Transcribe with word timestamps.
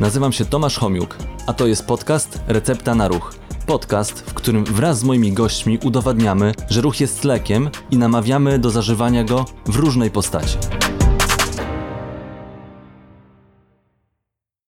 Nazywam 0.00 0.32
się 0.32 0.44
Tomasz 0.44 0.78
Homiuk, 0.78 1.16
a 1.46 1.52
to 1.52 1.66
jest 1.66 1.86
podcast 1.86 2.40
Recepta 2.48 2.94
na 2.94 3.08
Ruch. 3.08 3.34
Podcast, 3.66 4.20
w 4.20 4.34
którym 4.34 4.64
wraz 4.64 4.98
z 4.98 5.04
moimi 5.04 5.32
gośćmi 5.32 5.78
udowadniamy, 5.84 6.52
że 6.68 6.80
ruch 6.80 7.00
jest 7.00 7.24
lekiem 7.24 7.70
i 7.90 7.96
namawiamy 7.96 8.58
do 8.58 8.70
zażywania 8.70 9.24
go 9.24 9.44
w 9.66 9.76
różnej 9.76 10.10
postaci. 10.10 10.58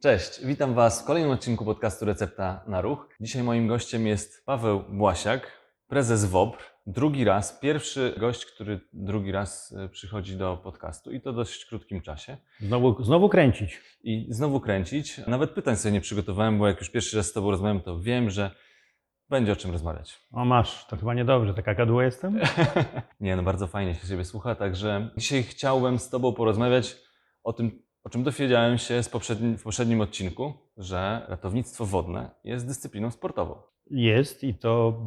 Cześć, 0.03 0.41
witam 0.45 0.75
Was 0.75 1.03
w 1.03 1.05
kolejnym 1.05 1.33
odcinku 1.33 1.65
podcastu 1.65 2.05
Recepta 2.05 2.65
na 2.67 2.81
Ruch. 2.81 3.09
Dzisiaj 3.21 3.43
moim 3.43 3.69
gościem 3.69 4.07
jest 4.07 4.45
Paweł 4.45 4.85
Błasiak, 4.89 5.53
prezes 5.89 6.25
WOBR. 6.25 6.59
Drugi 6.91 7.25
raz, 7.25 7.59
pierwszy 7.59 8.15
gość, 8.19 8.47
który 8.47 8.81
drugi 8.93 9.33
raz 9.33 9.75
e, 9.79 9.89
przychodzi 9.89 10.37
do 10.37 10.57
podcastu 10.57 11.13
i 11.13 11.21
to 11.21 11.33
w 11.33 11.37
dość 11.37 11.65
krótkim 11.65 12.01
czasie. 12.01 12.37
Znowu, 12.61 13.05
znowu 13.05 13.29
kręcić. 13.29 13.81
I 14.03 14.27
znowu 14.31 14.61
kręcić. 14.61 15.21
Nawet 15.27 15.51
pytań 15.51 15.77
sobie 15.77 15.93
nie 15.93 16.01
przygotowałem, 16.01 16.59
bo 16.59 16.69
jak 16.69 16.81
już 16.81 16.91
pierwszy 16.91 17.17
raz 17.17 17.27
z 17.27 17.33
Tobą 17.33 17.51
rozmawiam, 17.51 17.81
to 17.81 18.01
wiem, 18.01 18.31
że 18.31 18.51
będzie 19.29 19.53
o 19.53 19.57
czym 19.57 19.71
rozmawiać. 19.71 20.21
O 20.33 20.45
masz, 20.45 20.87
to 20.87 20.97
chyba 20.97 21.15
niedobrze, 21.15 21.55
taka 21.55 21.75
gadła 21.75 22.05
jestem? 22.05 22.41
Nie, 23.21 23.37
no 23.37 23.43
bardzo 23.43 23.67
fajnie 23.67 23.95
się 23.95 24.09
Ciebie 24.09 24.25
słucha, 24.25 24.55
także 24.55 25.11
dzisiaj 25.17 25.43
chciałbym 25.43 25.99
z 25.99 26.11
Tobą 26.11 26.33
porozmawiać 26.33 26.97
o 27.45 27.53
tym, 27.53 27.83
o 28.05 28.11
czym 28.11 28.23
dowiedziałem 28.23 28.79
się 28.79 29.03
z 29.03 29.09
poprzednim, 29.09 29.59
w 29.59 29.63
poprzednim 29.63 30.01
odcinku, 30.01 30.53
że 30.77 31.27
ratownictwo 31.29 31.87
wodne 31.87 32.31
jest 32.45 32.67
dyscypliną 32.67 33.11
sportową. 33.11 33.63
Jest 33.91 34.45
i 34.45 34.55
to 34.55 35.01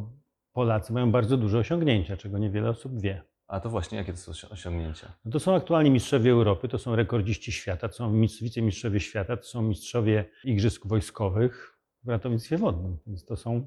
Polacy 0.52 0.92
mają 0.92 1.12
bardzo 1.12 1.36
duże 1.36 1.58
osiągnięcia, 1.58 2.16
czego 2.16 2.38
niewiele 2.38 2.70
osób 2.70 3.00
wie. 3.00 3.22
A 3.48 3.60
to 3.60 3.70
właśnie 3.70 3.98
jakie 3.98 4.12
to 4.12 4.18
są 4.18 4.32
osią- 4.32 4.50
osiągnięcia? 4.52 5.12
No 5.24 5.30
to 5.30 5.40
są 5.40 5.54
aktualnie 5.54 5.90
mistrzowie 5.90 6.30
Europy, 6.30 6.68
to 6.68 6.78
są 6.78 6.96
rekordziści 6.96 7.52
świata, 7.52 7.88
to 7.88 7.94
są 7.94 8.12
mistrz- 8.12 8.42
wicemistrzowie 8.42 9.00
świata, 9.00 9.36
to 9.36 9.42
są 9.42 9.62
mistrzowie 9.62 10.24
igrzysk 10.44 10.86
wojskowych 10.86 11.78
w 12.04 12.08
ratownictwie 12.08 12.58
wodnym. 12.58 12.98
Więc 13.06 13.24
to 13.24 13.36
są, 13.36 13.66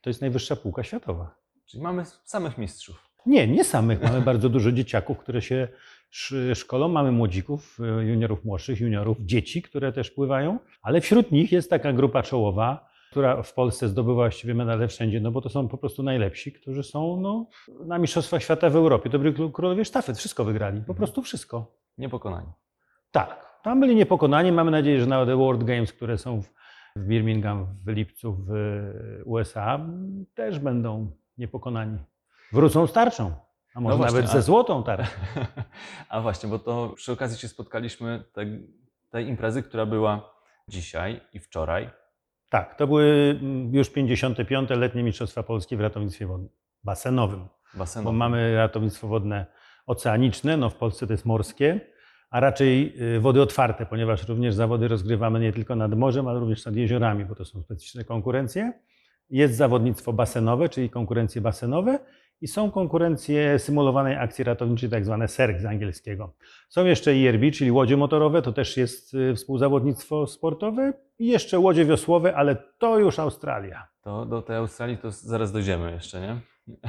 to 0.00 0.10
jest 0.10 0.20
najwyższa 0.20 0.56
półka 0.56 0.82
światowa. 0.82 1.34
Czyli 1.66 1.82
mamy 1.82 2.04
samych 2.24 2.58
mistrzów. 2.58 3.10
Nie, 3.26 3.48
nie 3.48 3.64
samych. 3.64 4.02
Mamy 4.02 4.20
bardzo 4.20 4.48
dużo 4.48 4.72
dzieciaków, 4.72 5.18
które 5.18 5.42
się 5.42 5.68
sz- 6.12 6.58
szkolą. 6.58 6.88
Mamy 6.88 7.12
młodzików, 7.12 7.78
y, 8.00 8.04
juniorów 8.04 8.44
młodszych, 8.44 8.80
juniorów, 8.80 9.16
dzieci, 9.20 9.62
które 9.62 9.92
też 9.92 10.10
pływają, 10.10 10.58
ale 10.82 11.00
wśród 11.00 11.32
nich 11.32 11.52
jest 11.52 11.70
taka 11.70 11.92
grupa 11.92 12.22
czołowa, 12.22 12.88
która 13.14 13.42
w 13.42 13.52
Polsce 13.52 13.88
zdobywa 13.88 14.14
właściwie 14.14 14.54
medale 14.54 14.88
wszędzie, 14.88 15.20
no 15.20 15.30
bo 15.30 15.40
to 15.40 15.48
są 15.48 15.68
po 15.68 15.78
prostu 15.78 16.02
najlepsi, 16.02 16.52
którzy 16.52 16.82
są 16.82 17.20
no, 17.20 17.46
na 17.86 17.98
Mistrzostwach 17.98 18.42
Świata 18.42 18.70
w 18.70 18.76
Europie. 18.76 19.10
To 19.10 19.18
byli 19.18 19.52
królowie 19.52 19.84
sztafet, 19.84 20.18
wszystko 20.18 20.44
wygrali, 20.44 20.82
po 20.86 20.94
prostu 20.94 21.22
wszystko. 21.22 21.76
Niepokonani. 21.98 22.46
Tak, 23.10 23.60
tam 23.62 23.80
byli 23.80 23.96
niepokonani. 23.96 24.52
Mamy 24.52 24.70
nadzieję, 24.70 25.00
że 25.00 25.06
na 25.06 25.26
The 25.26 25.36
World 25.36 25.64
Games, 25.64 25.92
które 25.92 26.18
są 26.18 26.42
w, 26.42 26.46
w 26.96 27.06
Birmingham 27.06 27.66
w 27.84 27.88
lipcu 27.88 28.32
w 28.32 28.50
y, 28.50 29.22
USA, 29.24 29.86
też 30.34 30.58
będą 30.58 31.10
niepokonani. 31.38 31.98
Wrócą 32.52 32.86
z 32.86 32.92
tarczą, 32.92 33.32
a 33.74 33.80
może 33.80 33.96
właśnie, 33.96 34.16
nawet 34.16 34.30
a- 34.30 34.32
ze 34.32 34.42
złotą 34.42 34.82
tarczą. 34.82 35.10
A 36.08 36.20
właśnie, 36.20 36.48
bo 36.48 36.58
to 36.58 36.92
przy 36.96 37.12
okazji 37.12 37.38
się 37.38 37.48
spotkaliśmy 37.48 38.24
tej 39.10 39.28
imprezy, 39.28 39.62
która 39.62 39.86
była 39.86 40.34
dzisiaj 40.68 41.20
i 41.32 41.38
wczoraj. 41.40 42.03
Tak, 42.54 42.74
to 42.74 42.86
były 42.86 43.38
mm, 43.40 43.74
już 43.74 43.90
55. 43.90 44.70
letnie 44.70 45.02
Mistrzostwa 45.02 45.42
Polskie 45.42 45.76
w 45.76 45.80
ratownictwie 45.80 46.26
wodnym, 46.26 46.48
basenowym. 46.84 47.48
Bo 48.04 48.12
mamy 48.12 48.56
ratownictwo 48.56 49.08
wodne 49.08 49.46
oceaniczne, 49.86 50.56
no 50.56 50.70
w 50.70 50.74
Polsce 50.74 51.06
to 51.06 51.12
jest 51.12 51.24
morskie, 51.24 51.80
a 52.30 52.40
raczej 52.40 52.94
y, 53.16 53.20
wody 53.20 53.42
otwarte, 53.42 53.86
ponieważ 53.86 54.28
również 54.28 54.54
zawody 54.54 54.88
rozgrywamy 54.88 55.40
nie 55.40 55.52
tylko 55.52 55.76
nad 55.76 55.94
morzem, 55.94 56.28
ale 56.28 56.40
również 56.40 56.64
nad 56.64 56.76
jeziorami, 56.76 57.24
bo 57.24 57.34
to 57.34 57.44
są 57.44 57.62
specyficzne 57.62 58.04
konkurencje. 58.04 58.72
Jest 59.30 59.56
zawodnictwo 59.56 60.12
basenowe, 60.12 60.68
czyli 60.68 60.90
konkurencje 60.90 61.40
basenowe 61.40 61.98
i 62.40 62.48
są 62.48 62.70
konkurencje 62.70 63.58
symulowanej 63.58 64.16
akcji 64.16 64.44
ratowniczej, 64.44 64.90
tak 64.90 65.04
zwane 65.04 65.28
SERG 65.28 65.60
z 65.60 65.64
angielskiego. 65.64 66.34
Są 66.68 66.84
jeszcze 66.84 67.16
IRB, 67.16 67.54
czyli 67.54 67.70
łodzie 67.72 67.96
motorowe, 67.96 68.42
to 68.42 68.52
też 68.52 68.76
jest 68.76 69.14
y, 69.14 69.34
współzawodnictwo 69.34 70.26
sportowe 70.26 70.92
i 71.18 71.26
jeszcze 71.26 71.58
łodzie 71.58 71.84
wiosłowe, 71.84 72.36
ale 72.36 72.56
to 72.78 72.98
już 72.98 73.18
Australia. 73.18 73.88
To 74.02 74.26
do 74.26 74.42
tej 74.42 74.56
Australii 74.56 74.98
to 74.98 75.10
zaraz 75.10 75.52
dojdziemy 75.52 75.92
jeszcze, 75.92 76.20
nie? 76.20 76.36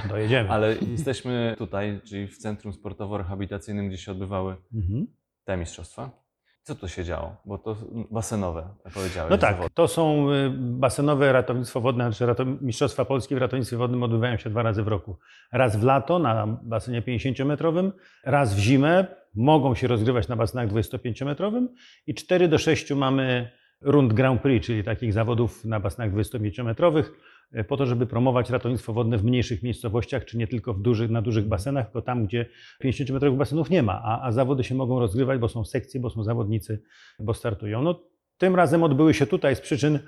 Dojedziemy. 0.09 0.49
Ale 0.49 0.75
jesteśmy 0.91 1.55
tutaj, 1.57 2.01
czyli 2.03 2.27
w 2.27 2.37
centrum 2.37 2.73
sportowo-rehabilitacyjnym, 2.73 3.87
gdzie 3.87 3.97
się 3.97 4.11
odbywały 4.11 4.55
Mhm. 4.75 5.07
te 5.43 5.57
mistrzostwa. 5.57 6.24
Co 6.65 6.75
tu 6.75 6.87
się 6.87 7.03
działo? 7.03 7.35
Bo 7.45 7.57
to 7.57 7.75
basenowe, 8.11 8.69
powiedziałeś. 8.93 9.31
No 9.31 9.37
tak, 9.37 9.51
zawody. 9.55 9.69
to 9.73 9.87
są 9.87 10.31
y, 10.31 10.51
basenowe 10.57 11.31
ratownictwo 11.33 11.81
wodne, 11.81 12.11
czy 12.11 12.25
ratow- 12.25 12.61
Mistrzostwa 12.61 13.05
Polski 13.05 13.35
w 13.35 13.37
ratownictwie 13.37 13.77
wodnym 13.77 14.03
odbywają 14.03 14.37
się 14.37 14.49
dwa 14.49 14.63
razy 14.63 14.83
w 14.83 14.87
roku. 14.87 15.17
Raz 15.51 15.75
w 15.77 15.83
lato 15.83 16.19
na 16.19 16.47
basenie 16.63 17.01
50-metrowym, 17.01 17.91
raz 18.23 18.55
w 18.55 18.57
zimę, 18.59 19.05
mogą 19.35 19.75
się 19.75 19.87
rozgrywać 19.87 20.27
na 20.27 20.35
basenach 20.35 20.67
25-metrowym 20.69 21.67
i 22.07 22.13
4 22.13 22.47
do 22.47 22.57
6 22.57 22.91
mamy 22.91 23.51
rund 23.81 24.13
Grand 24.13 24.41
Prix, 24.41 24.65
czyli 24.65 24.83
takich 24.83 25.13
zawodów 25.13 25.65
na 25.65 25.79
basenach 25.79 26.13
25-metrowych, 26.13 27.11
y, 27.55 27.63
po 27.63 27.77
to, 27.77 27.85
żeby 27.85 28.07
promować 28.07 28.49
ratownictwo 28.49 28.93
wodne 28.93 29.17
w 29.17 29.23
mniejszych 29.23 29.63
miejscowościach, 29.63 30.25
czy 30.25 30.37
nie 30.37 30.47
tylko 30.47 30.73
w 30.73 30.81
dużych, 30.81 31.09
na 31.09 31.21
dużych 31.21 31.47
basenach, 31.47 31.85
tylko 31.85 32.01
tam, 32.01 32.25
gdzie 32.25 32.45
50-metrowych 32.83 33.37
basenów 33.37 33.69
nie 33.69 33.83
ma, 33.83 34.01
a, 34.03 34.27
a 34.27 34.31
zawody 34.31 34.63
się 34.63 34.75
mogą 34.75 34.99
rozgrywać, 34.99 35.39
bo 35.39 35.47
są 35.47 35.65
sekcje, 35.65 35.99
bo 35.99 36.09
są 36.09 36.23
zawodnicy, 36.23 36.81
bo 37.19 37.33
startują. 37.33 37.81
No, 37.81 38.03
tym 38.37 38.55
razem 38.55 38.83
odbyły 38.83 39.13
się 39.13 39.27
tutaj 39.27 39.55
z 39.55 39.61
przyczyn 39.61 39.99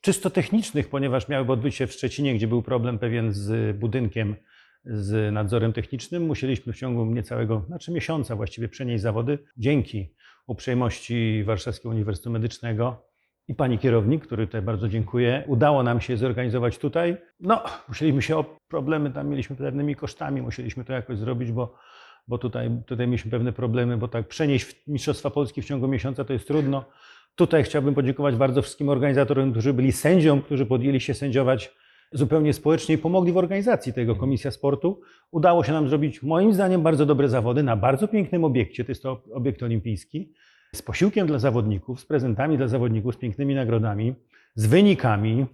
czysto 0.00 0.30
technicznych, 0.30 0.88
ponieważ 0.88 1.28
miały 1.28 1.52
odbyć 1.52 1.74
się 1.74 1.86
w 1.86 1.92
Szczecinie, 1.92 2.34
gdzie 2.34 2.46
był 2.46 2.62
problem 2.62 2.98
pewien 2.98 3.32
z 3.32 3.76
budynkiem, 3.76 4.36
z 4.84 5.32
nadzorem 5.32 5.72
technicznym. 5.72 6.26
Musieliśmy 6.26 6.72
w 6.72 6.76
ciągu 6.76 7.06
niecałego, 7.06 7.64
znaczy 7.66 7.92
miesiąca 7.92 8.36
właściwie 8.36 8.68
przenieść 8.68 9.02
zawody. 9.02 9.38
Dzięki 9.56 10.14
uprzejmości 10.46 11.44
Warszawskiego 11.44 11.88
Uniwersytetu 11.88 12.30
Medycznego 12.30 13.04
i 13.48 13.54
pani 13.54 13.78
kierownik, 13.78 14.26
który 14.26 14.46
tutaj 14.46 14.62
bardzo 14.62 14.88
dziękuję, 14.88 15.44
udało 15.46 15.82
nam 15.82 16.00
się 16.00 16.16
zorganizować 16.16 16.78
tutaj. 16.78 17.16
No, 17.40 17.62
musieliśmy 17.88 18.22
się 18.22 18.36
o 18.36 18.56
problemy, 18.68 19.10
tam 19.10 19.28
mieliśmy 19.28 19.56
pewnymi 19.56 19.96
kosztami, 19.96 20.42
musieliśmy 20.42 20.84
to 20.84 20.92
jakoś 20.92 21.18
zrobić, 21.18 21.52
bo 21.52 21.74
bo 22.28 22.38
tutaj, 22.38 22.70
tutaj 22.86 23.06
mieliśmy 23.06 23.30
pewne 23.30 23.52
problemy, 23.52 23.96
bo 23.96 24.08
tak 24.08 24.28
przenieść 24.28 24.82
Mistrzostwa 24.86 25.30
Polski 25.30 25.62
w 25.62 25.64
ciągu 25.64 25.88
miesiąca 25.88 26.24
to 26.24 26.32
jest 26.32 26.46
trudno. 26.46 26.84
Tutaj 27.34 27.64
chciałbym 27.64 27.94
podziękować 27.94 28.36
bardzo 28.36 28.62
wszystkim 28.62 28.88
organizatorom, 28.88 29.52
którzy 29.52 29.72
byli 29.72 29.92
sędziom, 29.92 30.42
którzy 30.42 30.66
podjęli 30.66 31.00
się 31.00 31.14
sędziować 31.14 31.74
zupełnie 32.12 32.52
społecznie 32.52 32.94
i 32.94 32.98
pomogli 32.98 33.32
w 33.32 33.36
organizacji 33.36 33.92
tego 33.92 34.16
Komisja 34.16 34.50
Sportu. 34.50 35.00
Udało 35.30 35.64
się 35.64 35.72
nam 35.72 35.88
zrobić, 35.88 36.22
moim 36.22 36.54
zdaniem, 36.54 36.82
bardzo 36.82 37.06
dobre 37.06 37.28
zawody 37.28 37.62
na 37.62 37.76
bardzo 37.76 38.08
pięknym 38.08 38.44
obiekcie. 38.44 38.84
To 38.84 38.90
jest 38.90 39.02
to 39.02 39.22
obiekt 39.32 39.62
olimpijski. 39.62 40.32
Z 40.74 40.82
posiłkiem 40.82 41.26
dla 41.26 41.38
zawodników, 41.38 42.00
z 42.00 42.06
prezentami 42.06 42.56
dla 42.56 42.68
zawodników, 42.68 43.14
z 43.14 43.18
pięknymi 43.18 43.54
nagrodami, 43.54 44.14
z 44.54 44.66
wynikami. 44.66 45.46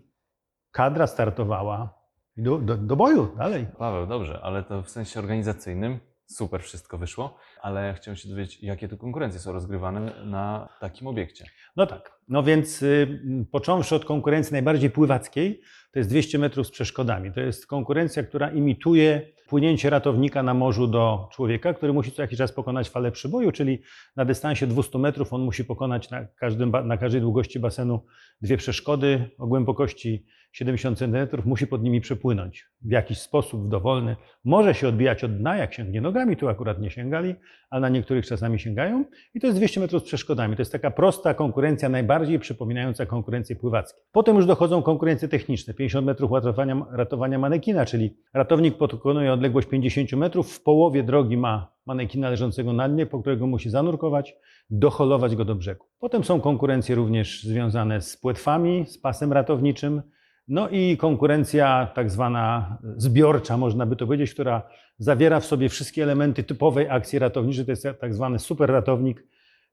Kadra 0.70 1.06
startowała. 1.06 1.98
I 2.36 2.42
do, 2.42 2.58
do, 2.58 2.76
do 2.76 2.96
boju, 2.96 3.36
dalej. 3.36 3.66
Paweł, 3.78 4.06
dobrze, 4.06 4.40
ale 4.42 4.62
to 4.62 4.82
w 4.82 4.90
sensie 4.90 5.20
organizacyjnym 5.20 5.98
super 6.28 6.62
wszystko 6.62 6.98
wyszło, 6.98 7.36
ale 7.62 7.94
chciałem 7.94 8.16
się 8.16 8.28
dowiedzieć, 8.28 8.62
jakie 8.62 8.88
tu 8.88 8.96
konkurencje 8.96 9.40
są 9.40 9.52
rozgrywane 9.52 10.24
na 10.24 10.68
takim 10.80 11.06
obiekcie. 11.06 11.44
No 11.76 11.86
tak. 11.86 12.18
No 12.28 12.42
więc 12.42 12.82
y, 12.82 13.46
począwszy 13.52 13.94
od 13.94 14.04
konkurencji 14.04 14.52
najbardziej 14.52 14.90
pływackiej, 14.90 15.60
to 15.98 16.00
jest 16.00 16.10
200 16.10 16.38
metrów 16.38 16.66
z 16.66 16.70
przeszkodami. 16.70 17.32
To 17.32 17.40
jest 17.40 17.66
konkurencja, 17.66 18.22
która 18.22 18.50
imituje 18.50 19.32
płynięcie 19.48 19.90
ratownika 19.90 20.42
na 20.42 20.54
morzu 20.54 20.86
do 20.86 21.28
człowieka, 21.32 21.74
który 21.74 21.92
musi 21.92 22.12
co 22.12 22.22
jakiś 22.22 22.38
czas 22.38 22.52
pokonać 22.52 22.88
falę 22.88 23.12
przyboju, 23.12 23.52
czyli 23.52 23.82
na 24.16 24.24
dystansie 24.24 24.66
200 24.66 24.98
metrów 24.98 25.32
on 25.32 25.40
musi 25.40 25.64
pokonać 25.64 26.10
na, 26.10 26.24
każdym, 26.24 26.72
na 26.84 26.96
każdej 26.96 27.20
długości 27.20 27.60
basenu 27.60 28.00
dwie 28.42 28.56
przeszkody 28.56 29.30
o 29.38 29.46
głębokości 29.46 30.26
70 30.52 30.98
cm, 30.98 31.16
musi 31.44 31.66
pod 31.66 31.82
nimi 31.82 32.00
przepłynąć 32.00 32.66
w 32.82 32.90
jakiś 32.90 33.18
sposób 33.18 33.68
dowolny. 33.68 34.16
Może 34.44 34.74
się 34.74 34.88
odbijać 34.88 35.24
od 35.24 35.38
dna, 35.38 35.56
jak 35.56 35.74
sięgnie 35.74 36.00
nogami, 36.00 36.36
tu 36.36 36.48
akurat 36.48 36.80
nie 36.80 36.90
sięgali, 36.90 37.34
ale 37.70 37.80
na 37.80 37.88
niektórych 37.88 38.26
czasami 38.26 38.58
sięgają. 38.58 39.04
I 39.34 39.40
to 39.40 39.46
jest 39.46 39.58
200 39.58 39.80
metrów 39.80 40.02
z 40.02 40.06
przeszkodami. 40.06 40.56
To 40.56 40.62
jest 40.62 40.72
taka 40.72 40.90
prosta 40.90 41.34
konkurencja, 41.34 41.88
najbardziej 41.88 42.38
przypominająca 42.38 43.06
konkurencje 43.06 43.56
pływackie. 43.56 44.00
Potem 44.12 44.36
już 44.36 44.46
dochodzą 44.46 44.82
konkurencje 44.82 45.28
techniczne. 45.28 45.74
50 45.74 46.06
metrów 46.06 46.32
ratowania, 46.32 46.86
ratowania 46.90 47.38
manekina, 47.38 47.86
czyli 47.86 48.16
ratownik 48.34 48.78
pokonuje 48.78 49.32
odległość 49.32 49.68
50 49.68 50.12
metrów, 50.12 50.52
w 50.52 50.62
połowie 50.62 51.02
drogi 51.02 51.36
ma 51.36 51.72
manekina 51.86 52.30
leżącego 52.30 52.72
na 52.72 52.88
dnie, 52.88 53.06
po 53.06 53.20
którego 53.20 53.46
musi 53.46 53.70
zanurkować, 53.70 54.36
doholować 54.70 55.36
go 55.36 55.44
do 55.44 55.54
brzegu. 55.54 55.86
Potem 55.98 56.24
są 56.24 56.40
konkurencje 56.40 56.94
również 56.94 57.42
związane 57.42 58.00
z 58.00 58.16
płetwami, 58.16 58.86
z 58.86 58.98
pasem 58.98 59.32
ratowniczym, 59.32 60.02
no 60.48 60.68
i 60.68 60.96
konkurencja 60.96 61.88
tak 61.94 62.10
zwana 62.10 62.78
zbiorcza, 62.96 63.56
można 63.56 63.86
by 63.86 63.96
to 63.96 64.06
powiedzieć, 64.06 64.34
która 64.34 64.62
zawiera 64.98 65.40
w 65.40 65.46
sobie 65.46 65.68
wszystkie 65.68 66.02
elementy 66.02 66.44
typowej 66.44 66.90
akcji 66.90 67.18
ratowniczej. 67.18 67.64
To 67.64 67.72
jest 67.72 67.86
tak 68.00 68.14
zwany 68.14 68.38
super 68.38 68.70
ratownik, 68.70 69.24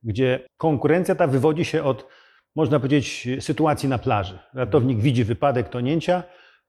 gdzie 0.04 0.39
konkurencja 0.57 1.16
ta 1.16 1.27
wywodzi 1.27 1.66
się 1.66 1.83
od 1.83 2.07
można 2.56 2.80
powiedzieć, 2.80 3.27
sytuacji 3.39 3.89
na 3.89 3.98
plaży. 3.98 4.39
Ratownik 4.54 5.00
widzi 5.00 5.24
wypadek 5.24 5.69
tonięcia, 5.69 6.24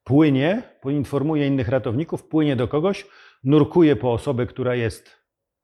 płynie, 0.05 0.63
poinformuje 0.81 1.47
innych 1.47 1.69
ratowników, 1.69 2.29
płynie 2.29 2.57
do 2.57 2.69
kogoś, 2.69 3.07
nurkuje 3.45 3.97
po 3.97 4.13
osobę, 4.13 4.47
która 4.47 4.75
jest 4.75 5.11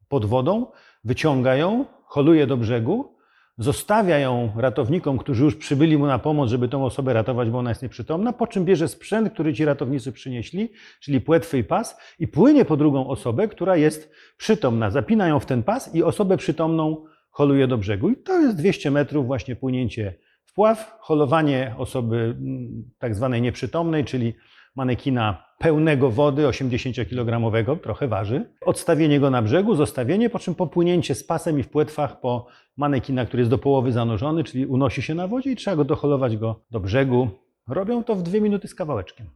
pod 0.09 0.25
wodą, 0.25 0.67
wyciąga 1.05 1.57
ją, 1.57 1.85
holuje 2.05 2.47
do 2.47 2.57
brzegu, 2.57 3.17
zostawia 3.59 4.19
ją 4.19 4.53
ratownikom, 4.57 5.19
którzy 5.19 5.45
już 5.45 5.57
przybyli 5.57 5.99
mu 5.99 6.07
na 6.07 6.19
pomoc, 6.19 6.51
żeby 6.51 6.69
tą 6.69 6.85
osobę 6.85 7.13
ratować, 7.13 7.51
bo 7.51 7.59
ona 7.59 7.71
jest 7.71 7.83
nieprzytomna, 7.83 8.33
po 8.33 8.47
czym 8.47 8.65
bierze 8.65 8.89
sprzęt, 8.89 9.33
który 9.33 9.55
ci 9.55 9.65
ratownicy 9.65 10.13
przynieśli, 10.13 10.69
czyli 11.01 11.21
płetwy 11.21 11.59
i 11.59 11.65
pas 11.65 11.97
i 12.19 12.29
płynie 12.29 12.65
po 12.65 12.77
drugą 12.77 13.09
osobę, 13.09 13.49
która 13.49 13.77
jest 13.77 14.13
przytomna. 14.37 14.91
Zapina 14.91 15.29
ją 15.29 15.41
w 15.41 15.47
ten 15.47 15.63
pas 15.63 15.95
i 15.95 16.03
osobę 16.03 16.37
przytomną 16.37 17.05
holuje 17.31 17.67
do 17.67 17.79
brzegu. 17.79 18.09
I 18.09 18.17
to 18.17 18.41
jest 18.41 18.57
200 18.57 18.91
metrów 18.91 19.27
właśnie 19.27 19.57
płynięcie 19.57 20.15
w 20.45 20.55
pław, 20.55 20.97
holowanie 21.01 21.75
osoby 21.79 22.17
mm, 22.17 22.91
tak 22.99 23.15
zwanej 23.15 23.43
nieprzytomnej, 23.43 24.05
czyli 24.05 24.35
manekina 24.77 25.45
pełnego 25.63 26.11
wody, 26.11 26.43
80-kilogramowego, 26.43 27.81
trochę 27.81 28.09
waży, 28.09 28.45
odstawienie 28.61 29.21
go 29.21 29.31
na 29.31 29.43
brzegu, 29.43 29.75
zostawienie, 29.75 30.31
po 30.31 30.39
czym 30.39 30.55
popłynięcie 30.55 31.15
z 31.15 31.25
pasem 31.25 31.59
i 31.59 31.63
w 31.63 31.69
płetwach 31.69 32.21
po 32.21 32.47
manekina, 32.77 33.27
który 33.27 33.41
jest 33.41 33.51
do 33.51 33.59
połowy 33.59 33.93
zanurzony, 33.93 34.45
czyli 34.45 34.67
unosi 34.67 35.03
się 35.03 35.15
na 35.15 35.29
wodzie 35.29 35.53
i 35.53 35.57
trzeba 35.57 35.77
go 35.77 35.85
doholować 35.85 36.37
go 36.37 36.65
do 36.71 36.81
brzegu. 36.81 37.29
Robią 37.69 38.05
to 38.05 38.15
w 38.15 38.23
dwie 38.23 38.41
minuty 38.41 38.69
z 38.69 38.75
kawałeczkiem. 38.75 39.27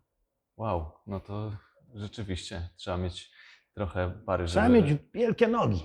Wow, 0.56 0.90
no 1.06 1.20
to 1.20 1.52
rzeczywiście 1.94 2.68
trzeba 2.76 2.96
mieć 2.96 3.30
trochę 3.74 4.12
pary, 4.26 4.46
Trzeba 4.46 4.66
żeby... 4.66 4.82
mieć 4.82 4.98
wielkie 5.14 5.48
nogi. 5.48 5.80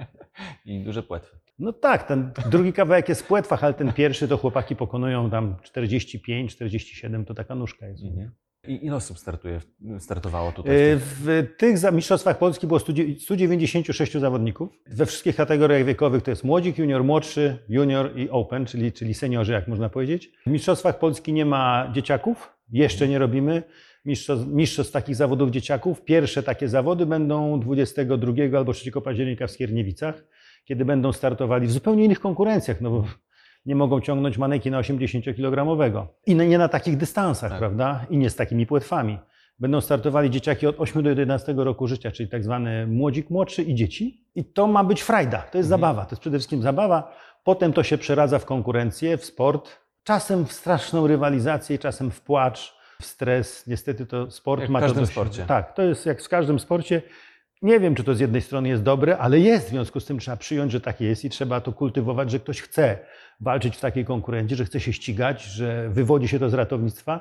I 0.64 0.84
duże 0.84 1.02
płetwy. 1.02 1.38
No 1.58 1.72
tak, 1.72 2.02
ten 2.02 2.32
drugi 2.50 2.72
kawałek 2.72 3.08
jest 3.08 3.22
w 3.22 3.26
płetwach, 3.26 3.64
ale 3.64 3.74
ten 3.74 3.92
pierwszy 3.92 4.28
to 4.28 4.36
chłopaki 4.36 4.76
pokonują 4.76 5.30
tam 5.30 5.56
45, 5.62 6.52
47, 6.52 7.24
to 7.24 7.34
taka 7.34 7.54
nóżka 7.54 7.86
jest. 7.86 8.04
Mhm. 8.04 8.30
I 8.68 8.86
ile 8.86 8.96
osób 8.96 9.18
startuje, 9.18 9.60
startowało 9.98 10.52
tutaj? 10.52 10.76
E, 10.76 10.96
w 10.96 11.46
tych- 11.56 11.92
mistrzostwach 11.92 12.38
Polski 12.38 12.66
było 12.66 12.80
100 12.80 12.92
196 13.18 14.12
zawodników. 14.12 14.68
We 14.86 15.06
wszystkich 15.06 15.36
kategoriach 15.36 15.84
wiekowych 15.84 16.22
to 16.22 16.30
jest 16.30 16.44
młodzik, 16.44 16.78
junior, 16.78 17.04
młodszy, 17.04 17.58
junior 17.68 18.18
i 18.18 18.30
open, 18.30 18.66
czyli, 18.66 18.92
czyli 18.92 19.14
seniorzy, 19.14 19.52
jak 19.52 19.68
można 19.68 19.88
powiedzieć. 19.88 20.32
W 20.46 20.50
mistrzostwach 20.50 20.98
Polski 20.98 21.32
nie 21.32 21.46
ma 21.46 21.90
dzieciaków, 21.94 22.52
jeszcze 22.72 23.08
nie 23.08 23.18
robimy 23.18 23.62
mistrzostw, 24.04 24.46
mistrzostw 24.46 24.92
takich 24.92 25.16
zawodów 25.16 25.50
dzieciaków. 25.50 26.04
Pierwsze 26.04 26.42
takie 26.42 26.68
zawody 26.68 27.06
będą 27.06 27.60
22 27.60 28.32
albo 28.58 28.72
3 28.72 29.00
października 29.00 29.46
w 29.46 29.50
Skierniewicach, 29.50 30.24
kiedy 30.64 30.84
będą 30.84 31.12
startowali 31.12 31.66
w 31.66 31.72
zupełnie 31.72 32.04
innych 32.04 32.20
konkurencjach, 32.20 32.80
no 32.80 32.90
bo 32.90 33.04
nie 33.68 33.76
mogą 33.76 34.00
ciągnąć 34.00 34.38
maneki 34.38 34.70
na 34.70 34.80
80-kilogramowego. 34.80 36.06
I 36.26 36.34
nie 36.34 36.58
na 36.58 36.68
takich 36.68 36.96
dystansach, 36.96 37.50
Tak. 37.50 37.58
prawda? 37.58 38.06
I 38.10 38.16
nie 38.18 38.30
z 38.30 38.36
takimi 38.36 38.66
płetwami. 38.66 39.18
Będą 39.58 39.80
startowali 39.80 40.30
dzieciaki 40.30 40.66
od 40.66 40.80
8 40.80 41.02
do 41.02 41.08
11 41.08 41.54
roku 41.56 41.86
życia, 41.86 42.10
czyli 42.10 42.28
tak 42.28 42.44
zwany 42.44 42.86
młodzik 42.86 43.30
młodszy 43.30 43.62
i 43.62 43.74
dzieci. 43.74 44.24
I 44.34 44.44
to 44.44 44.66
ma 44.66 44.84
być 44.84 45.02
frajda, 45.02 45.38
to 45.38 45.58
jest 45.58 45.72
Mhm. 45.72 45.80
zabawa, 45.80 46.04
to 46.04 46.10
jest 46.12 46.20
przede 46.20 46.38
wszystkim 46.38 46.62
zabawa. 46.62 47.12
Potem 47.44 47.72
to 47.72 47.82
się 47.82 47.98
przeradza 47.98 48.38
w 48.38 48.44
konkurencję, 48.44 49.16
w 49.16 49.24
sport, 49.24 49.70
czasem 50.04 50.46
w 50.46 50.52
straszną 50.52 51.06
rywalizację, 51.06 51.78
czasem 51.78 52.10
w 52.10 52.20
płacz, 52.20 52.74
w 53.00 53.04
stres. 53.06 53.66
Niestety 53.66 54.06
to 54.06 54.30
sport 54.30 54.60
Jak 54.60 54.70
w 54.70 54.72
ma 54.72 54.80
każdym 54.80 54.94
to 54.94 55.00
do 55.00 55.06
siebie. 55.06 55.12
sporcie. 55.14 55.44
Tak, 55.46 55.72
to 55.74 55.82
jest 55.82 56.06
jak 56.06 56.22
w 56.22 56.28
każdym 56.28 56.58
sporcie. 56.58 57.02
Nie 57.62 57.80
wiem, 57.80 57.94
czy 57.94 58.04
to 58.04 58.14
z 58.14 58.20
jednej 58.20 58.42
strony 58.42 58.68
jest 58.68 58.82
dobre, 58.82 59.18
ale 59.18 59.40
jest. 59.40 59.66
W 59.66 59.70
związku 59.70 60.00
z 60.00 60.04
tym 60.04 60.18
trzeba 60.18 60.36
przyjąć, 60.36 60.72
że 60.72 60.80
tak 60.80 61.00
jest 61.00 61.24
i 61.24 61.30
trzeba 61.30 61.60
to 61.60 61.72
kultywować, 61.72 62.30
że 62.30 62.40
ktoś 62.40 62.60
chce 62.60 62.98
walczyć 63.40 63.76
w 63.76 63.80
takiej 63.80 64.04
konkurencji, 64.04 64.56
że 64.56 64.64
chce 64.64 64.80
się 64.80 64.92
ścigać, 64.92 65.42
że 65.42 65.88
wywodzi 65.88 66.28
się 66.28 66.38
to 66.38 66.50
z 66.50 66.54
ratownictwa 66.54 67.20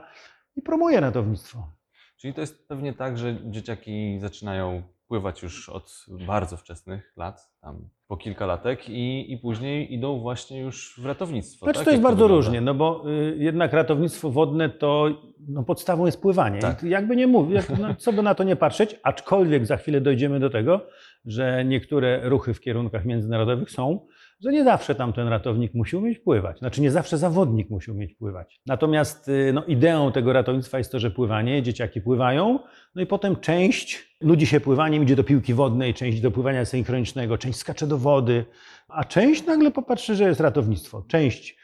i 0.56 0.62
promuje 0.62 1.00
ratownictwo. 1.00 1.72
Czyli 2.18 2.34
to 2.34 2.42
jest 2.42 2.68
pewnie 2.68 2.94
tak, 2.94 3.18
że 3.18 3.38
dzieciaki 3.46 4.20
zaczynają 4.20 4.84
pływać 5.08 5.44
już 5.44 5.70
od 5.70 6.06
bardzo 6.28 6.58
wczesnych 6.58 7.14
lat, 7.18 7.52
tam 7.62 7.90
po 8.08 8.18
kilka 8.18 8.46
latek 8.46 8.90
i, 8.90 9.34
i 9.34 9.38
później 9.38 9.94
idą 9.94 10.20
właśnie 10.20 10.60
już 10.60 11.00
w 11.02 11.06
ratownictwo. 11.06 11.66
Znaczy 11.66 11.80
tak? 11.80 11.86
to 11.86 11.92
jest 11.92 12.04
Jak 12.04 12.04
bardzo 12.04 12.24
wygląda? 12.24 12.36
różnie, 12.36 12.62
no 12.62 12.74
bo 12.74 13.04
y, 13.10 13.38
jednak 13.40 13.74
ratownictwo 13.74 14.30
wodne 14.30 14.70
to 14.70 15.08
no, 15.48 15.64
podstawą 15.64 16.06
jest 16.06 16.22
pływanie. 16.22 16.60
Tak. 16.60 16.84
I 16.84 16.90
jakby 16.90 17.16
nie 17.16 17.28
mówić, 17.28 17.56
jak, 17.56 17.80
no, 17.80 17.96
co 17.96 18.14
by 18.14 18.24
na 18.24 18.36
to 18.36 18.44
nie 18.44 18.56
patrzeć, 18.56 19.00
aczkolwiek 19.04 19.66
za 19.66 19.78
chwilę 19.78 20.02
dojdziemy 20.02 20.40
do 20.40 20.50
tego, 20.50 20.82
że 21.26 21.66
niektóre 21.66 22.30
ruchy 22.30 22.54
w 22.54 22.60
kierunkach 22.60 23.06
międzynarodowych 23.06 23.72
są, 23.72 24.08
że 24.44 24.52
nie 24.52 24.64
zawsze 24.64 24.96
tam 24.96 25.14
ten 25.14 25.28
ratownik 25.28 25.74
musi 25.74 25.96
umieć 25.96 26.20
pływać. 26.20 26.60
Znaczy 26.60 26.82
nie 26.82 26.92
zawsze 26.92 27.18
zawodnik 27.18 27.70
musi 27.70 27.92
umieć 27.92 28.14
pływać. 28.14 28.62
Natomiast 28.66 29.28
y, 29.30 29.52
no, 29.54 29.66
ideą 29.66 30.12
tego 30.12 30.34
ratownictwa 30.34 30.78
jest 30.78 30.92
to, 30.92 31.00
że 31.00 31.12
pływanie, 31.12 31.64
dzieciaki 31.64 32.02
pływają, 32.02 32.60
no 32.96 33.02
i 33.02 33.06
potem 33.06 33.36
część 33.36 34.18
nudzi 34.22 34.48
się 34.48 34.60
pływaniem, 34.60 35.04
idzie 35.04 35.16
do 35.16 35.24
piłki 35.24 35.54
wodnej, 35.54 35.94
część 35.94 36.22
do 36.22 36.32
pływania 36.32 36.66
synchronicznego, 36.66 37.38
część 37.38 37.60
skacze 37.60 37.88
do 37.88 37.98
wody, 37.98 38.46
a 38.88 39.04
część 39.04 39.46
nagle 39.46 39.72
popatrzy, 39.72 40.16
że 40.16 40.24
jest 40.24 40.40
ratownictwo. 40.40 41.04
Część 41.08 41.58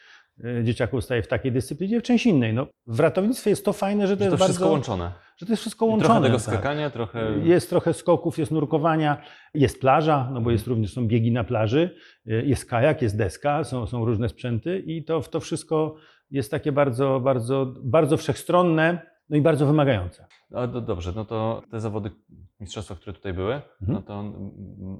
dzieciaków 0.63 1.03
staje 1.03 1.21
w 1.23 1.27
takiej 1.27 1.51
dyscyplinie, 1.51 1.99
w 1.99 2.03
część 2.03 2.25
innej. 2.25 2.53
No, 2.53 2.67
w 2.87 2.99
ratownictwie 2.99 3.49
jest 3.49 3.65
to 3.65 3.73
fajne, 3.73 4.07
że 4.07 4.17
to 4.17 4.23
Że 4.23 4.29
to 4.29 4.35
jest 4.35 4.43
wszystko 4.43 4.63
bardzo, 4.65 4.71
łączone. 4.73 5.11
że 5.37 5.45
to 5.45 5.51
jest 5.51 5.61
wszystko 5.61 5.85
I 5.85 5.89
łączone. 5.89 6.07
trochę 6.09 6.21
tego 6.25 6.37
tak. 6.37 6.45
skakania, 6.45 6.89
trochę... 6.89 7.31
Jest 7.43 7.69
trochę 7.69 7.93
skoków, 7.93 8.37
jest 8.37 8.51
nurkowania, 8.51 9.17
jest 9.53 9.81
plaża, 9.81 10.17
no 10.25 10.31
bo 10.33 10.37
Mhm. 10.37 10.51
jest 10.51 10.67
również 10.67 10.93
są 10.93 11.07
biegi 11.07 11.31
na 11.31 11.43
plaży, 11.43 11.95
y, 12.27 12.43
jest 12.45 12.65
kajak, 12.65 13.01
jest 13.01 13.17
deska, 13.17 13.63
są, 13.63 13.87
są 13.87 14.05
różne 14.05 14.29
sprzęty 14.29 14.79
i 14.79 15.03
to, 15.03 15.21
to 15.21 15.39
wszystko 15.39 15.95
jest 16.31 16.51
takie 16.51 16.71
bardzo, 16.71 17.19
bardzo, 17.19 17.73
bardzo 17.83 18.17
wszechstronne, 18.17 19.01
no 19.29 19.37
i 19.37 19.41
bardzo 19.41 19.65
wymagające. 19.65 20.25
No, 20.53 20.67
do, 20.67 20.81
dobrze, 20.81 21.11
no 21.15 21.25
to 21.25 21.63
te 21.71 21.79
zawody, 21.79 22.11
mistrzostwa, 22.59 22.95
które 22.95 23.13
tutaj 23.13 23.33
były, 23.33 23.53
Mhm. 23.53 23.63
no 23.87 24.01
to 24.01 24.23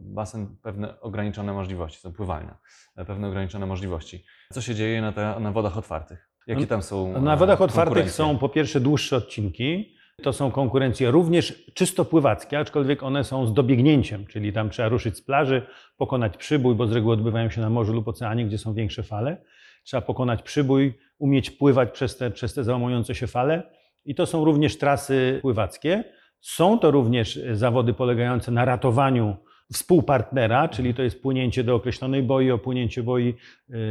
basen 0.02 0.56
pewne 0.62 1.00
ograniczone 1.02 1.54
możliwości, 1.54 2.00
są 2.00 2.14
pływalnia, 2.14 2.58
e, 2.96 3.06
pewne 3.06 3.28
ograniczone 3.28 3.66
możliwości. 3.66 4.24
Co 4.54 4.62
się 4.62 4.76
dzieje 4.76 5.02
na, 5.02 5.12
te, 5.12 5.40
na 5.40 5.52
wodach 5.52 5.78
otwartych? 5.78 6.30
Jakie 6.48 6.62
No, 6.62 6.68
tam 6.68 6.82
są 6.84 7.22
Na 7.22 7.34
e, 7.34 7.38
wodach 7.38 7.62
otwartych 7.62 8.12
są 8.12 8.38
po 8.38 8.50
pierwsze 8.50 8.80
dłuższe 8.80 9.18
odcinki. 9.18 9.96
To 10.24 10.34
są 10.34 10.52
konkurencje 10.52 11.12
również 11.12 11.72
czysto 11.74 12.06
pływackie, 12.06 12.60
aczkolwiek 12.60 13.04
one 13.04 13.24
są 13.24 13.48
z 13.48 13.54
dobiegnięciem, 13.54 14.26
czyli 14.26 14.54
tam 14.54 14.70
trzeba 14.70 14.90
ruszyć 14.90 15.18
z 15.18 15.22
plaży, 15.22 15.66
pokonać 15.98 16.38
przybój, 16.38 16.76
bo 16.76 16.88
z 16.88 16.92
reguły 16.92 17.14
odbywają 17.14 17.50
się 17.50 17.62
na 17.62 17.70
morzu 17.70 17.94
lub 17.94 18.08
oceanie, 18.08 18.46
gdzie 18.46 18.58
są 18.58 18.74
większe 18.74 19.04
fale. 19.04 19.38
Trzeba 19.84 20.02
pokonać 20.02 20.42
przybój, 20.42 21.00
umieć 21.18 21.52
pływać 21.52 21.92
przez 21.92 22.18
te, 22.18 22.32
przez 22.32 22.54
te 22.54 22.64
załamujące 22.64 23.16
się 23.16 23.28
fale. 23.28 23.64
I 24.06 24.16
to 24.16 24.26
są 24.26 24.46
również 24.46 24.78
trasy 24.78 25.40
pływackie. 25.42 26.04
Są 26.40 26.80
to 26.80 26.92
również 26.92 27.40
zawody 27.54 27.94
polegające 27.94 28.52
na 28.52 28.66
ratowaniu 28.66 29.36
współpartnera, 29.74 30.68
czyli 30.68 30.94
to 30.94 31.04
jest 31.04 31.22
płynięcie 31.22 31.64
do 31.64 31.76
określonej 31.76 32.24
boi, 32.24 32.52
opłynięcie 32.52 33.04
boi 33.04 33.30
y, 33.30 33.34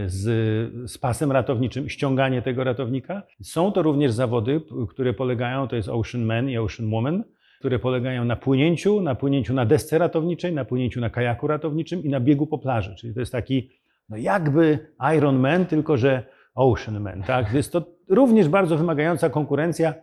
z, 0.06 0.90
z 0.90 0.98
pasem 0.98 1.32
ratowniczym, 1.32 1.88
ściąganie 1.88 2.42
tego 2.42 2.64
ratownika. 2.64 3.22
Są 3.42 3.72
to 3.72 3.82
również 3.82 4.12
zawody, 4.12 4.60
które 4.90 5.14
polegają, 5.14 5.68
to 5.68 5.76
jest 5.76 5.88
Ocean 5.88 6.24
Man 6.24 6.50
i 6.50 6.58
Ocean 6.58 6.90
Woman, 6.90 7.24
które 7.58 7.78
polegają 7.78 8.24
na 8.24 8.36
płynięciu, 8.36 9.00
na 9.00 9.14
płynięciu 9.14 9.54
na 9.54 9.66
desce 9.66 9.98
ratowniczej, 9.98 10.52
na 10.52 10.64
płynięciu 10.64 11.00
na 11.00 11.10
kajaku 11.10 11.46
ratowniczym 11.46 12.02
i 12.04 12.08
na 12.08 12.20
biegu 12.20 12.46
po 12.46 12.58
plaży. 12.58 12.94
Czyli 12.94 13.14
to 13.14 13.20
jest 13.20 13.32
taki 13.32 13.70
no 14.08 14.16
jakby 14.16 14.78
Iron 15.16 15.38
Man, 15.38 15.66
tylko 15.66 15.96
że 15.96 16.22
Ocean 16.54 17.00
Man. 17.00 17.22
Tak? 17.22 17.52
Jest 17.52 17.72
to 17.72 17.84
również 18.08 18.48
bardzo 18.48 18.76
wymagająca 18.76 19.30
konkurencja. 19.30 19.94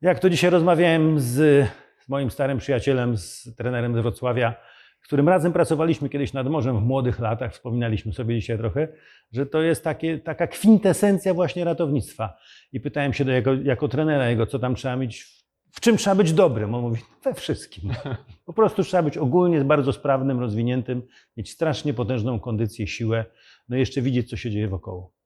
Jak 0.00 0.18
to 0.18 0.30
dzisiaj 0.30 0.50
rozmawiałem 0.50 1.20
z, 1.20 1.68
z 1.98 2.08
moim 2.08 2.30
starym 2.30 2.58
przyjacielem, 2.58 3.16
z 3.16 3.54
trenerem 3.56 3.94
z 3.94 3.98
Wrocławia, 3.98 4.54
którym 5.08 5.28
razem 5.28 5.52
pracowaliśmy 5.52 6.08
kiedyś 6.08 6.32
nad 6.32 6.48
morzem 6.48 6.78
w 6.78 6.82
młodych 6.82 7.18
latach, 7.20 7.52
wspominaliśmy 7.52 8.12
sobie 8.12 8.34
dzisiaj 8.34 8.58
trochę, 8.58 8.88
że 9.32 9.46
to 9.46 9.62
jest 9.62 9.84
takie, 9.84 10.18
taka 10.18 10.46
kwintesencja 10.46 11.34
właśnie 11.34 11.64
ratownictwa. 11.64 12.36
I 12.72 12.80
pytałem 12.80 13.12
się 13.12 13.24
do 13.24 13.32
jego, 13.32 13.54
jako 13.54 13.88
trenera 13.88 14.30
jego, 14.30 14.46
co 14.46 14.58
tam 14.58 14.74
trzeba 14.74 14.96
mieć, 14.96 15.26
w 15.72 15.80
czym 15.80 15.96
trzeba 15.96 16.16
być 16.16 16.32
dobrym. 16.32 16.74
On 16.74 16.80
mówi, 16.80 17.00
we 17.24 17.34
wszystkim. 17.34 17.92
Po 18.46 18.52
prostu 18.52 18.82
trzeba 18.84 19.02
być 19.02 19.18
ogólnie 19.18 19.64
bardzo 19.64 19.92
sprawnym, 19.92 20.40
rozwiniętym, 20.40 21.02
mieć 21.36 21.50
strasznie 21.50 21.94
potężną 21.94 22.40
kondycję, 22.40 22.86
siłę, 22.86 23.24
no 23.68 23.76
i 23.76 23.80
jeszcze 23.80 24.02
widzieć, 24.02 24.30
co 24.30 24.36
się 24.36 24.50
dzieje 24.50 24.68
wokoło. 24.68 25.17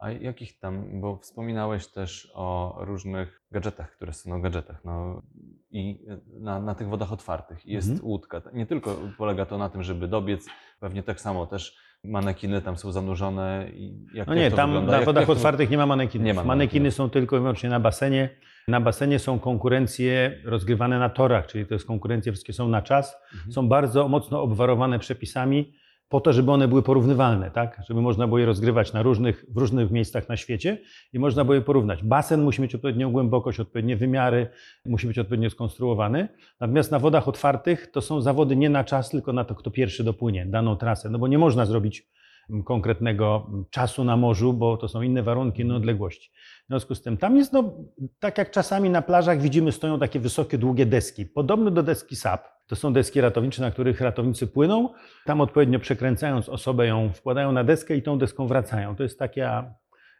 A 0.00 0.10
jakich 0.10 0.58
tam, 0.58 1.00
bo 1.00 1.16
wspominałeś 1.16 1.86
też 1.86 2.32
o 2.34 2.76
różnych 2.80 3.42
gadżetach, 3.52 3.90
które 3.96 4.12
są 4.12 4.30
na 4.30 4.38
gadżetach, 4.38 4.84
no 4.84 5.22
i 5.70 6.06
na, 6.40 6.60
na 6.60 6.74
tych 6.74 6.88
wodach 6.88 7.12
otwartych. 7.12 7.66
Jest 7.66 7.90
Mhm. 7.90 8.08
łódka. 8.08 8.42
Nie 8.52 8.66
tylko 8.66 8.96
polega 9.18 9.46
to 9.46 9.58
na 9.58 9.68
tym, 9.68 9.82
żeby 9.82 10.08
dobiec, 10.08 10.46
pewnie 10.80 11.02
tak 11.02 11.20
samo 11.20 11.46
też 11.46 11.76
manekiny 12.04 12.62
tam 12.62 12.76
są 12.76 12.92
zanurzone 12.92 13.66
i 13.74 14.06
jak, 14.14 14.26
No 14.28 14.34
jak 14.34 14.44
nie, 14.44 14.50
to 14.50 14.56
tam 14.56 14.70
wygląda? 14.70 14.92
na 14.92 14.96
Jak- 14.98 15.06
wodach 15.06 15.20
jak 15.20 15.26
to- 15.26 15.32
otwartych 15.32 15.70
nie 15.70 15.76
ma 15.78 15.86
manekinów. 15.86 16.24
Nie 16.26 16.34
ma 16.34 16.44
Manekiny 16.44 16.80
manekinów. 16.80 16.94
są 16.94 17.10
tylko 17.10 17.36
i 17.36 17.40
wyłącznie 17.40 17.70
na 17.70 17.80
basenie. 17.80 18.28
Na 18.68 18.80
basenie 18.80 19.18
są 19.18 19.38
konkurencje 19.38 20.40
rozgrywane 20.44 20.98
na 20.98 21.08
torach, 21.08 21.46
czyli 21.46 21.66
to 21.66 21.74
jest 21.74 21.86
konkurencje, 21.86 22.32
wszystkie 22.32 22.52
są 22.52 22.68
na 22.68 22.82
czas. 22.82 23.16
Mhm. 23.34 23.52
Są 23.52 23.68
bardzo 23.68 24.08
mocno 24.08 24.42
obwarowane 24.42 24.98
przepisami. 24.98 25.72
Po 26.10 26.20
to, 26.20 26.32
żeby 26.32 26.52
one 26.52 26.68
były 26.68 26.82
porównywalne, 26.82 27.50
tak? 27.50 27.82
Żeby 27.88 28.00
można 28.02 28.26
było 28.26 28.38
je 28.38 28.46
rozgrywać 28.46 28.92
na 28.92 29.02
różnych, 29.02 29.44
w 29.48 29.56
różnych 29.56 29.90
miejscach 29.90 30.28
na 30.28 30.36
świecie 30.36 30.78
i 31.12 31.18
można 31.18 31.44
było 31.44 31.54
je 31.54 31.60
porównać. 31.60 32.02
Basen 32.02 32.42
musi 32.42 32.62
mieć 32.62 32.74
odpowiednią 32.74 33.12
głębokość, 33.12 33.60
odpowiednie 33.60 33.96
wymiary, 33.96 34.48
musi 34.86 35.06
być 35.06 35.18
odpowiednio 35.18 35.50
skonstruowany. 35.50 36.28
Natomiast 36.60 36.90
na 36.90 36.98
wodach 36.98 37.28
otwartych 37.28 37.90
to 37.90 38.00
są 38.00 38.20
zawody 38.20 38.56
nie 38.56 38.70
na 38.70 38.84
czas, 38.84 39.10
tylko 39.10 39.32
na 39.32 39.44
to, 39.44 39.54
kto 39.54 39.70
pierwszy 39.70 40.04
dopłynie 40.04 40.46
daną 40.46 40.76
trasę, 40.76 41.10
no 41.10 41.18
bo 41.18 41.28
nie 41.28 41.38
można 41.38 41.66
zrobić 41.66 42.08
mm, 42.50 42.64
konkretnego 42.64 43.46
mm, 43.48 43.64
czasu 43.70 44.04
na 44.04 44.16
morzu, 44.16 44.52
bo 44.52 44.76
to 44.76 44.88
są 44.88 45.02
inne 45.02 45.22
warunki, 45.22 45.62
inne 45.62 45.76
odległości. 45.76 46.30
W 46.64 46.68
związku 46.68 46.94
z 46.94 47.02
tym 47.02 47.16
tam 47.16 47.36
jest, 47.36 47.52
no, 47.52 47.74
tak 48.18 48.38
jak 48.38 48.50
czasami 48.50 48.90
na 48.90 49.02
plażach 49.02 49.40
widzimy, 49.40 49.72
stoją 49.72 49.98
takie 49.98 50.20
wysokie, 50.20 50.58
długie 50.58 50.86
deski, 50.86 51.26
podobne 51.26 51.70
do 51.70 51.82
deski 51.82 52.16
SAP. 52.16 52.59
To 52.70 52.76
są 52.76 52.92
deski 52.92 53.20
ratownicze, 53.20 53.62
na 53.62 53.70
których 53.70 54.00
ratownicy 54.00 54.46
płyną. 54.46 54.88
Tam 55.24 55.40
odpowiednio 55.40 55.78
przekręcając 55.78 56.48
osobę 56.48 56.86
ją 56.86 57.12
wkładają 57.12 57.52
na 57.52 57.64
deskę 57.64 57.96
i 57.96 58.02
tą 58.02 58.18
deską 58.18 58.46
wracają. 58.46 58.96
To 58.96 59.02
jest 59.02 59.18
taka 59.18 59.74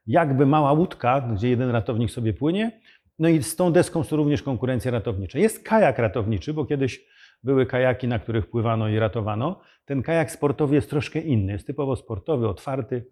jakby 0.06 0.46
mała 0.46 0.72
łódka, 0.72 1.20
gdzie 1.20 1.50
jeden 1.50 1.70
ratownik 1.70 2.10
sobie 2.10 2.34
płynie. 2.34 2.80
No 3.18 3.28
i 3.28 3.42
z 3.42 3.56
tą 3.56 3.72
deską 3.72 4.04
są 4.04 4.16
również 4.16 4.42
konkurencje 4.42 4.90
ratownicze. 4.90 5.40
Jest 5.40 5.64
kajak 5.64 5.98
ratowniczy, 5.98 6.54
bo 6.54 6.64
kiedyś 6.64 7.04
były 7.42 7.66
kajaki, 7.66 8.08
na 8.08 8.18
których 8.18 8.50
pływano 8.50 8.88
i 8.88 8.98
ratowano. 8.98 9.60
Ten 9.84 10.02
kajak 10.02 10.30
sportowy 10.30 10.74
jest 10.74 10.90
troszkę 10.90 11.20
inny, 11.20 11.52
jest 11.52 11.66
typowo 11.66 11.96
sportowy, 11.96 12.48
otwarty, 12.48 13.06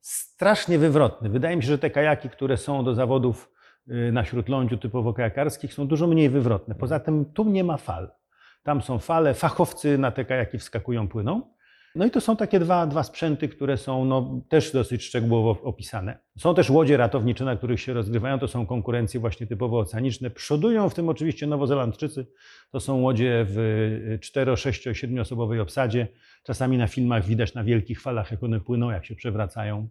strasznie 0.00 0.78
wywrotny. 0.78 1.28
Wydaje 1.28 1.56
mi 1.56 1.62
się, 1.62 1.68
że 1.68 1.78
te 1.78 1.90
kajaki, 1.90 2.28
które 2.28 2.56
są 2.56 2.84
do 2.84 2.94
zawodów 2.94 3.52
y, 3.88 4.12
na 4.12 4.24
śródlądziu 4.24 4.78
typowo 4.78 5.14
kajakarskich 5.14 5.74
są 5.74 5.86
dużo 5.86 6.06
mniej 6.06 6.30
wywrotne. 6.30 6.74
Poza 6.74 7.00
tym 7.00 7.24
tu 7.24 7.44
nie 7.44 7.64
ma 7.64 7.76
fal. 7.76 8.21
Tam 8.62 8.82
są 8.82 8.98
fale, 8.98 9.34
fachowcy 9.34 9.98
na 9.98 10.10
te 10.10 10.24
kajaki 10.24 10.58
wskakują, 10.58 11.08
płyną. 11.08 11.52
No 11.94 12.06
i 12.06 12.10
to 12.10 12.20
są 12.20 12.36
takie 12.36 12.60
dwa, 12.60 12.86
dwa 12.86 13.02
sprzęty, 13.02 13.48
które 13.48 13.76
są 13.76 14.04
no, 14.04 14.40
też 14.48 14.72
dosyć 14.72 15.04
szczegółowo 15.04 15.62
opisane. 15.62 16.18
Są 16.38 16.54
też 16.54 16.70
łodzie 16.70 16.96
ratownicze, 16.96 17.44
na 17.44 17.56
których 17.56 17.80
się 17.80 17.92
rozgrywają. 17.92 18.38
To 18.38 18.48
są 18.48 18.66
konkurencje 18.66 19.20
właśnie 19.20 19.46
typowo 19.46 19.78
oceaniczne. 19.78 20.30
Przodują 20.30 20.88
w 20.88 20.94
tym 20.94 21.08
oczywiście 21.08 21.46
Nowozelandczycy. 21.46 22.26
To 22.70 22.80
są 22.80 23.00
łodzie 23.00 23.46
w 23.48 24.18
4, 24.20 24.56
6, 24.56 24.88
7 24.92 25.18
osobowej 25.18 25.60
obsadzie. 25.60 26.08
Czasami 26.42 26.78
na 26.78 26.86
filmach 26.86 27.24
widać 27.24 27.54
na 27.54 27.64
wielkich 27.64 28.00
falach, 28.00 28.30
jak 28.30 28.42
one 28.42 28.60
płyną, 28.60 28.90
jak 28.90 29.06
się 29.06 29.14
przewracają. 29.14 29.88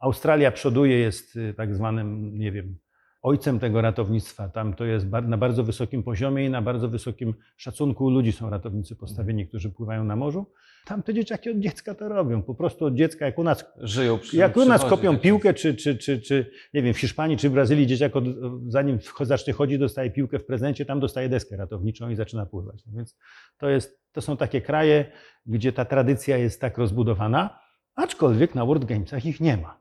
Australia 0.00 0.50
przoduje, 0.50 0.98
jest 0.98 1.36
y, 1.36 1.54
tak 1.54 1.74
zwanym, 1.74 2.38
nie 2.38 2.52
wiem, 2.52 2.78
ojcem 3.22 3.58
tego 3.58 3.80
ratownictwa. 3.80 4.48
Tam 4.48 4.74
to 4.74 4.84
jest 4.84 5.06
na 5.06 5.36
bardzo 5.36 5.64
wysokim 5.64 6.02
poziomie 6.02 6.46
i 6.46 6.50
na 6.50 6.62
bardzo 6.62 6.88
wysokim 6.88 7.34
szacunku 7.56 8.10
ludzi 8.10 8.32
są 8.32 8.50
ratownicy 8.50 8.96
postawieni, 8.96 9.48
którzy 9.48 9.70
pływają 9.70 10.04
na 10.04 10.16
morzu. 10.16 10.52
Tam 10.86 11.02
te 11.02 11.14
dzieciaki 11.14 11.50
od 11.50 11.58
dziecka 11.58 11.94
to 11.94 12.08
robią. 12.08 12.42
Po 12.42 12.54
prostu 12.54 12.84
od 12.84 12.94
dziecka, 12.94 13.26
jak 13.26 13.38
u 13.38 13.44
nas, 13.44 13.64
Żyją 13.76 14.18
przy 14.18 14.36
jak 14.36 14.56
u 14.56 14.64
nas 14.64 14.84
kopią 14.84 15.04
jakimś. 15.04 15.22
piłkę, 15.22 15.54
czy, 15.54 15.74
czy, 15.74 15.98
czy, 15.98 16.20
czy 16.20 16.50
nie 16.74 16.82
wiem, 16.82 16.94
w 16.94 16.98
Hiszpanii 16.98 17.36
czy 17.36 17.50
Brazylii 17.50 17.86
dzieciak 17.86 18.16
od, 18.16 18.24
zanim 18.66 18.98
zacznie 19.20 19.52
chodzić, 19.52 19.78
dostaje 19.78 20.10
piłkę 20.10 20.38
w 20.38 20.44
prezencie, 20.46 20.84
tam 20.84 21.00
dostaje 21.00 21.28
deskę 21.28 21.56
ratowniczą 21.56 22.08
i 22.10 22.14
zaczyna 22.16 22.46
pływać. 22.46 22.86
No 22.86 22.92
więc 22.96 23.18
to, 23.58 23.68
jest, 23.68 24.02
to 24.12 24.20
są 24.20 24.36
takie 24.36 24.60
kraje, 24.60 25.12
gdzie 25.46 25.72
ta 25.72 25.84
tradycja 25.84 26.36
jest 26.36 26.60
tak 26.60 26.78
rozbudowana, 26.78 27.58
aczkolwiek 27.94 28.54
na 28.54 28.64
World 28.66 28.84
Gamesach 28.84 29.26
ich 29.26 29.40
nie 29.40 29.56
ma. 29.56 29.80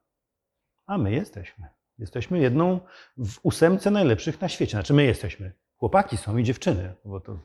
A 0.86 0.98
my 0.98 1.12
jesteśmy. 1.12 1.77
Jesteśmy 2.00 2.40
jedną 2.40 2.80
w 3.18 3.40
ósemce 3.44 3.92
najlepszych 3.92 4.42
na 4.42 4.50
świecie. 4.50 4.72
Znaczy 4.72 4.94
my 4.94 5.04
jesteśmy. 5.04 5.52
Chłopaki 5.78 6.18
są 6.18 6.38
i 6.38 6.44
dziewczyny, 6.44 6.96
bo 7.06 7.20
to 7.20 7.40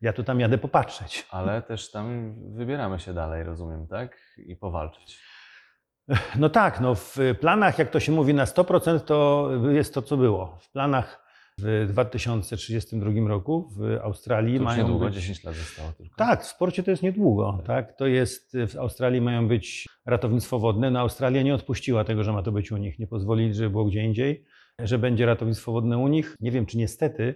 ja 0.00 0.12
tu 0.12 0.24
tam 0.24 0.40
jadę 0.40 0.58
popatrzeć. 0.58 1.26
Ale 1.30 1.62
też 1.62 1.90
tam 1.90 2.34
wybieramy 2.54 3.00
się 3.00 3.14
dalej, 3.14 3.44
rozumiem, 3.44 3.86
tak? 3.86 4.18
I 4.36 4.56
powalczyć. 4.56 5.20
No 6.36 6.48
tak, 6.48 6.80
no 6.80 6.94
w 6.94 7.16
planach, 7.40 7.78
jak 7.78 7.90
to 7.90 8.00
się 8.00 8.12
mówi, 8.12 8.34
na 8.34 8.44
100% 8.44 9.00
to 9.00 9.50
jest 9.70 9.94
to, 9.94 10.02
co 10.02 10.16
było. 10.16 10.58
W 10.60 10.70
planach 10.70 11.23
w 11.58 11.86
2032 11.88 13.28
roku 13.28 13.68
w 13.76 13.98
Australii 14.02 14.58
To 14.58 14.64
mają 14.64 14.82
niedługo, 14.82 15.06
być... 15.06 15.14
10 15.14 15.44
lat 15.44 15.54
zostało 15.54 15.92
tylko. 15.92 16.16
Tak, 16.16 16.42
w 16.42 16.46
sporcie 16.46 16.82
to 16.82 16.90
jest 16.90 17.02
niedługo. 17.02 17.62
Tak? 17.66 17.96
To 17.96 18.06
jest, 18.06 18.56
w 18.68 18.76
Australii 18.76 19.20
mają 19.20 19.48
być 19.48 19.88
ratownictwo 20.06 20.58
wodne. 20.58 20.90
No 20.90 21.00
Australia 21.00 21.42
nie 21.42 21.54
odpuściła 21.54 22.04
tego, 22.04 22.24
że 22.24 22.32
ma 22.32 22.42
to 22.42 22.52
być 22.52 22.72
u 22.72 22.76
nich. 22.76 22.98
Nie 22.98 23.06
pozwolili, 23.06 23.54
żeby 23.54 23.70
było 23.70 23.84
gdzie 23.84 24.04
indziej, 24.04 24.44
że 24.78 24.98
będzie 24.98 25.26
ratownictwo 25.26 25.72
wodne 25.72 25.98
u 25.98 26.08
nich. 26.08 26.36
Nie 26.40 26.50
wiem, 26.50 26.66
czy 26.66 26.78
niestety, 26.78 27.34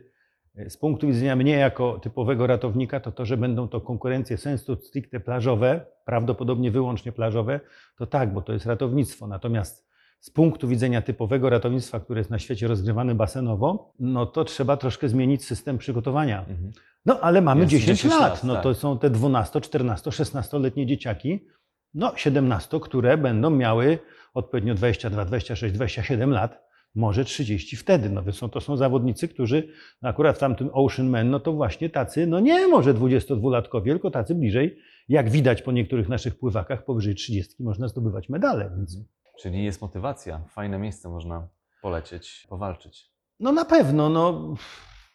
z 0.69 0.77
punktu 0.77 1.07
widzenia 1.07 1.37
mnie 1.37 1.53
jako 1.53 1.99
typowego 1.99 2.47
ratownika, 2.47 3.01
to 3.01 3.13
to, 3.13 3.25
że 3.25 3.37
będą 3.37 3.69
to 3.69 3.81
konkurencje 3.81 4.37
sensu 4.37 4.77
stricte 4.77 5.21
plażowe, 5.21 5.87
prawdopodobnie 6.05 6.71
wyłącznie 6.71 7.13
plażowe, 7.13 7.61
to 7.99 8.07
tak, 8.07 8.33
bo 8.33 8.43
to 8.43 8.53
jest 8.53 8.67
ratownictwo. 8.67 9.27
Natomiast 9.27 9.88
z 10.21 10.31
punktu 10.31 10.69
widzenia 10.69 11.03
typowego 11.03 11.51
ratownictwa, 11.51 12.01
które 12.01 12.21
jest 12.21 12.31
na 12.31 12.39
świecie 12.39 12.69
rozgrywane 12.69 13.15
basenowo, 13.15 13.93
no 14.01 14.27
to 14.27 14.45
trzeba 14.45 14.77
troszkę 14.77 15.09
zmienić 15.09 15.45
system 15.45 15.79
przygotowania. 15.79 16.41
Mhm. 16.41 16.71
No, 17.07 17.21
ale 17.21 17.41
mamy 17.41 17.61
Jest 17.61 17.71
10, 17.71 17.87
10 17.99 18.15
lat. 18.15 18.21
lat, 18.21 18.45
No 18.45 18.55
tak. 18.55 18.63
to 18.63 18.75
są 18.75 18.99
te 18.99 19.11
12, 19.11 19.61
14, 19.61 20.11
16-letnie 20.11 20.87
dzieciaki, 20.87 21.47
no 21.95 22.13
17, 22.17 22.81
które 22.81 23.19
będą 23.19 23.51
miały 23.51 23.99
odpowiednio 24.35 24.75
22, 24.75 25.25
26, 25.25 25.75
27 25.75 26.31
lat, 26.31 26.69
może 26.95 27.25
30 27.25 27.77
wtedy. 27.77 28.11
No, 28.11 28.23
więc 28.23 28.37
są, 28.37 28.49
to 28.49 28.61
są 28.61 28.77
zawodnicy, 28.77 29.29
którzy 29.29 29.69
no 30.03 30.09
akurat 30.09 30.37
w 30.37 30.41
tamtym 30.41 30.71
Ocean 30.73 31.09
Man, 31.09 31.31
no 31.31 31.41
to 31.41 31.53
właśnie 31.53 31.91
tacy, 31.91 32.27
no 32.27 32.41
nie 32.41 32.69
może 32.69 32.95
22-latkowie, 32.95 33.85
tylko 33.85 34.11
tacy 34.11 34.35
bliżej, 34.35 34.79
jak 35.09 35.31
widać 35.31 35.63
po 35.63 35.73
niektórych 35.73 36.09
naszych 36.09 36.39
pływakach, 36.39 36.85
powyżej 36.85 37.15
30 37.15 37.63
można 37.63 37.89
zdobywać 37.89 38.29
medale. 38.29 38.71
Więc 38.77 38.99
Czyli 39.39 39.65
jest 39.65 39.81
motywacja, 39.81 40.41
fajne 40.49 40.79
miejsce 40.79 41.09
można 41.09 41.49
polecieć, 41.83 42.47
powalczyć. 42.49 43.11
No 43.41 43.53
na 43.53 43.65
pewno, 43.65 44.09
no, 44.09 44.55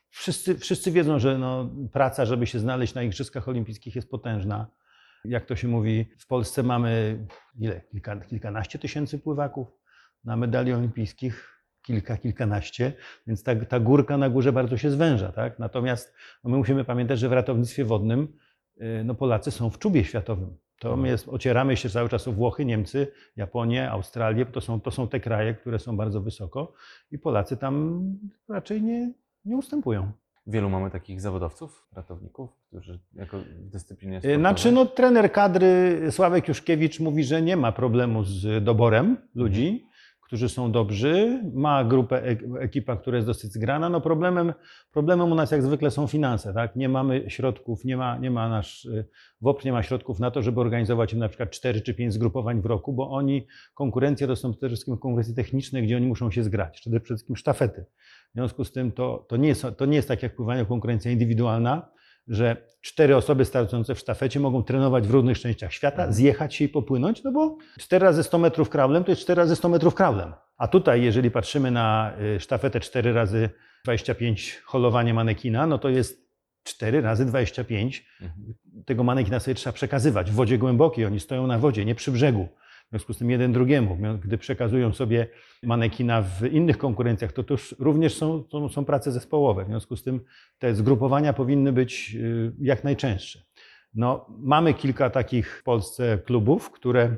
wszyscy, 0.10 0.58
wszyscy 0.58 0.92
wiedzą, 0.92 1.20
że 1.20 1.38
no, 1.38 1.70
praca, 1.92 2.26
żeby 2.26 2.48
się 2.48 2.60
znaleźć 2.60 2.94
na 2.94 3.04
Igrzyskach 3.04 3.48
Olimpijskich 3.48 3.96
jest 3.96 4.10
potężna. 4.10 4.68
Jak 5.26 5.46
to 5.46 5.56
się 5.56 5.68
mówi, 5.68 6.06
w 6.18 6.28
Polsce 6.28 6.64
mamy 6.64 7.20
ile? 7.60 7.82
Kilka, 7.82 8.16
kilkanaście 8.16 8.80
tysięcy 8.80 9.20
pływaków 9.20 9.68
na 10.24 10.36
medali 10.36 10.74
olimpijskich, 10.74 11.64
kilka, 11.82 12.18
kilkanaście, 12.18 12.94
więc 13.28 13.44
ta, 13.44 13.56
ta 13.56 13.80
górka 13.80 14.18
na 14.18 14.30
górze 14.30 14.52
bardzo 14.52 14.78
się 14.78 14.92
zwęża. 14.92 15.32
Tak? 15.32 15.60
Natomiast 15.60 16.14
no, 16.44 16.50
my 16.50 16.58
musimy 16.58 16.86
pamiętać, 16.86 17.20
że 17.20 17.30
w 17.30 17.34
ratownictwie 17.34 17.86
wodnym 17.86 18.38
y, 18.82 19.04
no, 19.06 19.16
Polacy 19.16 19.52
są 19.52 19.70
w 19.70 19.80
czubie 19.80 20.04
światowym. 20.04 20.58
To 20.84 20.98
my 20.98 21.08
jest, 21.08 21.30
ocieramy 21.30 21.78
się 21.78 21.90
cały 21.90 22.10
czas 22.10 22.28
o 22.28 22.32
Włochy, 22.32 22.66
Niemcy, 22.66 23.08
Japonię, 23.36 23.92
Australię. 23.92 24.46
To 24.46 24.62
są, 24.62 24.82
to 24.82 24.92
są 24.92 25.08
te 25.08 25.20
kraje, 25.20 25.54
które 25.54 25.80
są 25.80 25.98
bardzo 25.98 26.22
wysoko 26.22 26.74
i 27.12 27.20
Polacy 27.20 27.58
tam 27.58 28.04
raczej 28.50 28.82
nie, 28.82 29.14
nie 29.46 29.58
ustępują. 29.58 30.12
Wielu 30.48 30.70
mamy 30.70 30.92
takich 30.92 31.22
zawodowców, 31.22 31.88
ratowników, 31.94 32.50
którzy 32.68 33.00
jako 33.14 33.40
w 33.40 33.70
dyscyplinie 33.70 34.18
Y, 34.18 34.20
sportowej... 34.20 34.40
Znaczy, 34.40 34.72
no, 34.72 34.86
trener 34.86 35.32
kadry 35.32 36.02
Sławek 36.12 36.48
Juszkiewicz 36.48 37.00
mówi, 37.00 37.24
że 37.24 37.42
nie 37.42 37.58
ma 37.58 37.72
problemu 37.72 38.24
z 38.24 38.64
doborem 38.64 39.18
ludzi, 39.36 39.88
którzy 40.34 40.50
są 40.50 40.72
dobrzy. 40.72 41.42
Ma 41.54 41.84
grupę, 41.84 42.24
ek- 42.24 42.44
ekipa, 42.60 42.96
która 42.96 43.16
jest 43.16 43.28
dosyć 43.28 43.54
zgrana. 43.54 43.90
No 43.90 44.02
problemem, 44.02 44.54
problemem 44.92 45.32
u 45.32 45.36
nas 45.36 45.52
jak 45.52 45.64
zwykle 45.64 45.92
są 45.92 46.08
finanse. 46.08 46.54
Tak? 46.54 46.76
Nie 46.76 46.90
mamy 46.90 47.30
środków, 47.30 47.86
nie 47.86 47.98
ma, 47.98 48.18
nie 48.18 48.32
ma 48.32 48.50
nasz, 48.50 48.88
WOP 49.42 49.66
nie 49.66 49.72
ma 49.72 49.84
środków 49.84 50.20
na 50.20 50.32
to, 50.32 50.42
żeby 50.42 50.62
organizować 50.62 51.14
im 51.14 51.20
na 51.20 51.30
przykład 51.30 51.50
4 51.50 51.82
czy 51.82 51.94
5 51.94 52.14
zgrupowań 52.14 52.62
w 52.62 52.66
roku, 52.66 52.94
bo 52.94 53.10
oni, 53.10 53.48
konkurencje 53.74 54.28
to 54.28 54.36
są 54.36 54.52
przede 54.52 54.68
wszystkim 54.68 54.98
konkurencje 54.98 55.36
techniczne, 55.36 55.82
gdzie 55.82 55.98
oni 55.98 56.08
muszą 56.08 56.32
się 56.32 56.44
zgrać, 56.44 56.80
przede 56.80 57.00
wszystkim 57.00 57.36
sztafety. 57.36 57.86
W 58.30 58.34
związku 58.34 58.64
z 58.64 58.72
tym 58.72 58.92
to, 58.92 59.26
to, 59.30 59.38
nie, 59.38 59.48
jest, 59.48 59.66
to 59.78 59.86
nie 59.86 59.96
jest 59.96 60.08
tak 60.08 60.24
jak 60.24 60.36
pływanie 60.36 60.66
konkurencja 60.66 61.12
indywidualna, 61.12 61.90
że 62.28 62.58
cztery 62.82 63.16
osoby 63.16 63.46
startujące 63.46 63.96
w 63.96 64.00
sztafecie 64.00 64.40
mogą 64.40 64.64
trenować 64.64 65.08
w 65.08 65.12
różnych 65.12 65.40
częściach 65.40 65.74
świata, 65.74 65.96
Mhm. 65.98 66.14
zjechać 66.14 66.56
się 66.56 66.66
i 66.66 66.70
popłynąć, 66.70 67.24
no 67.24 67.32
bo 67.32 67.58
4 67.80 68.06
razy 68.06 68.24
100 68.24 68.38
metrów 68.38 68.70
kraulem 68.70 69.04
to 69.04 69.12
jest 69.12 69.22
4 69.22 69.42
razy 69.42 69.56
100 69.56 69.70
metrów 69.70 69.96
kraulem. 69.96 70.34
A 70.58 70.68
tutaj, 70.68 71.04
jeżeli 71.04 71.32
patrzymy 71.32 71.72
na 71.72 72.14
y, 72.36 72.40
sztafetę 72.40 72.80
4 72.80 73.14
razy 73.14 73.50
25 73.84 74.62
holowanie 74.66 75.14
manekina, 75.14 75.68
no 75.68 75.78
to 75.78 75.90
jest 75.90 76.24
4 76.64 77.02
razy 77.02 77.26
25. 77.26 78.06
Mhm. 78.22 78.54
Tego 78.86 79.04
manekina 79.04 79.40
sobie 79.40 79.56
trzeba 79.56 79.74
przekazywać 79.74 80.32
w 80.32 80.34
wodzie 80.34 80.58
głębokiej. 80.58 81.06
Oni 81.06 81.20
stoją 81.20 81.48
na 81.48 81.60
wodzie, 81.60 81.86
nie 81.86 81.96
przy 81.96 82.12
brzegu. 82.12 82.48
W 82.94 82.96
związku 82.96 83.14
z 83.14 83.18
tym 83.18 83.30
jeden 83.30 83.54
drugiemu. 83.54 83.98
Gdy 84.24 84.38
przekazują 84.38 84.94
sobie 84.94 85.28
manekina 85.64 86.22
w 86.22 86.46
innych 86.52 86.78
konkurencjach, 86.78 87.32
to 87.32 87.44
już 87.50 87.76
również 87.80 88.18
są, 88.18 88.44
to 88.44 88.70
są 88.70 88.86
prace 88.86 89.12
zespołowe. 89.12 89.66
W 89.66 89.68
związku 89.68 89.96
z 89.96 90.04
tym 90.04 90.22
te 90.60 90.76
zgrupowania 90.76 91.34
powinny 91.34 91.72
być 91.72 92.16
y, 92.16 92.54
jak 92.60 92.84
najczęstsze. 92.84 93.40
No, 93.94 94.26
mamy 94.40 94.74
kilka 94.74 95.10
takich 95.10 95.60
w 95.60 95.64
Polsce 95.64 96.18
klubów, 96.18 96.72
które 96.72 97.18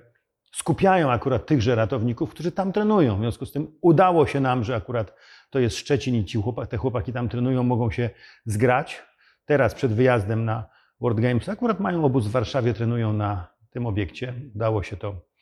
skupiają 0.53 1.11
akurat 1.11 1.45
tychże 1.45 1.75
ratowników, 1.75 2.29
którzy 2.29 2.51
tam 2.51 2.71
trenują. 2.71 3.17
W 3.17 3.19
związku 3.19 3.45
z 3.45 3.51
tym 3.51 3.67
udało 3.81 4.27
się 4.27 4.39
nam, 4.39 4.63
że 4.63 4.75
akurat 4.75 5.15
to 5.49 5.59
jest 5.59 5.77
Szczecin 5.77 6.15
i 6.15 6.25
ci 6.25 6.41
chłopa, 6.41 6.65
te 6.65 6.77
chłopaki 6.77 7.13
tam 7.13 7.29
trenują, 7.29 7.63
mogą 7.63 7.91
się 7.91 8.09
zgrać. 8.45 9.03
Teraz 9.45 9.73
przed 9.73 9.93
wyjazdem 9.93 10.45
na 10.45 10.69
World 11.01 11.19
Games 11.19 11.49
akurat 11.49 11.79
mają 11.79 12.05
obóz 12.05 12.27
w 12.27 12.31
Warszawie, 12.31 12.73
trenują 12.73 13.13
na 13.13 13.47
tym 13.69 13.85
obiekcie. 13.85 14.33
Udało 14.55 14.83
się 14.83 14.97
to 14.97 15.34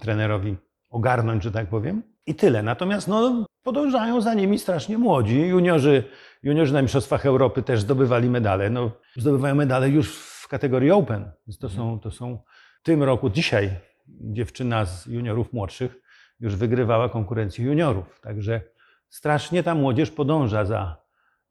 trenerowi 0.00 0.56
ogarnąć, 0.90 1.42
że 1.42 1.52
tak 1.52 1.66
powiem. 1.66 2.02
I 2.26 2.34
tyle. 2.34 2.62
Natomiast 2.62 3.08
no, 3.08 3.46
podążają 3.62 4.20
za 4.20 4.34
nimi 4.34 4.58
strasznie 4.58 4.98
młodzi. 4.98 5.40
Juniorzy, 5.40 6.04
juniorzy 6.42 6.72
na 6.72 6.82
Mistrzostwach 6.82 7.26
Europy 7.26 7.62
też 7.62 7.80
zdobywali 7.80 8.30
medale. 8.30 8.70
No, 8.70 8.90
zdobywają 9.16 9.54
medale 9.54 9.88
już 9.88 10.16
w 10.16 10.48
kategorii 10.48 10.90
Open. 10.90 11.30
Więc 11.46 11.58
to 11.58 11.68
są, 11.68 12.00
to 12.00 12.10
są 12.10 12.38
w 12.80 12.82
tym 12.82 13.02
roku, 13.02 13.30
dzisiaj 13.30 13.70
dziewczyna 14.08 14.84
z 14.84 15.06
juniorów 15.06 15.52
młodszych 15.52 16.00
już 16.40 16.56
wygrywała 16.56 17.08
konkurencję 17.08 17.64
juniorów. 17.64 18.20
Także 18.20 18.60
strasznie 19.08 19.62
ta 19.62 19.74
młodzież 19.74 20.10
podąża 20.10 20.64
za, 20.64 20.96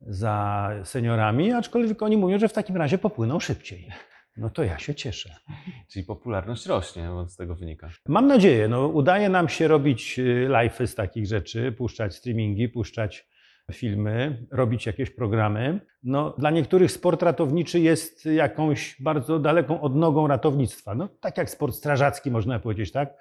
za 0.01 0.69
seniorami, 0.83 1.51
aczkolwiek 1.51 2.01
oni 2.01 2.17
mówią, 2.17 2.39
że 2.39 2.47
w 2.47 2.53
takim 2.53 2.77
razie 2.77 2.97
popłyną 2.97 3.39
szybciej. 3.39 3.89
No 4.37 4.49
to 4.49 4.63
ja 4.63 4.79
się 4.79 4.95
cieszę. 4.95 5.35
Czyli 5.91 6.05
popularność 6.05 6.65
rośnie, 6.65 7.07
bo 7.07 7.27
z 7.27 7.35
tego 7.35 7.55
wynika. 7.55 7.89
Mam 8.07 8.27
nadzieję, 8.27 8.67
no 8.67 8.87
udaje 8.87 9.29
nam 9.29 9.49
się 9.49 9.67
robić 9.67 10.19
y, 10.19 10.47
live'y 10.49 10.87
z 10.87 10.95
takich 10.95 11.27
rzeczy, 11.27 11.71
puszczać 11.71 12.15
streamingi, 12.15 12.69
puszczać 12.69 13.27
filmy, 13.73 14.45
robić 14.51 14.85
jakieś 14.85 15.09
programy. 15.09 15.79
No, 16.03 16.35
dla 16.37 16.51
niektórych 16.51 16.91
sport 16.91 17.23
ratowniczy 17.23 17.79
jest 17.79 18.25
jakąś 18.25 19.01
bardzo 19.01 19.39
daleką 19.39 19.81
odnogą 19.81 20.27
ratownictwa. 20.27 20.95
No, 20.95 21.07
tak 21.19 21.37
jak 21.37 21.49
sport 21.49 21.75
strażacki, 21.75 22.31
można 22.31 22.59
powiedzieć, 22.59 22.91
tak? 22.91 23.13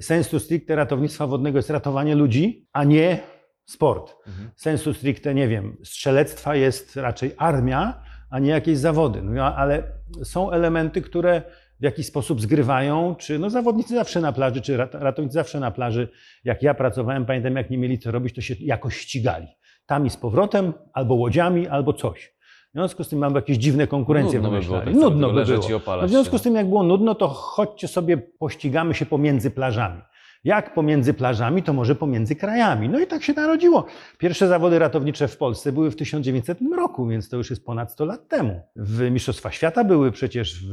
Sensu 0.00 0.40
stricte 0.40 0.76
ratownictwa 0.76 1.26
wodnego 1.26 1.58
jest 1.58 1.70
ratowanie 1.70 2.14
ludzi, 2.14 2.68
a 2.72 2.84
nie 2.84 3.20
sport. 3.64 4.16
Mhm. 4.26 4.50
Sensu 4.56 4.94
stricte, 4.94 5.34
nie 5.34 5.48
wiem, 5.48 5.76
strzelectwa 5.84 6.56
jest 6.56 6.96
raczej 6.96 7.32
armia, 7.36 8.02
a 8.32 8.38
nie 8.38 8.50
jakieś 8.50 8.78
zawody. 8.78 9.22
No, 9.22 9.56
ale 9.56 9.82
są 10.24 10.50
elementy, 10.50 11.02
które 11.02 11.42
w 11.80 11.84
jakiś 11.84 12.06
sposób 12.06 12.40
zgrywają, 12.40 13.14
czy 13.18 13.38
no 13.38 13.50
zawodnicy 13.50 13.94
zawsze 13.94 14.20
na 14.20 14.32
plaży, 14.32 14.60
czy 14.60 14.76
rat- 14.76 14.94
ratownicy 14.94 15.34
zawsze 15.34 15.60
na 15.60 15.70
plaży. 15.70 16.08
Jak 16.44 16.62
ja 16.62 16.74
pracowałem, 16.74 17.26
pamiętam, 17.26 17.56
jak 17.56 17.70
nie 17.70 17.78
mieli 17.78 17.98
co 17.98 18.10
robić, 18.10 18.34
to 18.34 18.40
się 18.40 18.54
jakoś 18.60 18.96
ścigali. 18.96 19.46
Tam 19.86 20.06
i 20.06 20.10
z 20.10 20.16
powrotem, 20.16 20.72
albo 20.92 21.14
łodziami, 21.14 21.68
albo 21.68 21.92
coś. 21.92 22.34
W 22.68 22.72
związku 22.72 23.04
z 23.04 23.08
tym 23.08 23.18
mamy 23.18 23.34
jakieś 23.34 23.56
dziwne 23.56 23.86
konkurencje 23.86 24.40
Nudno 24.40 24.50
by 24.60 24.66
było 24.66 24.78
tak 24.78 24.94
Nudno 24.94 25.26
by 25.32 25.44
było. 25.44 25.62
No 26.02 26.06
w 26.06 26.10
związku 26.10 26.38
z 26.38 26.42
tym, 26.42 26.54
jak 26.54 26.68
było 26.68 26.82
nudno, 26.82 27.14
to 27.14 27.28
chodźcie 27.28 27.88
sobie, 27.88 28.16
pościgamy 28.18 28.94
się 28.94 29.06
pomiędzy 29.06 29.50
plażami. 29.50 30.00
Jak 30.44 30.74
pomiędzy 30.74 31.14
plażami, 31.14 31.62
to 31.62 31.72
może 31.72 31.94
pomiędzy 31.94 32.36
krajami. 32.36 32.88
No 32.88 33.00
i 33.00 33.06
tak 33.06 33.22
się 33.22 33.32
narodziło. 33.32 33.86
Pierwsze 34.18 34.48
zawody 34.48 34.78
ratownicze 34.78 35.28
w 35.28 35.36
Polsce 35.36 35.72
były 35.72 35.90
w 35.90 35.96
1900 35.96 36.58
roku, 36.76 37.06
więc 37.06 37.28
to 37.28 37.36
już 37.36 37.50
jest 37.50 37.64
ponad 37.64 37.92
100 37.92 38.04
lat 38.04 38.28
temu. 38.28 38.60
W 38.76 39.10
Mistrzostwa 39.10 39.50
Świata 39.50 39.84
były 39.84 40.12
przecież 40.12 40.66
w, 40.66 40.72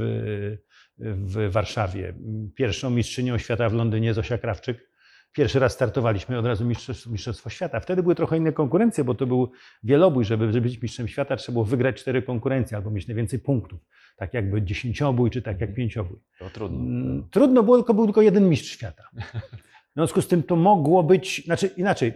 w 0.98 1.52
Warszawie. 1.52 2.14
Pierwszą 2.56 2.90
mistrzynią 2.90 3.38
świata 3.38 3.70
w 3.70 3.74
Londynie 3.74 4.14
Zosia 4.14 4.38
Krawczyk. 4.38 4.89
Pierwszy 5.34 5.60
raz 5.60 5.74
startowaliśmy 5.74 6.40
od 6.40 6.46
razu 6.46 6.66
mistrzostw, 6.66 7.08
Mistrzostwo 7.08 7.50
Świata. 7.50 7.80
Wtedy 7.80 8.04
były 8.04 8.16
trochę 8.16 8.38
inne 8.38 8.52
konkurencje, 8.52 9.04
bo 9.04 9.16
to 9.16 9.26
był 9.28 9.52
wielobój. 9.84 10.26
Żeby, 10.26 10.46
żeby 10.46 10.62
być 10.62 10.82
mistrzem 10.82 11.08
świata, 11.08 11.36
trzeba 11.36 11.54
było 11.54 11.66
wygrać 11.66 11.96
cztery 11.96 12.22
konkurencje 12.22 12.78
albo 12.78 12.92
mieć 12.92 13.08
najwięcej 13.08 13.40
punktów. 13.40 13.80
Tak 14.18 14.34
jakby 14.34 14.62
dziesięciobój, 14.62 15.30
czy 15.32 15.42
tak 15.42 15.62
jak 15.62 15.74
pięciobój. 15.74 16.18
To 16.40 16.50
trudno. 16.50 16.80
Mm, 16.80 17.28
Trudno 17.32 17.64
było, 17.64 17.78
tylko 17.78 17.94
był 17.94 18.06
tylko 18.06 18.22
jeden 18.22 18.50
mistrz 18.50 18.72
świata. 18.72 19.04
W 19.92 19.94
związku 19.96 20.22
z 20.22 20.28
tym 20.28 20.44
to 20.44 20.56
mogło 20.56 21.04
być, 21.04 21.46
znaczy 21.46 21.68
inaczej, 21.78 22.14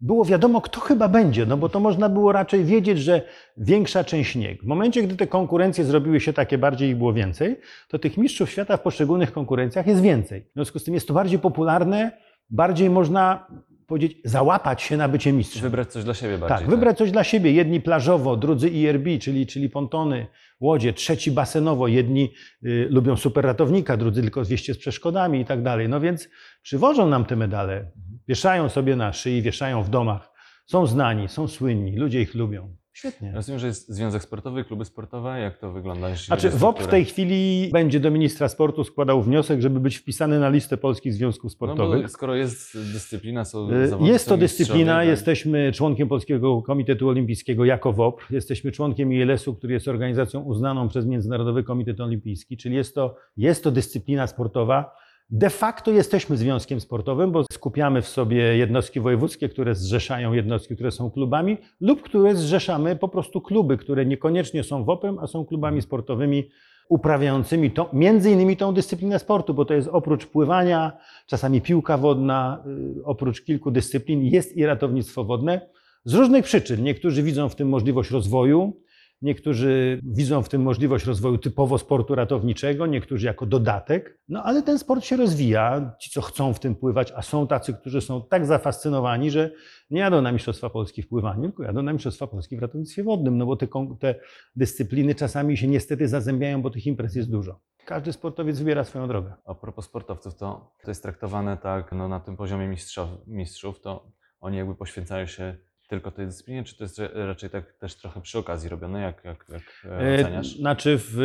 było 0.00 0.24
wiadomo, 0.24 0.60
kto 0.60 0.80
chyba 0.80 1.08
będzie, 1.08 1.46
no 1.46 1.56
bo 1.56 1.68
to 1.68 1.80
można 1.80 2.08
było 2.08 2.32
raczej 2.32 2.64
wiedzieć, 2.64 2.98
że 2.98 3.22
większa 3.56 4.04
część 4.04 4.36
nie. 4.36 4.54
W 4.54 4.64
momencie, 4.64 5.02
gdy 5.02 5.16
te 5.16 5.26
konkurencje 5.26 5.84
zrobiły 5.84 6.20
się 6.20 6.32
takie 6.32 6.58
bardziej 6.58 6.90
i 6.90 6.94
było 6.94 7.12
więcej, 7.12 7.56
to 7.88 7.98
tych 7.98 8.16
mistrzów 8.16 8.50
świata 8.50 8.76
w 8.76 8.80
poszczególnych 8.82 9.32
konkurencjach 9.32 9.86
jest 9.86 10.02
więcej. 10.02 10.40
W 10.50 10.52
związku 10.54 10.78
z 10.78 10.84
tym 10.84 10.94
jest 10.94 11.08
to 11.08 11.14
bardziej 11.14 11.38
popularne, 11.38 12.12
bardziej 12.50 12.90
można 12.90 13.46
powiedzieć, 13.86 14.18
załapać 14.24 14.82
się 14.82 14.96
na 14.96 15.08
bycie 15.08 15.32
mistrzem. 15.32 15.62
Wybrać 15.62 15.92
coś 15.92 16.04
dla 16.04 16.14
siebie 16.14 16.38
bardziej. 16.38 16.58
Tak, 16.58 16.68
wybrać 16.68 16.98
coś 16.98 17.10
dla 17.10 17.24
siebie. 17.24 17.52
Jedni 17.52 17.80
plażowo, 17.80 18.36
drudzy 18.36 18.68
IRB, 18.68 19.06
czyli, 19.20 19.46
czyli 19.46 19.68
pontony, 19.68 20.26
łodzie, 20.60 20.92
trzeci 20.92 21.30
basenowo. 21.30 21.88
Jedni 21.88 22.32
y, 22.64 22.88
lubią 22.90 23.16
super 23.16 23.44
ratownika, 23.44 23.96
drudzy 23.96 24.22
tylko 24.22 24.44
zwieście 24.44 24.74
z 24.74 24.78
przeszkodami 24.78 25.40
i 25.40 25.44
tak 25.44 25.62
dalej. 25.62 25.88
No 25.88 26.00
więc 26.00 26.28
przywożą 26.62 27.08
nam 27.08 27.24
te 27.24 27.36
medale, 27.36 27.90
wieszają 28.28 28.68
sobie 28.68 28.96
na 28.96 29.12
szyi, 29.12 29.42
wieszają 29.42 29.82
w 29.82 29.90
domach. 29.90 30.32
Są 30.66 30.86
znani, 30.86 31.28
są 31.28 31.48
słynni, 31.48 31.96
ludzie 31.96 32.22
ich 32.22 32.34
lubią. 32.34 32.79
Świetnie. 32.92 33.32
Rozumiem, 33.34 33.58
że 33.58 33.66
jest 33.66 33.88
związek 33.88 34.22
sportowy, 34.22 34.64
kluby 34.64 34.84
sportowe. 34.84 35.40
Jak 35.40 35.58
to 35.58 35.72
wygląda? 35.72 36.14
Znaczy, 36.16 36.50
WOP 36.50 36.82
w 36.82 36.86
tej 36.86 37.04
chwili 37.04 37.70
będzie 37.72 38.00
do 38.00 38.10
ministra 38.10 38.48
sportu 38.48 38.84
składał 38.84 39.22
wniosek, 39.22 39.60
żeby 39.60 39.80
być 39.80 39.96
wpisany 39.96 40.40
na 40.40 40.48
listę 40.48 40.76
polskich 40.76 41.14
związków 41.14 41.44
No 41.44 41.50
sportowych. 41.50 42.02
bo 42.02 42.08
skoro 42.08 42.34
jest 42.34 42.92
dyscyplina, 42.92 43.44
są 43.44 43.70
Y, 43.72 43.88
zawody, 43.88 44.10
Jest 44.10 44.28
to 44.28 44.36
dyscyplina, 44.36 44.94
tak? 44.94 45.08
jesteśmy 45.08 45.72
członkiem 45.72 46.08
Polskiego 46.08 46.62
Komitetu 46.62 47.08
Olimpijskiego 47.08 47.64
jako 47.64 47.92
WOPR, 47.92 48.24
jesteśmy 48.30 48.72
członkiem 48.72 49.12
ILS-u, 49.12 49.54
który 49.54 49.72
jest 49.74 49.88
organizacją 49.88 50.40
uznaną 50.40 50.88
przez 50.88 51.06
Międzynarodowy 51.06 51.64
Komitet 51.64 52.00
Olimpijski, 52.00 52.56
czyli 52.56 52.76
jest 52.76 52.94
to, 52.94 53.16
jest 53.36 53.64
to 53.64 53.70
dyscyplina 53.70 54.26
sportowa. 54.26 54.92
De 55.32 55.50
facto 55.50 55.90
jesteśmy 55.90 56.36
związkiem 56.36 56.80
sportowym, 56.80 57.32
bo 57.32 57.44
skupiamy 57.52 58.02
w 58.02 58.08
sobie 58.08 58.56
jednostki 58.56 59.00
wojewódzkie, 59.00 59.48
które 59.48 59.74
zrzeszają 59.74 60.32
jednostki, 60.32 60.74
które 60.74 60.90
są 60.90 61.10
klubami, 61.10 61.56
lub 61.80 62.02
które 62.02 62.34
zrzeszamy 62.34 62.96
po 62.96 63.08
prostu 63.08 63.40
kluby, 63.40 63.76
które 63.76 64.06
niekoniecznie 64.06 64.64
są 64.64 64.84
WOP-em, 64.84 65.18
a 65.18 65.26
są 65.26 65.44
klubami 65.44 65.82
sportowymi 65.82 66.48
uprawiającymi 66.88 67.70
to, 67.70 67.90
między 67.92 68.30
innymi 68.30 68.56
tą 68.56 68.74
dyscyplinę 68.74 69.18
sportu, 69.18 69.54
bo 69.54 69.64
to 69.64 69.74
jest 69.74 69.88
oprócz 69.92 70.26
pływania, 70.26 70.92
czasami 71.26 71.60
piłka 71.60 71.96
wodna, 71.98 72.64
y, 72.98 73.04
oprócz 73.04 73.44
kilku 73.44 73.70
dyscyplin 73.70 74.24
jest 74.24 74.56
i 74.56 74.66
ratownictwo 74.66 75.24
wodne. 75.24 75.60
Z 76.04 76.14
różnych 76.14 76.44
przyczyn. 76.44 76.82
Niektórzy 76.82 77.22
widzą 77.22 77.48
w 77.48 77.56
tym 77.56 77.68
możliwość 77.68 78.10
rozwoju, 78.10 78.80
niektórzy 79.22 80.00
widzą 80.02 80.42
w 80.42 80.48
tym 80.48 80.62
możliwość 80.62 81.04
rozwoju 81.04 81.38
typowo 81.38 81.78
sportu 81.78 82.14
ratowniczego, 82.14 82.86
niektórzy 82.86 83.26
jako 83.26 83.46
dodatek. 83.46 84.18
No 84.28 84.42
ale 84.42 84.62
ten 84.62 84.78
sport 84.78 85.04
się 85.04 85.16
rozwija. 85.16 85.96
Ci, 86.00 86.10
co 86.10 86.20
chcą 86.20 86.54
w 86.54 86.60
tym 86.60 86.74
pływać, 86.74 87.12
a 87.16 87.22
są 87.22 87.46
tacy, 87.46 87.74
którzy 87.74 88.00
są 88.00 88.22
tak 88.22 88.46
zafascynowani, 88.46 89.30
że 89.30 89.50
nie 89.90 90.00
jadą 90.00 90.22
na 90.22 90.32
Mistrzostwa 90.32 90.70
Polski 90.70 91.02
w 91.02 91.08
pływaniu, 91.08 91.42
tylko 91.42 91.62
jadą 91.62 91.82
na 91.82 91.92
Mistrzostwa 91.92 92.26
Polski 92.26 92.56
w 92.56 92.62
ratownictwie 92.62 93.04
wodnym, 93.04 93.38
no 93.38 93.46
bo 93.46 93.56
te, 93.56 93.66
te 94.00 94.14
dyscypliny 94.56 95.14
czasami 95.14 95.56
się 95.56 95.68
niestety 95.68 96.08
zazębiają, 96.08 96.62
bo 96.62 96.70
tych 96.70 96.86
imprez 96.86 97.14
jest 97.14 97.30
dużo. 97.30 97.60
Każdy 97.84 98.12
sportowiec 98.12 98.58
wybiera 98.58 98.84
swoją 98.84 99.08
drogę. 99.08 99.34
A 99.44 99.54
propos 99.54 99.84
sportowców, 99.84 100.36
to, 100.36 100.74
to 100.82 100.90
jest 100.90 101.02
traktowane 101.02 101.56
tak 101.56 101.92
no, 101.92 102.08
na 102.08 102.20
tym 102.20 102.36
poziomie 102.36 102.68
mistrzów, 102.68 103.08
mistrzów, 103.26 103.80
to 103.80 104.12
oni 104.40 104.56
jakby 104.56 104.74
poświęcają 104.74 105.26
się 105.26 105.56
tylko 105.90 106.10
tej 106.10 106.26
dyscyplinie, 106.26 106.64
czy 106.64 106.76
to 106.76 106.84
jest 106.84 106.98
ra- 106.98 107.08
raczej 107.14 107.50
tak 107.50 107.72
też 107.72 107.94
trochę 107.94 108.20
przy 108.20 108.38
okazji 108.38 108.68
robione, 108.68 109.00
jak, 109.00 109.24
jak, 109.24 109.46
jak 109.48 109.62
e, 109.84 110.18
E, 110.18 110.20
oceniasz? 110.20 110.56
Znaczy 110.56 110.96
w 110.98 111.18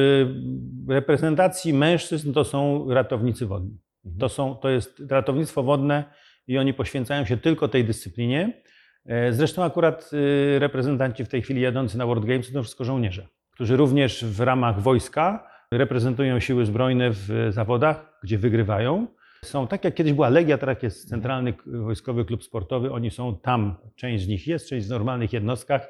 reprezentacji 0.90 1.74
mężczyzn 1.74 2.34
to 2.34 2.44
są 2.44 2.86
ratownicy 2.94 3.46
wodni. 3.46 3.78
Mhm. 4.06 4.20
To, 4.20 4.30
są, 4.30 4.56
to 4.56 4.70
jest 4.70 5.02
ratownictwo 5.10 5.64
wodne 5.64 6.04
i 6.48 6.58
oni 6.58 6.74
poświęcają 6.74 7.26
się 7.26 7.38
tylko 7.38 7.68
tej 7.68 7.86
dyscyplinie. 7.86 8.62
E, 9.06 9.34
Zresztą 9.34 9.64
akurat 9.64 10.12
reprezentanci 10.60 11.26
w 11.26 11.30
tej 11.30 11.42
chwili 11.42 11.62
jadący 11.62 11.98
na 11.98 12.06
World 12.06 12.26
Games 12.26 12.52
to 12.54 12.64
wszystko 12.64 12.84
żołnierze, 12.84 13.28
którzy 13.52 13.78
również 13.78 14.26
w 14.26 14.40
ramach 14.40 14.82
wojska 14.82 15.48
reprezentują 15.72 16.40
siły 16.40 16.66
zbrojne 16.66 17.10
w 17.12 17.48
zawodach, 17.50 18.20
gdzie 18.24 18.38
wygrywają. 18.38 19.08
Są 19.46 19.68
tak 19.68 19.84
jak 19.84 19.94
kiedyś 19.96 20.14
była 20.14 20.30
Legia, 20.30 20.58
teraz 20.58 20.84
jest 20.84 21.10
Centralny 21.10 21.54
Wojskowy 21.66 22.26
Klub 22.26 22.44
Sportowy. 22.44 22.92
Oni 22.92 23.12
są 23.12 23.38
tam, 23.38 23.76
część 23.96 24.24
z 24.24 24.28
nich 24.28 24.48
jest, 24.48 24.70
część 24.70 24.88
w 24.88 24.90
normalnych 24.90 25.34
jednostkach. 25.34 25.90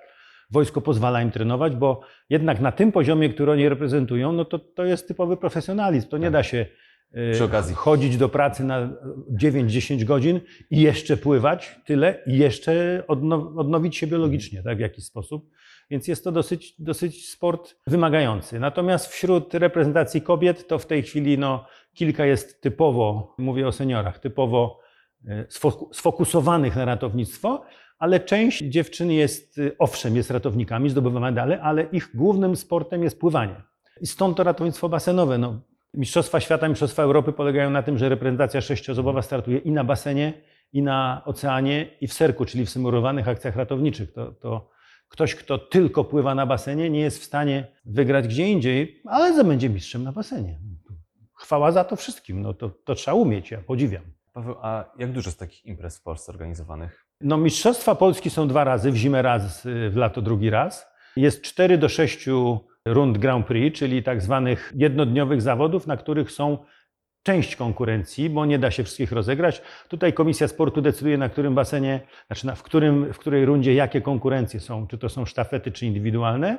Wojsko 0.51 0.81
pozwala 0.81 1.21
im 1.21 1.31
trenować, 1.31 1.75
bo 1.75 2.01
jednak 2.29 2.61
na 2.61 2.71
tym 2.71 2.91
poziomie, 2.91 3.29
który 3.29 3.51
oni 3.51 3.69
reprezentują, 3.69 4.31
no 4.31 4.45
to, 4.45 4.59
to 4.59 4.85
jest 4.85 5.07
typowy 5.07 5.37
profesjonalizm. 5.37 6.09
To 6.09 6.17
nie 6.17 6.31
da 6.31 6.43
się 6.43 6.65
okazji. 7.45 7.75
chodzić 7.75 8.17
do 8.17 8.29
pracy 8.29 8.63
na 8.63 8.89
9-10 9.41 10.03
godzin 10.03 10.39
i 10.71 10.81
jeszcze 10.81 11.17
pływać 11.17 11.79
tyle 11.85 12.23
i 12.27 12.37
jeszcze 12.37 13.03
odno, 13.07 13.53
odnowić 13.55 13.97
się 13.97 14.07
biologicznie 14.07 14.63
tak, 14.63 14.77
w 14.77 14.79
jakiś 14.79 15.05
sposób. 15.05 15.49
Więc 15.89 16.07
jest 16.07 16.23
to 16.23 16.31
dosyć, 16.31 16.75
dosyć 16.79 17.29
sport 17.29 17.75
wymagający. 17.87 18.59
Natomiast 18.59 19.07
wśród 19.07 19.53
reprezentacji 19.53 20.21
kobiet 20.21 20.67
to 20.67 20.79
w 20.79 20.85
tej 20.85 21.03
chwili 21.03 21.37
no, 21.37 21.65
kilka 21.95 22.25
jest 22.25 22.61
typowo, 22.61 23.35
mówię 23.37 23.67
o 23.67 23.71
seniorach, 23.71 24.19
typowo 24.19 24.79
e, 25.27 25.43
sfoku- 25.43 25.93
sfokusowanych 25.93 26.75
na 26.75 26.85
ratownictwo, 26.85 27.65
ale 27.99 28.19
część 28.19 28.63
dziewczyn 28.63 29.11
jest, 29.11 29.57
y, 29.57 29.75
owszem, 29.79 30.15
jest 30.15 30.31
ratownikami, 30.31 30.89
zdobywa 30.89 31.19
medale, 31.19 31.61
ale 31.61 31.83
ich 31.83 32.09
głównym 32.15 32.55
sportem 32.55 33.03
jest 33.03 33.19
pływanie. 33.19 33.61
I 34.01 34.07
stąd 34.07 34.37
to 34.37 34.43
ratownictwo 34.43 34.89
basenowe. 34.89 35.37
No, 35.37 35.61
Mistrzostwa 35.93 36.39
Świata, 36.39 36.67
Mistrzostwa 36.69 37.03
Europy 37.03 37.31
polegają 37.31 37.69
na 37.69 37.83
tym, 37.83 37.97
że 37.97 38.09
reprezentacja 38.09 38.61
sześcioosobowa 38.61 39.21
startuje 39.21 39.57
i 39.57 39.71
na 39.71 39.83
basenie, 39.83 40.33
i 40.73 40.81
na 40.81 41.21
oceanie, 41.25 41.89
i 42.01 42.07
w 42.07 42.13
serku, 42.13 42.45
czyli 42.45 42.65
w 42.65 42.69
symulowanych 42.69 43.27
akcjach 43.27 43.55
ratowniczych. 43.55 44.13
To, 44.13 44.31
to 44.31 44.69
ktoś, 45.09 45.35
kto 45.35 45.57
tylko 45.57 46.03
pływa 46.03 46.35
na 46.35 46.45
basenie, 46.45 46.89
nie 46.89 46.99
jest 46.99 47.19
w 47.19 47.23
stanie 47.23 47.67
wygrać 47.85 48.27
gdzie 48.27 48.47
indziej, 48.47 49.01
ale 49.05 49.43
będzie 49.43 49.69
mistrzem 49.69 50.03
na 50.03 50.11
basenie. 50.11 50.59
Chwała 51.45 51.71
za 51.71 51.83
to 51.83 51.95
wszystkim. 51.95 52.41
No 52.41 52.53
to, 52.53 52.69
to 52.69 52.95
trzeba 52.95 53.15
umieć, 53.15 53.51
ja 53.51 53.61
podziwiam. 53.61 54.03
Paweł, 54.33 54.55
a 54.61 54.85
jak 54.99 55.11
dużo 55.11 55.27
jest 55.27 55.39
takich 55.39 55.65
imprez 55.65 55.97
w 55.97 56.03
Polsce 56.03 56.31
organizowanych? 56.31 57.05
No, 57.21 57.37
Mistrzostwa 57.37 57.95
Polski 57.95 58.29
są 58.29 58.47
dwa 58.47 58.63
razy, 58.63 58.91
w 58.91 58.95
zimę 58.95 59.21
raz, 59.21 59.65
y, 59.65 59.89
w 59.89 59.95
lato 59.95 60.21
drugi 60.21 60.49
raz. 60.49 60.87
Jest 61.15 61.41
4 61.41 61.77
do 61.77 61.89
6 61.89 62.25
rund 62.85 63.17
Grand 63.17 63.47
Prix, 63.47 63.79
czyli 63.79 64.03
tak 64.03 64.21
zwanych 64.21 64.73
jednodniowych 64.75 65.41
zawodów, 65.41 65.87
na 65.87 65.97
których 65.97 66.31
są 66.31 66.57
część 67.23 67.55
konkurencji, 67.55 68.29
bo 68.29 68.45
nie 68.45 68.59
da 68.59 68.71
się 68.71 68.83
wszystkich 68.83 69.11
rozegrać. 69.11 69.61
Tutaj 69.89 70.13
Komisja 70.13 70.47
Sportu 70.47 70.81
decyduje, 70.81 71.17
na 71.17 71.29
którym 71.29 71.55
basenie, 71.55 71.99
znaczy 72.27 72.47
na, 72.47 72.55
w, 72.55 72.63
którym, 72.63 73.13
w 73.13 73.17
której 73.17 73.45
rundzie 73.45 73.73
jakie 73.73 74.01
konkurencje 74.01 74.59
są, 74.59 74.87
czy 74.87 74.97
to 74.97 75.09
są 75.09 75.25
sztafety, 75.25 75.71
czy 75.71 75.85
indywidualne. 75.85 76.57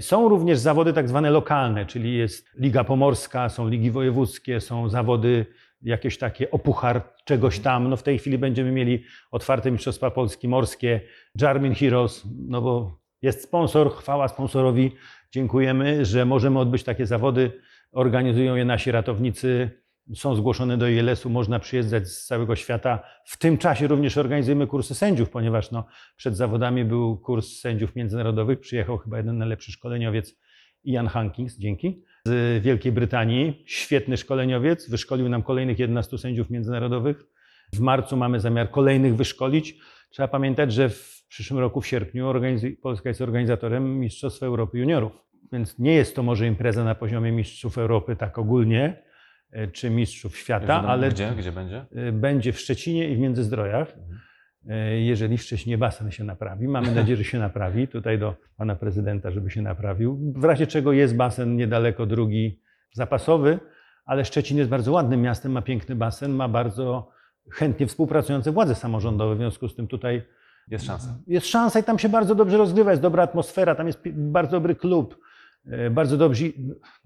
Są 0.00 0.28
również 0.28 0.58
zawody 0.58 0.92
tak 0.92 1.08
zwane 1.08 1.30
lokalne, 1.30 1.86
czyli 1.86 2.16
jest 2.16 2.50
Liga 2.58 2.84
Pomorska, 2.84 3.48
są 3.48 3.68
ligi 3.68 3.90
wojewódzkie, 3.90 4.60
są 4.60 4.88
zawody 4.88 5.46
jakieś 5.82 6.18
takie 6.18 6.50
opuchar 6.50 7.02
czegoś 7.24 7.58
tam. 7.58 7.88
No 7.88 7.96
w 7.96 8.02
tej 8.02 8.18
chwili 8.18 8.38
będziemy 8.38 8.72
mieli 8.72 9.04
otwarte 9.30 9.70
Mistrzostwa 9.70 10.10
Polski 10.10 10.48
morskie, 10.48 11.00
Jarmin 11.40 11.74
Heroes, 11.74 12.26
no 12.48 12.62
bo 12.62 13.00
jest 13.22 13.42
sponsor, 13.42 13.90
chwała 13.96 14.28
sponsorowi. 14.28 14.92
Dziękujemy, 15.32 16.04
że 16.04 16.24
możemy 16.24 16.58
odbyć 16.58 16.84
takie 16.84 17.06
zawody. 17.06 17.52
Organizują 17.92 18.56
je 18.56 18.64
nasi 18.64 18.90
ratownicy, 18.90 19.70
są 20.14 20.36
zgłoszone 20.36 20.78
do 20.78 20.88
ILS-u, 20.88 21.30
można 21.30 21.58
przyjeżdżać 21.58 22.08
z 22.08 22.26
całego 22.26 22.56
świata. 22.56 23.02
W 23.24 23.38
tym 23.38 23.58
czasie 23.58 23.86
również 23.86 24.18
organizujemy 24.18 24.66
kursy 24.66 24.94
sędziów, 24.94 25.30
ponieważ 25.30 25.70
no, 25.70 25.86
przed 26.16 26.36
zawodami 26.36 26.84
był 26.84 27.16
kurs 27.16 27.60
sędziów 27.60 27.96
międzynarodowych. 27.96 28.60
Przyjechał 28.60 28.98
chyba 28.98 29.16
jeden 29.16 29.38
najlepszy 29.38 29.72
szkoleniowiec, 29.72 30.38
Ian 30.84 31.06
Hankins, 31.06 31.58
dzięki, 31.58 32.02
z 32.26 32.62
Wielkiej 32.62 32.92
Brytanii. 32.92 33.64
Świetny 33.66 34.16
szkoleniowiec, 34.16 34.90
wyszkolił 34.90 35.28
nam 35.28 35.42
kolejnych 35.42 35.78
11 35.78 36.18
sędziów 36.18 36.50
międzynarodowych. 36.50 37.24
W 37.72 37.80
marcu 37.80 38.16
mamy 38.16 38.40
zamiar 38.40 38.70
kolejnych 38.70 39.16
wyszkolić. 39.16 39.78
Trzeba 40.10 40.28
pamiętać, 40.28 40.72
że 40.72 40.88
w 40.88 41.24
przyszłym 41.28 41.60
roku, 41.60 41.80
w 41.80 41.86
sierpniu, 41.86 42.32
Polska 42.82 43.08
jest 43.08 43.20
organizatorem 43.20 44.00
Mistrzostw 44.00 44.42
Europy 44.42 44.78
Juniorów. 44.78 45.12
Więc 45.52 45.78
nie 45.78 45.94
jest 45.94 46.16
to 46.16 46.22
może 46.22 46.46
impreza 46.46 46.84
na 46.84 46.94
poziomie 46.94 47.32
Mistrzów 47.32 47.78
Europy 47.78 48.16
tak 48.16 48.38
ogólnie, 48.38 49.03
czy 49.72 49.90
Mistrzów 49.90 50.36
Świata, 50.36 50.66
Wiadomo, 50.66 50.88
ale 50.88 51.08
Gdzie, 51.08 51.32
gdzie 51.38 51.52
będzie? 51.52 51.84
e, 51.94 52.12
będzie 52.12 52.52
w 52.52 52.60
Szczecinie 52.60 53.08
i 53.10 53.16
w 53.16 53.18
Międzyzdrojach. 53.18 53.88
Mhm. 53.98 54.20
E, 54.68 55.00
Jeżeli 55.00 55.38
w 55.38 55.42
Szczecinie 55.42 55.78
basen 55.78 56.10
się 56.10 56.24
naprawi, 56.24 56.68
mamy 56.68 56.94
nadzieję, 56.94 57.16
że 57.16 57.24
się 57.24 57.38
naprawi. 57.38 57.88
Tutaj 57.88 58.18
do 58.18 58.34
pana 58.56 58.76
prezydenta, 58.76 59.30
żeby 59.30 59.50
się 59.50 59.62
naprawił. 59.62 60.32
W 60.36 60.44
razie 60.44 60.66
czego 60.66 60.92
jest 60.92 61.16
basen 61.16 61.56
niedaleko 61.56 62.06
drugi 62.06 62.60
zapasowy, 62.92 63.58
ale 64.04 64.24
Szczecin 64.24 64.58
jest 64.58 64.70
bardzo 64.70 64.92
ładnym 64.92 65.22
miastem, 65.22 65.52
ma 65.52 65.62
piękny 65.62 65.94
basen, 65.94 66.32
ma 66.32 66.48
bardzo 66.48 67.10
chętnie 67.50 67.86
współpracujące 67.86 68.52
władze 68.52 68.74
samorządowe. 68.74 69.34
W 69.34 69.38
związku 69.38 69.68
z 69.68 69.74
tym 69.76 69.86
tutaj 69.88 70.22
Jest 70.68 70.84
szansa. 70.86 71.18
jest 71.26 71.46
szansa 71.46 71.78
i 71.80 71.84
tam 71.84 71.98
się 71.98 72.08
bardzo 72.08 72.34
dobrze 72.34 72.56
rozgrywa, 72.56 72.90
jest 72.90 73.02
dobra 73.02 73.22
atmosfera, 73.22 73.74
tam 73.74 73.86
jest 73.86 74.00
bardzo 74.12 74.50
dobry 74.50 74.74
klub, 74.74 75.14
e, 75.14 75.18
bardzo 75.90 76.16
dobrzy 76.16 76.52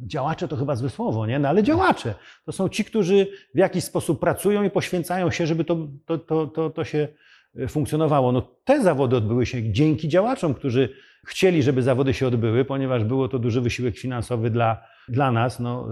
działacze 0.01 0.49
to 0.49 0.57
chyba 0.57 0.77
złe 0.77 0.91
słowo, 0.91 1.27
nie? 1.27 1.39
No 1.39 1.49
ale 1.49 1.63
działacze 1.63 2.15
to 2.45 2.53
są 2.53 2.69
ci, 2.69 2.85
którzy 2.85 3.27
w 3.55 3.59
jakiś 3.59 3.85
sposób 3.85 4.21
pracują 4.21 4.63
i 4.63 4.71
poświęcają 4.71 5.31
się, 5.31 5.47
żeby 5.47 5.65
to, 5.65 5.89
to, 6.07 6.19
to, 6.19 6.47
to, 6.47 6.71
to 6.71 6.85
się 6.85 7.09
e, 7.57 7.69
funkcjonowało. 7.69 8.33
No 8.33 8.43
te 8.65 8.83
zawody 8.83 9.17
odbyły 9.17 9.47
się 9.47 9.73
dzięki 9.73 10.09
działaczom, 10.09 10.55
którzy 10.55 10.89
chcieli, 11.27 11.63
żeby 11.63 11.83
zawody 11.83 12.15
się 12.15 12.27
odbyły, 12.27 12.65
ponieważ 12.65 13.05
było 13.05 13.29
to 13.29 13.39
duży 13.39 13.61
wysiłek 13.61 13.99
finansowy 13.99 14.51
dla, 14.51 14.85
dla 15.09 15.33
nas. 15.33 15.61
No, 15.61 15.89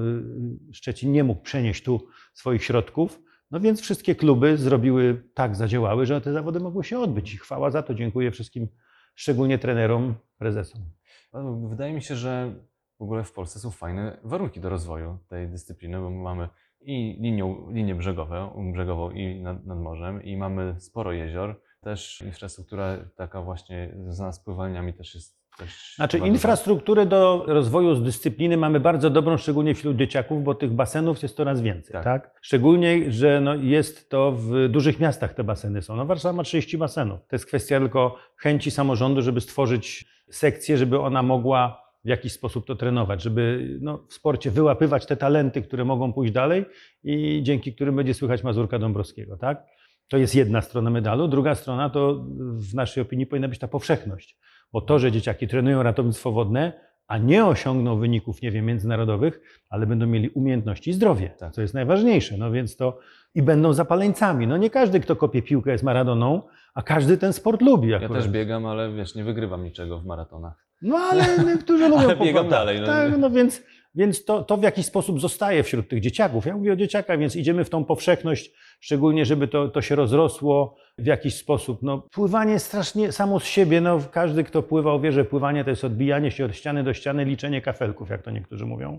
y, 0.70 0.72
Szczecin 0.72 1.12
nie 1.12 1.24
mógł 1.24 1.42
przenieść 1.42 1.82
tu 1.82 2.08
swoich 2.34 2.64
środków. 2.64 3.22
No 3.50 3.60
więc 3.60 3.80
wszystkie 3.80 4.14
kluby 4.14 4.56
zrobiły 4.56 5.22
tak, 5.34 5.56
zadziałały, 5.56 6.06
że 6.06 6.20
te 6.20 6.32
zawody 6.32 6.60
mogły 6.60 6.84
się 6.84 6.98
odbyć. 6.98 7.34
I 7.34 7.36
chwała 7.36 7.70
za 7.70 7.82
to. 7.82 7.94
Dziękuję 7.94 8.30
wszystkim, 8.30 8.68
szczególnie 9.14 9.58
trenerom, 9.58 10.14
prezesom. 10.38 10.82
Paweł, 11.30 11.68
Wydaje 11.68 11.92
mi 11.92 12.02
się, 12.02 12.16
że 12.16 12.54
w 12.98 13.02
ogóle 13.02 13.24
w 13.24 13.32
Polsce 13.32 13.58
są 13.58 13.70
fajne 13.70 14.18
warunki 14.24 14.60
do 14.60 14.68
rozwoju 14.68 15.18
tej 15.28 15.48
dyscypliny, 15.48 16.00
bo 16.00 16.10
mamy 16.10 16.48
i 16.80 17.16
linią, 17.20 17.70
linię 17.70 17.94
brzegową, 17.94 18.72
brzegową 18.72 19.10
i 19.10 19.42
nad, 19.42 19.66
nad 19.66 19.78
morzem, 19.78 20.22
i 20.22 20.36
mamy 20.36 20.74
sporo 20.78 21.12
jezior. 21.12 21.60
Też 21.80 22.22
infrastruktura 22.26 22.96
taka 23.16 23.42
właśnie 23.42 23.94
związana 24.02 24.32
z 24.32 24.40
pływalniami 24.40 24.94
też 24.94 25.14
jest. 25.14 25.45
Znaczy, 25.94 26.18
infrastrukturę 26.18 27.06
do 27.06 27.44
rozwoju 27.46 27.94
z 27.94 28.02
dyscypliny 28.02 28.56
mamy 28.56 28.80
bardzo 28.80 29.10
dobrą, 29.10 29.36
szczególnie 29.36 29.74
wśród 29.74 29.96
dzieciaków, 29.96 30.44
bo 30.44 30.54
tych 30.54 30.72
basenów 30.72 31.22
jest 31.22 31.36
coraz 31.36 31.60
więcej. 31.60 31.92
Tak. 31.92 32.04
Tak. 32.04 32.38
Szczególnie, 32.42 33.12
że 33.12 33.40
no 33.40 33.54
jest 33.54 34.10
to 34.10 34.32
w 34.32 34.68
dużych 34.68 35.00
miastach 35.00 35.34
te 35.34 35.44
baseny 35.44 35.82
są. 35.82 35.96
No 35.96 36.06
Warszawa 36.06 36.32
ma 36.32 36.42
30 36.42 36.78
basenów. 36.78 37.20
To 37.28 37.36
jest 37.36 37.46
kwestia 37.46 37.78
tylko 37.78 38.18
chęci 38.36 38.70
samorządu, 38.70 39.22
żeby 39.22 39.40
stworzyć 39.40 40.04
sekcję, 40.30 40.78
żeby 40.78 41.00
ona 41.00 41.22
mogła 41.22 41.86
w 42.04 42.08
jakiś 42.08 42.32
sposób 42.32 42.66
to 42.66 42.76
trenować, 42.76 43.22
żeby 43.22 43.68
no, 43.80 43.98
w 44.08 44.14
sporcie 44.14 44.50
wyłapywać 44.50 45.06
te 45.06 45.16
talenty, 45.16 45.62
które 45.62 45.84
mogą 45.84 46.12
pójść 46.12 46.32
dalej 46.32 46.64
i 47.04 47.40
dzięki 47.42 47.74
którym 47.74 47.96
będzie 47.96 48.14
słychać 48.14 48.42
Mazurka 48.42 48.78
Dąbrowskiego. 48.78 49.36
Tak? 49.36 49.66
To 50.08 50.16
jest 50.16 50.34
jedna 50.34 50.60
strona 50.60 50.90
medalu. 50.90 51.28
Druga 51.28 51.54
strona 51.54 51.90
to 51.90 52.24
w 52.38 52.74
naszej 52.74 53.02
opinii 53.02 53.26
powinna 53.26 53.48
być 53.48 53.58
ta 53.58 53.68
powszechność. 53.68 54.36
Bo 54.72 54.80
to, 54.80 54.98
że 54.98 55.12
dzieciaki 55.12 55.48
trenują 55.48 55.82
ratownictwo 55.82 56.32
wodne, 56.32 56.72
a 57.08 57.18
nie 57.18 57.46
osiągną 57.46 57.98
wyników, 57.98 58.42
nie 58.42 58.50
wiem, 58.50 58.64
międzynarodowych, 58.66 59.40
ale 59.70 59.86
będą 59.86 60.06
mieli 60.06 60.28
umiejętności 60.28 60.90
i 60.90 60.92
zdrowie, 60.92 61.30
Tak. 61.38 61.52
co 61.52 61.62
jest 61.62 61.74
najważniejsze. 61.74 62.36
No 62.38 62.50
więc 62.50 62.76
to 62.76 62.98
i 63.34 63.42
będą 63.42 63.72
zapaleńcami. 63.72 64.46
No 64.46 64.56
nie 64.56 64.70
każdy, 64.70 65.00
kto 65.00 65.16
kopie 65.16 65.42
piłkę, 65.42 65.72
jest 65.72 65.84
Maradoną, 65.84 66.42
a 66.74 66.82
każdy 66.82 67.18
ten 67.18 67.32
sport 67.32 67.62
lubi. 67.62 67.88
Ja 67.88 67.96
Akurat. 67.96 68.22
też 68.22 68.28
biegam, 68.32 68.66
ale 68.66 68.92
wiesz, 68.92 69.14
nie 69.14 69.24
wygrywam 69.24 69.64
niczego 69.64 69.98
w 69.98 70.06
maratonach. 70.06 70.66
No 70.82 70.96
ale 70.96 71.24
niektórzy 71.46 71.88
lubią 71.88 72.02
Ale 72.04 72.16
biegam 72.16 72.48
dalej, 72.48 72.80
no. 72.80 72.86
Tak, 72.86 73.18
no 73.18 73.30
więc, 73.30 73.62
więc 73.96 74.24
to, 74.24 74.42
to 74.42 74.56
w 74.56 74.62
jakiś 74.62 74.86
sposób 74.86 75.20
zostaje 75.20 75.62
wśród 75.62 75.88
tych 75.88 76.00
dzieciaków. 76.00 76.46
Ja 76.46 76.56
mówię 76.56 76.72
o 76.72 76.76
dzieciakach, 76.76 77.18
więc 77.18 77.36
idziemy 77.36 77.64
w 77.64 77.70
tą 77.70 77.84
powszechność, 77.84 78.50
szczególnie 78.80 79.24
żeby 79.24 79.48
to, 79.48 79.68
to 79.68 79.82
się 79.82 79.94
rozrosło 79.94 80.76
w 80.98 81.06
jakiś 81.06 81.36
sposób. 81.36 81.82
No, 81.82 81.98
pływanie 81.98 82.58
strasznie 82.58 83.12
samo 83.12 83.40
z 83.40 83.44
siebie, 83.44 83.80
no, 83.80 84.00
każdy 84.10 84.44
kto 84.44 84.62
pływał 84.62 85.00
wie, 85.00 85.12
że 85.12 85.24
pływanie 85.24 85.64
to 85.64 85.70
jest 85.70 85.84
odbijanie 85.84 86.30
się 86.30 86.44
od 86.44 86.56
ściany 86.56 86.84
do 86.84 86.94
ściany, 86.94 87.24
liczenie 87.24 87.62
kafelków, 87.62 88.10
jak 88.10 88.22
to 88.22 88.30
niektórzy 88.30 88.66
mówią. 88.66 88.98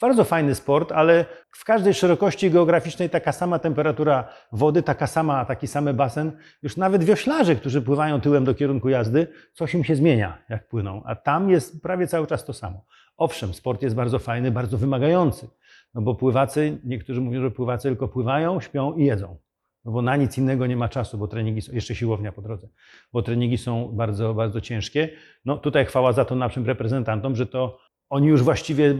Bardzo 0.00 0.24
fajny 0.24 0.54
sport, 0.54 0.92
ale 0.92 1.24
w 1.50 1.64
każdej 1.64 1.94
szerokości 1.94 2.50
geograficznej 2.50 3.10
taka 3.10 3.32
sama 3.32 3.58
temperatura 3.58 4.28
wody, 4.52 4.82
taka 4.82 5.06
sama, 5.06 5.44
taki 5.44 5.66
sam 5.66 5.96
basen. 5.96 6.32
Już 6.62 6.76
nawet 6.76 7.04
wioślarze, 7.04 7.56
którzy 7.56 7.82
pływają 7.82 8.20
tyłem 8.20 8.44
do 8.44 8.54
kierunku 8.54 8.88
jazdy, 8.88 9.26
coś 9.52 9.74
im 9.74 9.84
się 9.84 9.96
zmienia, 9.96 10.42
jak 10.48 10.68
płyną. 10.68 11.02
A 11.04 11.14
tam 11.14 11.50
jest 11.50 11.82
prawie 11.82 12.06
cały 12.06 12.26
czas 12.26 12.44
to 12.44 12.52
samo. 12.52 12.84
Owszem, 13.16 13.54
sport 13.54 13.82
jest 13.82 13.94
bardzo 13.94 14.18
fajny, 14.18 14.50
bardzo 14.50 14.78
wymagający. 14.78 15.48
No 15.94 16.02
bo 16.02 16.14
pływacy, 16.14 16.78
niektórzy 16.84 17.20
mówią, 17.20 17.42
że 17.42 17.50
pływacy 17.50 17.88
tylko 17.88 18.08
pływają, 18.08 18.60
śpią 18.60 18.94
i 18.94 19.04
jedzą. 19.04 19.36
No 19.84 19.92
bo 19.92 20.02
na 20.02 20.16
nic 20.16 20.38
innego 20.38 20.66
nie 20.66 20.76
ma 20.76 20.88
czasu, 20.88 21.18
bo 21.18 21.28
treningi 21.28 21.62
są, 21.62 21.72
jeszcze 21.72 21.94
siłownia 21.94 22.32
po 22.32 22.42
drodze, 22.42 22.68
bo 23.12 23.22
treningi 23.22 23.58
są 23.58 23.88
bardzo, 23.92 24.34
bardzo 24.34 24.60
ciężkie. 24.60 25.08
No 25.44 25.56
tutaj 25.56 25.86
chwała 25.86 26.12
za 26.12 26.24
to 26.24 26.34
naszym 26.34 26.66
reprezentantom, 26.66 27.36
że 27.36 27.46
to 27.46 27.78
oni 28.10 28.28
już 28.28 28.42
właściwie 28.42 28.94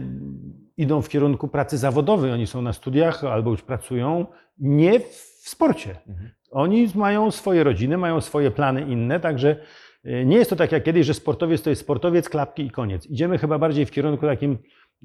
idą 0.77 1.01
w 1.01 1.09
kierunku 1.09 1.47
pracy 1.47 1.77
zawodowej. 1.77 2.31
Oni 2.31 2.47
są 2.47 2.61
na 2.61 2.73
studiach 2.73 3.23
albo 3.23 3.51
już 3.51 3.61
pracują 3.61 4.25
nie 4.57 4.99
w 4.99 5.13
sporcie. 5.39 5.95
Mhm. 6.07 6.29
Oni 6.51 6.87
mają 6.95 7.31
swoje 7.31 7.63
rodziny, 7.63 7.97
mają 7.97 8.21
swoje 8.21 8.51
plany 8.51 8.81
inne, 8.81 9.19
także 9.19 9.55
nie 10.25 10.37
jest 10.37 10.49
to 10.49 10.55
tak 10.55 10.71
jak 10.71 10.83
kiedyś, 10.83 11.05
że 11.05 11.13
sportowiec 11.13 11.61
to 11.61 11.69
jest 11.69 11.81
sportowiec, 11.81 12.29
klapki 12.29 12.65
i 12.65 12.71
koniec. 12.71 13.05
Idziemy 13.05 13.37
chyba 13.37 13.59
bardziej 13.59 13.85
w 13.85 13.91
kierunku 13.91 14.25
takim 14.25 14.57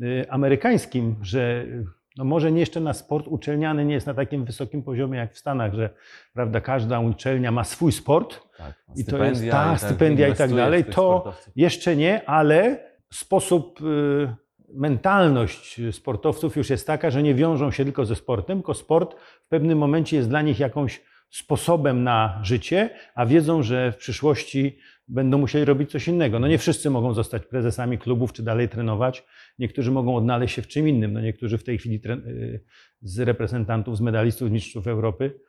y, 0.03 0.27
amerykańskim, 0.31 1.17
że 1.23 1.63
y, 1.67 1.85
no 2.17 2.25
może 2.25 2.53
nie 2.53 2.61
jeszcze 2.61 2.81
na 2.81 2.93
sport 2.93 3.27
uczelniany 3.29 3.85
nie 3.85 3.95
jest 3.95 4.07
na 4.07 4.15
takim 4.15 4.45
wysokim 4.45 4.83
poziomie 4.83 5.19
jak 5.19 5.35
w 5.35 5.39
Stanach, 5.39 5.75
że 5.75 5.91
prawda, 6.35 6.61
każda 6.61 7.01
uczelnia 7.01 7.51
ma 7.53 7.65
swój 7.65 7.93
sport, 7.93 8.41
Tak, 8.59 8.75
I 8.97 9.05
to 9.05 9.25
jest- 9.25 9.51
tak, 9.51 9.77
i 9.77 9.79
stypendia 9.79 10.29
i 10.29 10.35
tak 10.35 10.53
dalej, 10.55 10.85
to- 10.85 11.33
jeszcze 11.57 11.97
nie, 11.97 12.29
ale 12.29 12.79
sposób, 13.13 13.81
y, 13.81 14.35
mentalność 14.75 15.81
sportowców 15.93 16.57
już 16.57 16.71
jest 16.71 16.87
taka, 16.87 17.11
że 17.11 17.23
nie 17.23 17.35
wiążą 17.35 17.71
się 17.71 17.85
tylko 17.85 18.05
ze 18.05 18.15
sportem, 18.15 18.59
tylko 18.59 18.75
sport 18.75 19.15
w 19.21 19.49
pewnym 19.49 19.79
momencie 19.79 20.17
jest 20.17 20.29
dla 20.29 20.43
nich 20.43 20.61
jakąś 20.61 21.01
sposobem 21.31 22.05
na 22.05 22.41
życie, 22.43 22.91
a 23.15 23.27
wiedzą, 23.27 23.63
że 23.63 23.93
w 23.93 23.97
przyszłości 23.97 24.79
będą 25.09 25.39
musieli 25.39 25.65
robić 25.65 25.91
coś 25.91 26.09
innego. 26.09 26.39
No 26.39 26.49
nie 26.49 26.59
wszyscy 26.59 26.91
mogą 26.91 27.15
zostać 27.15 27.47
prezesami 27.47 27.99
klubów 27.99 28.33
czy 28.33 28.43
dalej 28.43 28.69
trenować. 28.69 29.25
Niektórzy 29.59 29.91
mogą 29.91 30.17
odnaleźć 30.17 30.55
się 30.55 30.63
w 30.63 30.69
czym 30.69 30.89
innym. 30.89 31.13
No 31.13 31.21
niektórzy 31.21 31.59
w 31.59 31.65
tej 31.65 31.79
chwili 31.79 32.01
y, 32.07 32.65
z 33.01 33.19
reprezentantów, 33.19 33.97
z 33.97 34.01
medalistów, 34.01 34.49
z 34.49 34.53
mistrzów 34.53 34.87
Europy, 34.87 35.41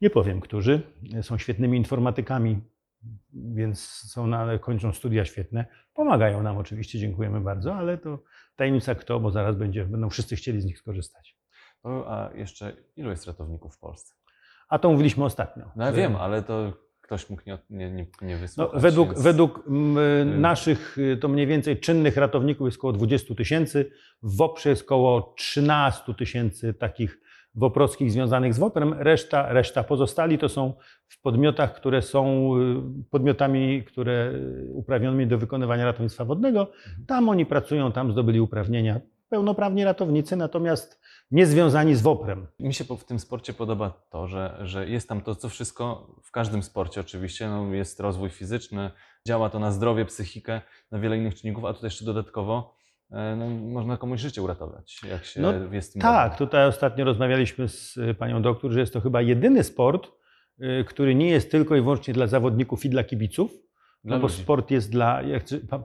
nie 0.00 0.10
powiem 0.10 0.40
którzy, 0.40 0.82
są 1.22 1.38
świetnymi 1.38 1.78
informatykami, 1.78 2.60
więc 3.32 3.80
są 3.88 4.26
na, 4.26 4.58
kończą 4.58 4.92
studia 4.92 5.24
świetne. 5.24 5.66
Pomagają 5.94 6.42
nam 6.42 6.56
oczywiście, 6.58 6.98
dziękujemy 6.98 7.40
bardzo, 7.40 7.74
ale 7.74 7.98
to 7.98 8.22
tajemnica 8.56 8.94
kto, 8.94 9.20
bo 9.20 9.30
zaraz 9.30 9.56
będzie, 9.56 9.84
będą 9.84 10.10
wszyscy 10.10 10.36
chcieli 10.36 10.60
z 10.60 10.64
nich 10.64 10.78
skorzystać. 10.78 11.36
A 11.84 12.30
jeszcze 12.34 12.76
ilu 12.96 13.10
jest 13.10 13.26
ratowników 13.26 13.76
w 13.76 13.78
Polsce? 13.78 14.14
A 14.68 14.78
to 14.78 14.90
mówiliśmy 14.90 15.24
ostatnio. 15.24 15.70
No 15.76 15.84
ja 15.84 15.90
że- 15.90 15.96
wiem, 15.96 16.16
ale 16.16 16.42
to 16.42 16.85
ktoś 17.06 17.30
mógł 17.30 17.42
nie, 17.46 17.58
nie, 17.70 17.90
nie, 17.90 18.06
No, 18.34 18.38
wysłuchać. 18.38 18.82
według 18.82 19.08
więc- 19.08 19.22
według 19.22 19.64
mm, 19.68 20.40
naszych 20.40 20.98
y, 20.98 21.16
to 21.16 21.28
mniej 21.28 21.46
więcej 21.46 21.80
czynnych 21.80 22.16
ratowników 22.16 22.66
jest 22.66 22.78
około 22.78 22.92
20 22.92 23.34
tysięcy. 23.34 23.90
W 24.22 24.36
WOPR-ze 24.36 24.70
jest 24.70 24.82
około 24.82 25.34
13 25.36 26.14
tysięcy 26.14 26.74
takich 26.74 27.20
woprockich 27.54 28.10
związanych 28.12 28.54
z 28.54 28.58
WOPR-em. 28.58 28.94
Reszta, 28.98 29.52
reszta 29.52 29.84
pozostali 29.84 30.38
to 30.38 30.48
są 30.48 30.72
w 31.08 31.20
podmiotach, 31.20 31.74
które 31.74 32.02
są 32.02 32.50
y, 32.56 33.04
podmiotami, 33.10 33.82
które 33.84 34.32
y, 34.34 34.72
uprawnionymi 34.72 35.26
do 35.26 35.38
wykonywania 35.38 35.84
ratownictwa 35.84 36.24
wodnego. 36.24 36.70
Tam 37.06 37.28
oni 37.28 37.46
pracują, 37.46 37.92
tam 37.92 38.12
zdobyli 38.12 38.40
uprawnienia. 38.40 39.00
Pełnoprawni 39.28 39.84
ratownicy, 39.84 40.36
natomiast 40.36 41.00
nie 41.30 41.46
związani 41.46 41.94
z 41.94 42.02
WOPR-em. 42.02 42.46
Mi 42.60 42.74
się 42.74 42.84
po- 42.84 42.96
w 42.96 43.04
tym 43.04 43.18
sporcie 43.18 43.52
podoba 43.52 44.06
to, 44.10 44.26
że, 44.28 44.58
że 44.62 44.88
jest 44.88 45.08
tam 45.08 45.20
to, 45.20 45.34
co 45.34 45.48
wszystko, 45.48 46.14
w 46.24 46.30
każdym 46.30 46.62
sporcie 46.62 47.00
oczywiście, 47.00 47.48
no 47.48 47.74
jest 47.74 48.00
rozwój 48.00 48.30
fizyczny, 48.30 48.90
działa 49.26 49.50
to 49.50 49.58
na 49.58 49.72
zdrowie, 49.72 50.04
psychikę, 50.04 50.60
na 50.90 50.98
wiele 50.98 51.16
innych 51.18 51.34
czynników, 51.34 51.64
a 51.64 51.74
tutaj 51.74 51.86
jeszcze 51.86 52.04
dodatkowo 52.04 52.76
e, 53.12 53.36
no, 53.36 53.48
można 53.50 53.96
komuś 53.96 54.20
życie 54.20 54.42
uratować, 54.42 55.00
jak 55.10 55.24
się 55.24 55.40
No 55.40 55.52
jest 55.72 55.92
tym 55.92 56.02
Tak, 56.02 56.30
dobrym. 56.32 56.48
tutaj 56.48 56.66
ostatnio 56.66 57.04
rozmawialiśmy 57.04 57.68
z 57.68 57.96
y, 57.96 58.14
panią 58.14 58.42
doktor, 58.42 58.70
że 58.72 58.80
jest 58.80 58.92
to 58.92 59.00
chyba 59.00 59.22
jedyny 59.22 59.64
sport, 59.64 60.08
y, 60.60 60.84
który 60.88 61.14
nie 61.14 61.28
jest 61.30 61.50
tylko 61.50 61.76
i 61.76 61.80
wyłącznie 61.80 62.14
dla 62.14 62.26
zawodników 62.26 62.84
i 62.84 62.90
dla 62.90 63.04
kibiców. 63.04 63.50
No 64.06 64.18
bo 64.18 64.26
ludzi. 64.26 64.42
sport 64.42 64.70
jest 64.70 64.90
dla. 64.90 65.22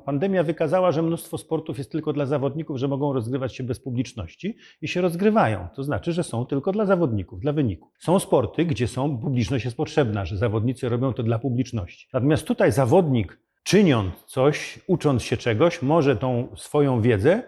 Pandemia 0.05 0.43
wykazała, 0.43 0.91
że 0.91 1.01
mnóstwo 1.01 1.37
sportów 1.37 1.77
jest 1.77 1.91
tylko 1.91 2.13
dla 2.13 2.25
zawodników, 2.25 2.77
że 2.77 2.87
mogą 2.87 3.13
rozgrywać 3.13 3.55
się 3.55 3.63
bez 3.63 3.79
publiczności 3.79 4.57
i 4.81 4.87
się 4.87 5.01
rozgrywają. 5.01 5.67
To 5.75 5.83
znaczy, 5.83 6.13
że 6.13 6.23
są 6.23 6.45
tylko 6.45 6.71
dla 6.71 6.85
zawodników, 6.85 7.39
dla 7.39 7.53
wyniku. 7.53 7.91
Są 7.99 8.19
sporty, 8.19 8.65
gdzie 8.65 8.87
są, 8.87 9.17
publiczność 9.17 9.65
jest 9.65 9.77
potrzebna, 9.77 10.25
że 10.25 10.37
zawodnicy 10.37 10.89
robią 10.89 11.13
to 11.13 11.23
dla 11.23 11.39
publiczności. 11.39 12.07
Natomiast 12.13 12.47
tutaj 12.47 12.71
zawodnik, 12.71 13.39
czyniąc 13.63 14.23
coś, 14.25 14.79
ucząc 14.87 15.23
się 15.23 15.37
czegoś, 15.37 15.81
może 15.81 16.15
tą 16.15 16.47
swoją 16.55 17.01
wiedzę, 17.01 17.43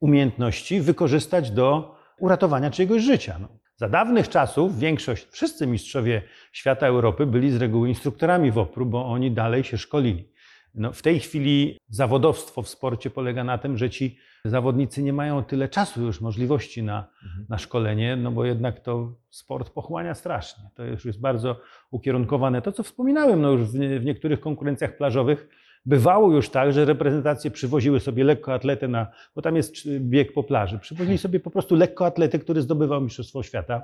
umiejętności 0.00 0.80
wykorzystać 0.80 1.50
do 1.50 1.94
uratowania 2.18 2.70
czyjegoś 2.70 3.02
życia. 3.02 3.38
No. 3.40 3.59
Za 3.80 3.88
dawnych 3.88 4.28
czasów 4.28 4.78
większość, 4.78 5.26
wszyscy 5.30 5.66
mistrzowie 5.66 6.22
świata 6.52 6.86
Europy 6.86 7.26
byli 7.26 7.50
z 7.50 7.56
reguły 7.56 7.88
instruktorami 7.88 8.50
WOPR-u, 8.50 8.86
bo 8.86 9.06
oni 9.06 9.30
dalej 9.30 9.64
się 9.64 9.78
szkolili. 9.78 10.28
No, 10.74 10.92
w 10.92 11.02
tej 11.02 11.20
chwili 11.20 11.78
zawodowstwo 11.88 12.62
w 12.62 12.68
sporcie 12.68 13.10
polega 13.10 13.44
na 13.44 13.58
tym, 13.58 13.78
że 13.78 13.90
ci 13.90 14.18
zawodnicy 14.44 15.02
nie 15.02 15.12
mają 15.12 15.44
tyle 15.44 15.68
czasu 15.68 16.02
już, 16.02 16.20
możliwości 16.20 16.82
na, 16.82 17.06
Mhm. 17.24 17.46
na 17.48 17.58
szkolenie, 17.58 18.16
no 18.16 18.30
bo 18.30 18.44
jednak 18.44 18.80
to 18.80 19.14
sport 19.30 19.70
pochłania 19.70 20.14
strasznie. 20.14 20.64
To 20.74 20.84
już 20.84 21.04
jest 21.04 21.20
bardzo 21.20 21.60
ukierunkowane. 21.90 22.62
To, 22.62 22.72
co 22.72 22.82
wspominałem, 22.82 23.40
no 23.40 23.50
już 23.50 23.62
w, 23.62 23.72
w 24.00 24.04
niektórych 24.04 24.40
konkurencjach 24.40 24.96
plażowych 24.96 25.48
bywało 25.86 26.32
już 26.32 26.48
tak, 26.50 26.72
że 26.72 26.84
reprezentacje 26.84 27.50
przywoziły 27.50 28.00
sobie 28.00 28.24
lekkoatletę 28.24 28.88
na, 28.88 29.06
bo 29.34 29.42
tam 29.42 29.56
jest 29.56 29.72
czy- 29.72 30.00
bieg 30.00 30.32
po 30.32 30.42
plaży, 30.42 30.78
przywozili 30.78 31.18
sobie 31.18 31.40
po 31.40 31.50
prostu 31.50 31.74
lekkoatletę, 31.74 32.38
który 32.38 32.62
zdobywał 32.62 33.00
Mistrzostwo 33.00 33.42
Świata, 33.42 33.82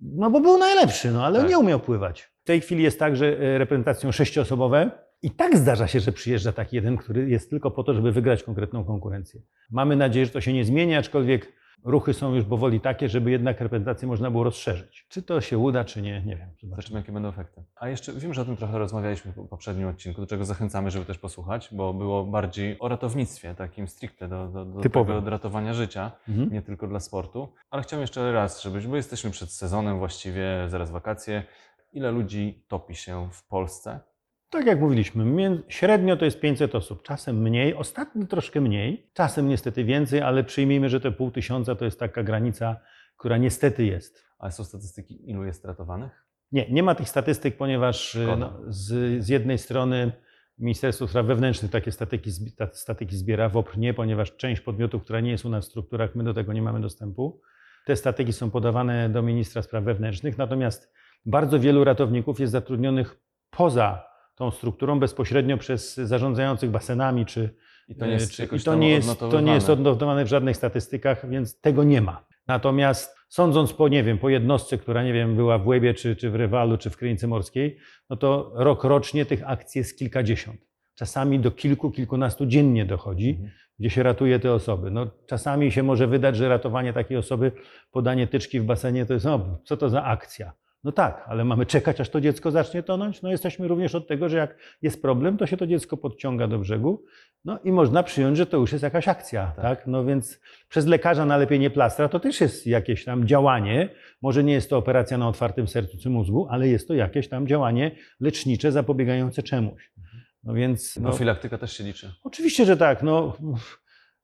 no 0.00 0.30
bo 0.30 0.40
był 0.40 0.58
najlepszy, 0.58 1.10
no 1.10 1.24
ale 1.24 1.40
Tak. 1.40 1.48
nie 1.50 1.58
umiał 1.58 1.80
pływać. 1.80 2.22
W 2.42 2.44
tej 2.44 2.60
chwili 2.60 2.82
jest 2.82 2.98
tak, 2.98 3.16
że 3.16 3.38
e, 3.38 3.58
reprezentacją 3.58 4.12
sześcioosobowe 4.12 4.90
i 5.22 5.30
tak 5.30 5.56
zdarza 5.56 5.86
się, 5.86 6.00
że 6.00 6.12
przyjeżdża 6.12 6.52
taki 6.52 6.76
jeden, 6.76 6.96
który 6.96 7.30
jest 7.30 7.50
tylko 7.50 7.70
po 7.70 7.84
to, 7.84 7.94
żeby 7.94 8.12
wygrać 8.12 8.42
konkretną 8.42 8.84
konkurencję. 8.84 9.40
Mamy 9.70 9.96
nadzieję, 9.96 10.26
że 10.26 10.32
to 10.32 10.40
się 10.40 10.52
nie 10.52 10.64
zmieni, 10.64 10.94
aczkolwiek 10.94 11.52
ruchy 11.84 12.14
są 12.14 12.34
już 12.34 12.44
powoli 12.44 12.80
takie, 12.80 13.08
żeby 13.08 13.30
jednak 13.30 13.60
reprezentację 13.60 14.08
można 14.08 14.30
było 14.30 14.44
rozszerzyć. 14.44 15.06
Czy 15.08 15.22
to 15.22 15.40
się 15.40 15.58
uda, 15.58 15.84
czy 15.84 16.02
nie, 16.02 16.22
nie 16.22 16.36
wiem. 16.36 16.48
Zobaczymy. 16.48 16.70
Zobaczymy, 16.70 16.98
jakie 17.00 17.12
będą 17.12 17.28
efekty. 17.28 17.64
A 17.76 17.88
jeszcze 17.88 18.12
wiem, 18.12 18.34
że 18.34 18.42
o 18.42 18.44
tym 18.44 18.56
trochę 18.56 18.78
rozmawialiśmy 18.78 19.32
w 19.32 19.48
poprzednim 19.48 19.88
odcinku, 19.88 20.20
do 20.20 20.26
czego 20.26 20.44
zachęcamy, 20.44 20.90
żeby 20.90 21.04
też 21.04 21.18
posłuchać, 21.18 21.68
bo 21.72 21.94
było 21.94 22.24
bardziej 22.24 22.76
o 22.78 22.88
ratownictwie, 22.88 23.54
takim 23.54 23.88
stricte 23.88 24.28
do, 24.28 24.48
do, 24.48 24.64
do 24.64 24.80
tego 24.80 25.20
do 25.20 25.30
ratowania 25.30 25.74
życia, 25.74 26.12
Mhm. 26.28 26.52
nie 26.52 26.62
tylko 26.62 26.86
dla 26.86 27.00
sportu. 27.00 27.48
Ale 27.70 27.82
chciałem 27.82 28.00
jeszcze 28.00 28.32
raz, 28.32 28.62
żebyś, 28.62 28.86
bo 28.86 28.96
jesteśmy 28.96 29.30
przed 29.30 29.50
sezonem 29.50 29.98
właściwie, 29.98 30.64
zaraz 30.68 30.90
wakacje. 30.90 31.42
Ile 31.92 32.10
ludzi 32.10 32.64
topi 32.68 32.94
się 32.94 33.28
w 33.32 33.48
Polsce? 33.48 34.00
Tak 34.52 34.66
jak 34.66 34.80
mówiliśmy, 34.80 35.62
średnio 35.68 36.16
to 36.16 36.24
jest 36.24 36.40
500 36.40 36.74
osób, 36.74 37.02
czasem 37.02 37.42
mniej, 37.42 37.74
ostatnio 37.74 38.26
troszkę 38.26 38.60
mniej, 38.60 39.10
czasem 39.12 39.48
niestety 39.48 39.84
więcej, 39.84 40.20
ale 40.20 40.44
przyjmijmy, 40.44 40.88
że 40.88 41.00
te 41.00 41.12
pół 41.12 41.30
tysiąca 41.30 41.74
to 41.74 41.84
jest 41.84 42.00
taka 42.00 42.22
granica, 42.22 42.76
która 43.16 43.36
niestety 43.36 43.84
jest. 43.84 44.24
Ale 44.38 44.52
są 44.52 44.64
statystyki, 44.64 45.30
ilu 45.30 45.44
jest 45.44 45.64
ratowanych? 45.64 46.26
Nie, 46.52 46.70
nie 46.70 46.82
ma 46.82 46.94
tych 46.94 47.08
statystyk, 47.08 47.56
ponieważ 47.56 48.18
no, 48.38 48.60
z, 48.68 49.24
z 49.24 49.28
jednej 49.28 49.58
strony 49.58 50.12
Ministerstwo 50.58 51.08
Spraw 51.08 51.26
Wewnętrznych 51.26 51.70
takie 51.70 51.92
statyki, 51.92 52.30
statyki 52.72 53.16
zbiera, 53.16 53.48
WOPR 53.48 53.78
nie, 53.78 53.94
ponieważ 53.94 54.36
część 54.36 54.60
podmiotów, 54.62 55.02
która 55.02 55.20
nie 55.20 55.30
jest 55.30 55.44
u 55.44 55.48
nas 55.48 55.66
w 55.66 55.68
strukturach, 55.68 56.14
my 56.14 56.24
do 56.24 56.34
tego 56.34 56.52
nie 56.52 56.62
mamy 56.62 56.80
dostępu. 56.80 57.40
Te 57.86 57.96
statyki 57.96 58.32
są 58.32 58.50
podawane 58.50 59.08
do 59.08 59.22
Ministra 59.22 59.62
Spraw 59.62 59.84
Wewnętrznych, 59.84 60.38
natomiast 60.38 60.92
bardzo 61.26 61.60
wielu 61.60 61.84
ratowników 61.84 62.40
jest 62.40 62.52
zatrudnionych 62.52 63.20
poza 63.50 64.11
tą 64.34 64.50
strukturą, 64.50 65.00
bezpośrednio 65.00 65.58
przez 65.58 65.96
zarządzających 65.96 66.70
basenami 66.70 67.26
czy, 67.26 67.54
I 67.88 67.94
to 67.94 68.06
nie 68.06 68.12
jest, 68.12 68.32
czy, 68.32 68.48
to 68.64 68.74
nie 68.74 68.90
jest, 68.90 69.18
to 69.18 69.40
nie 69.40 69.54
jest 69.54 69.70
odnotowane 69.70 70.24
w 70.24 70.28
żadnych 70.28 70.56
statystykach, 70.56 71.28
więc 71.30 71.60
tego 71.60 71.84
nie 71.84 72.00
ma. 72.00 72.26
Natomiast 72.46 73.16
sądząc 73.28 73.72
po, 73.72 73.88
nie 73.88 74.02
wiem, 74.04 74.18
po 74.18 74.28
jednostce, 74.28 74.78
która, 74.78 75.02
nie 75.04 75.12
wiem, 75.12 75.36
była 75.36 75.58
w 75.58 75.66
Łebie, 75.66 75.94
czy, 75.94 76.16
czy 76.16 76.30
w 76.30 76.34
Rywalu, 76.34 76.78
czy 76.78 76.90
w 76.90 76.96
Krynicy 76.96 77.28
Morskiej, 77.28 77.78
no 78.10 78.16
to 78.16 78.52
rok 78.54 78.84
rocznie 78.84 79.26
tych 79.26 79.50
akcji 79.50 79.78
jest 79.78 79.98
kilkadziesiąt. 79.98 80.60
Czasami 80.94 81.40
do 81.40 81.50
kilku, 81.50 81.90
kilkunastu 81.90 82.46
dziennie 82.46 82.84
dochodzi, 82.84 83.30
Mhm. 83.30 83.50
gdzie 83.78 83.90
się 83.90 84.02
ratuje 84.02 84.38
te 84.38 84.52
osoby. 84.52 84.90
No, 84.90 85.06
czasami 85.26 85.72
się 85.72 85.82
może 85.82 86.06
wydać, 86.06 86.36
że 86.36 86.48
ratowanie 86.48 86.92
takiej 86.92 87.16
osoby, 87.16 87.52
podanie 87.90 88.26
tyczki 88.26 88.60
w 88.60 88.64
basenie, 88.64 89.06
to 89.06 89.14
jest, 89.14 89.24
no, 89.26 89.58
co 89.64 89.76
to 89.76 89.88
za 89.88 90.04
akcja? 90.04 90.52
No 90.84 90.92
tak, 90.92 91.24
ale 91.26 91.44
mamy 91.44 91.66
czekać, 91.66 92.00
aż 92.00 92.08
to 92.10 92.20
dziecko 92.20 92.50
zacznie 92.50 92.82
tonąć? 92.82 93.22
No 93.22 93.30
jesteśmy 93.30 93.68
również 93.68 93.94
od 93.94 94.08
tego, 94.08 94.28
że 94.28 94.36
jak 94.36 94.56
jest 94.82 95.02
problem, 95.02 95.36
to 95.36 95.46
się 95.46 95.56
to 95.56 95.66
dziecko 95.66 95.96
podciąga 95.96 96.48
do 96.48 96.58
brzegu, 96.58 97.04
no 97.44 97.58
i 97.64 97.72
można 97.72 98.02
przyjąć, 98.02 98.36
że 98.36 98.46
to 98.46 98.56
już 98.56 98.72
jest 98.72 98.82
jakaś 98.82 99.08
akcja, 99.08 99.52
Tak. 99.56 99.62
tak? 99.64 99.86
No 99.86 100.04
więc 100.04 100.40
przez 100.68 100.86
lekarza 100.86 101.26
na 101.26 101.36
lepienie 101.36 101.70
plastra 101.70 102.08
to 102.08 102.20
też 102.20 102.40
jest 102.40 102.66
jakieś 102.66 103.04
tam 103.04 103.26
działanie. 103.26 103.88
Może 104.22 104.44
nie 104.44 104.52
jest 104.52 104.70
to 104.70 104.78
operacja 104.78 105.18
na 105.18 105.28
otwartym 105.28 105.68
sercu 105.68 105.98
czy 105.98 106.10
mózgu, 106.10 106.46
ale 106.50 106.68
jest 106.68 106.88
to 106.88 106.94
jakieś 106.94 107.28
tam 107.28 107.46
działanie 107.46 107.90
lecznicze 108.20 108.72
zapobiegające 108.72 109.42
czemuś. 109.42 109.92
No 110.44 110.54
więc... 110.54 110.96
No, 110.96 111.08
Profilaktyka 111.08 111.58
też 111.58 111.72
się 111.76 111.84
liczy. 111.84 112.12
Oczywiście, 112.24 112.64
że 112.64 112.76
tak. 112.76 113.02
No, 113.02 113.36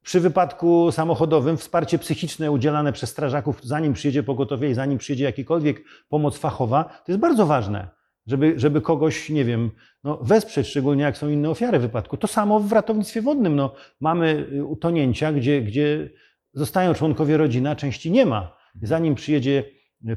przy 0.09 0.21
wypadku 0.21 0.93
samochodowym 0.93 1.57
wsparcie 1.57 1.99
psychiczne 1.99 2.51
udzielane 2.51 2.93
przez 2.93 3.11
strażaków, 3.11 3.61
zanim 3.63 3.93
przyjedzie 3.93 4.23
pogotowie 4.23 4.71
i 4.71 4.75
zanim 4.75 4.99
przyjedzie 4.99 5.25
jakikolwiek 5.25 5.85
pomoc 6.09 6.39
fachowa, 6.39 6.85
to 6.85 7.13
jest 7.13 7.21
bardzo 7.21 7.47
ważne, 7.47 7.89
żeby, 8.27 8.55
żeby 8.57 8.81
kogoś, 8.81 9.31
nie 9.31 9.45
wiem, 9.45 9.71
no, 10.05 10.19
wesprzeć, 10.23 10.69
szczególnie 10.69 11.03
jak 11.03 11.17
są 11.17 11.29
inne 11.29 11.51
ofiary 11.51 11.79
wypadku. 11.79 12.17
To 12.17 12.27
samo 12.27 12.61
w 12.61 12.73
ratownictwie 12.73 13.23
wodnym. 13.23 13.57
No, 13.57 13.75
mamy 14.01 14.47
y, 14.53 14.65
utonięcia, 14.65 15.33
gdzie, 15.33 15.63
gdzie 15.63 16.11
zostają 16.53 16.95
członkowie 16.95 17.37
rodziny, 17.37 17.71
a 17.71 17.77
części 17.77 18.11
nie 18.11 18.27
ma. 18.27 18.57
Zanim 18.83 19.15
przyjedzie 19.15 19.65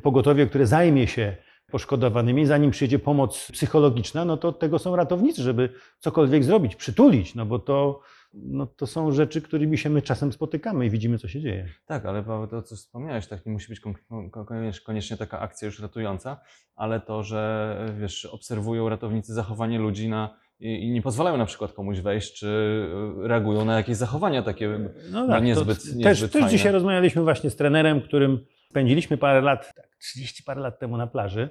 pogotowie, 0.02 0.48
które 0.48 0.68
zajmie 0.68 1.08
się 1.08 1.38
poszkodowanymi, 1.72 2.46
zanim 2.46 2.72
przyjedzie 2.72 3.00
pomoc 3.00 3.52
psychologiczna, 3.52 4.26
no 4.26 4.38
to 4.38 4.48
od 4.48 4.60
tego 4.60 4.80
są 4.80 4.96
ratownicy, 4.96 5.42
żeby 5.42 5.70
cokolwiek 6.00 6.44
zrobić, 6.44 6.76
przytulić, 6.76 7.36
no 7.36 7.46
bo 7.46 7.60
to, 7.60 8.02
no 8.34 8.66
to 8.66 8.88
są 8.88 9.12
rzeczy, 9.12 9.42
którymi 9.42 9.78
się 9.78 9.90
my 9.90 10.02
czasem 10.02 10.32
spotykamy 10.34 10.86
i 10.86 10.90
widzimy, 10.90 11.18
co 11.18 11.28
się 11.28 11.42
dzieje. 11.42 11.66
Tak, 11.86 12.06
ale 12.06 12.24
Paweł, 12.24 12.48
to 12.48 12.62
co 12.62 12.76
wspomniałeś, 12.76 13.28
tak 13.28 13.46
nie 13.46 13.52
musi 13.52 13.68
być 13.70 13.80
kon- 13.80 13.94
kon- 14.32 14.48
koniecznie- 14.86 15.18
taka 15.18 15.40
akcja 15.40 15.66
już 15.66 15.80
ratująca, 15.80 16.40
ale 16.76 17.00
to, 17.00 17.24
że 17.24 17.76
wiesz, 18.00 18.26
obserwują 18.26 18.90
ratownicy 18.90 19.34
zachowanie 19.34 19.80
ludzi 19.80 20.10
na, 20.10 20.38
i, 20.60 20.92
nie 20.92 21.02
pozwalają 21.02 21.38
na 21.38 21.46
przykład 21.46 21.74
komuś 21.74 22.00
wejść, 22.00 22.34
czy 22.40 22.48
y, 23.24 23.28
reagują 23.28 23.66
na 23.66 23.76
jakieś 23.78 23.98
zachowania 23.98 24.42
takie 24.44 24.80
No 25.12 25.28
to 25.28 25.40
niezbyt, 25.40 25.84
też, 25.84 25.96
niezbyt 25.96 26.32
też 26.32 26.42
fajne. 26.42 26.58
dzisiaj 26.58 26.72
rozmawialiśmy 26.72 27.24
właśnie 27.24 27.50
z 27.50 27.56
trenerem, 27.56 28.02
którym 28.02 28.46
spędziliśmy 28.72 29.18
parę 29.18 29.42
lat, 29.42 29.74
tak, 29.76 29.88
30 30.00 30.44
parę 30.44 30.62
lat 30.62 30.80
temu 30.80 30.98
na 30.98 31.08
plaży. 31.08 31.50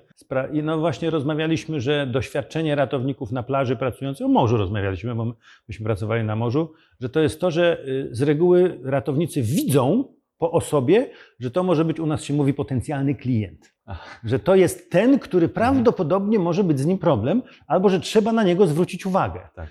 I 0.53 0.63
no 0.63 0.79
właśnie 0.79 1.11
rozmawialiśmy, 1.11 1.81
że 1.81 2.07
doświadczenie 2.07 2.75
ratowników 2.75 3.33
na 3.33 3.43
plaży 3.43 3.77
pracujących, 3.77 4.27
o 4.27 4.29
morzu 4.29 4.57
rozmawialiśmy, 4.57 5.15
bo 5.15 5.25
my- 5.25 5.33
myśmy 5.69 5.85
pracowali 5.85 6.25
na 6.25 6.37
morzu, 6.37 6.73
że 7.01 7.09
to 7.09 7.21
jest 7.21 7.41
to, 7.41 7.51
że 7.51 7.85
y, 7.89 8.09
z 8.13 8.23
reguły 8.23 8.81
ratownicy 8.85 9.43
widzą 9.43 10.05
po 10.39 10.53
osobie, 10.53 11.11
że 11.41 11.51
to 11.51 11.63
może 11.63 11.85
być 11.85 12.01
u 12.01 12.07
nas 12.07 12.25
się 12.25 12.35
mówi 12.35 12.55
potencjalny 12.55 13.15
klient. 13.15 13.73
Ach. 13.87 14.21
Że 14.25 14.39
to 14.39 14.55
jest 14.55 14.91
ten, 14.91 15.19
który 15.19 15.49
prawdopodobnie 15.49 16.39
może 16.39 16.65
być 16.65 16.81
z 16.81 16.87
nim 16.87 16.99
problem, 16.99 17.43
albo 17.67 17.89
że 17.89 18.01
trzeba 18.01 18.33
na 18.33 18.43
niego 18.43 18.67
zwrócić 18.67 19.07
uwagę. 19.07 19.49
Tak. 19.55 19.69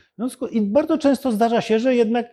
I 0.52 0.62
bardzo 0.62 0.98
często 0.98 1.32
zdarza 1.32 1.62
się, 1.62 1.80
że 1.80 1.96
jednak 1.96 2.26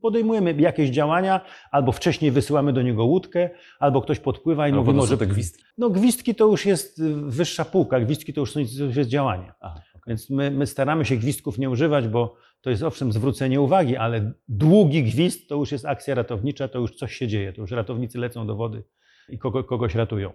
podejmujemy 0.00 0.54
jakieś 0.58 0.90
działania, 0.90 1.40
albo 1.70 1.92
wcześniej 1.92 2.30
wysyłamy 2.30 2.72
do 2.72 2.82
niego 2.82 3.04
łódkę, 3.04 3.50
albo 3.78 4.02
ktoś 4.02 4.18
podpływa 4.20 4.68
i 4.68 4.70
Albo 4.70 4.84
mówi, 4.84 4.96
może... 4.96 5.18
te 5.18 5.26
gwizdki. 5.26 5.64
No 5.78 5.90
gwizdki 5.90 6.34
to 6.34 6.46
już 6.46 6.66
jest 6.66 6.98
y, 6.98 7.14
wyższa 7.14 7.64
półka, 7.64 8.00
gwizdki 8.00 8.32
to 8.32 8.40
już, 8.40 8.52
są, 8.52 8.60
to 8.78 8.84
już 8.84 8.96
jest 8.96 9.10
działanie. 9.10 9.52
Aha, 9.60 9.80
okej. 9.94 10.02
Więc 10.06 10.30
my, 10.30 10.50
my 10.50 10.66
staramy 10.66 11.04
się 11.04 11.16
gwizdków 11.16 11.58
nie 11.58 11.70
używać, 11.70 12.08
bo 12.08 12.36
to 12.60 12.70
jest 12.70 12.82
owszem 12.82 13.12
zwrócenie 13.12 13.60
uwagi, 13.60 13.96
ale 13.96 14.32
długi 14.48 15.02
gwizd 15.02 15.48
to 15.48 15.54
już 15.54 15.72
jest 15.72 15.86
akcja 15.86 16.14
ratownicza, 16.14 16.68
to 16.68 16.78
już 16.78 16.96
coś 16.96 17.16
się 17.16 17.28
dzieje, 17.28 17.52
to 17.52 17.60
już 17.60 17.70
ratownicy 17.70 18.18
lecą 18.18 18.46
do 18.46 18.56
wody 18.56 18.84
i 19.28 19.38
kogo, 19.38 19.64
kogoś 19.64 19.94
ratują. 19.94 20.32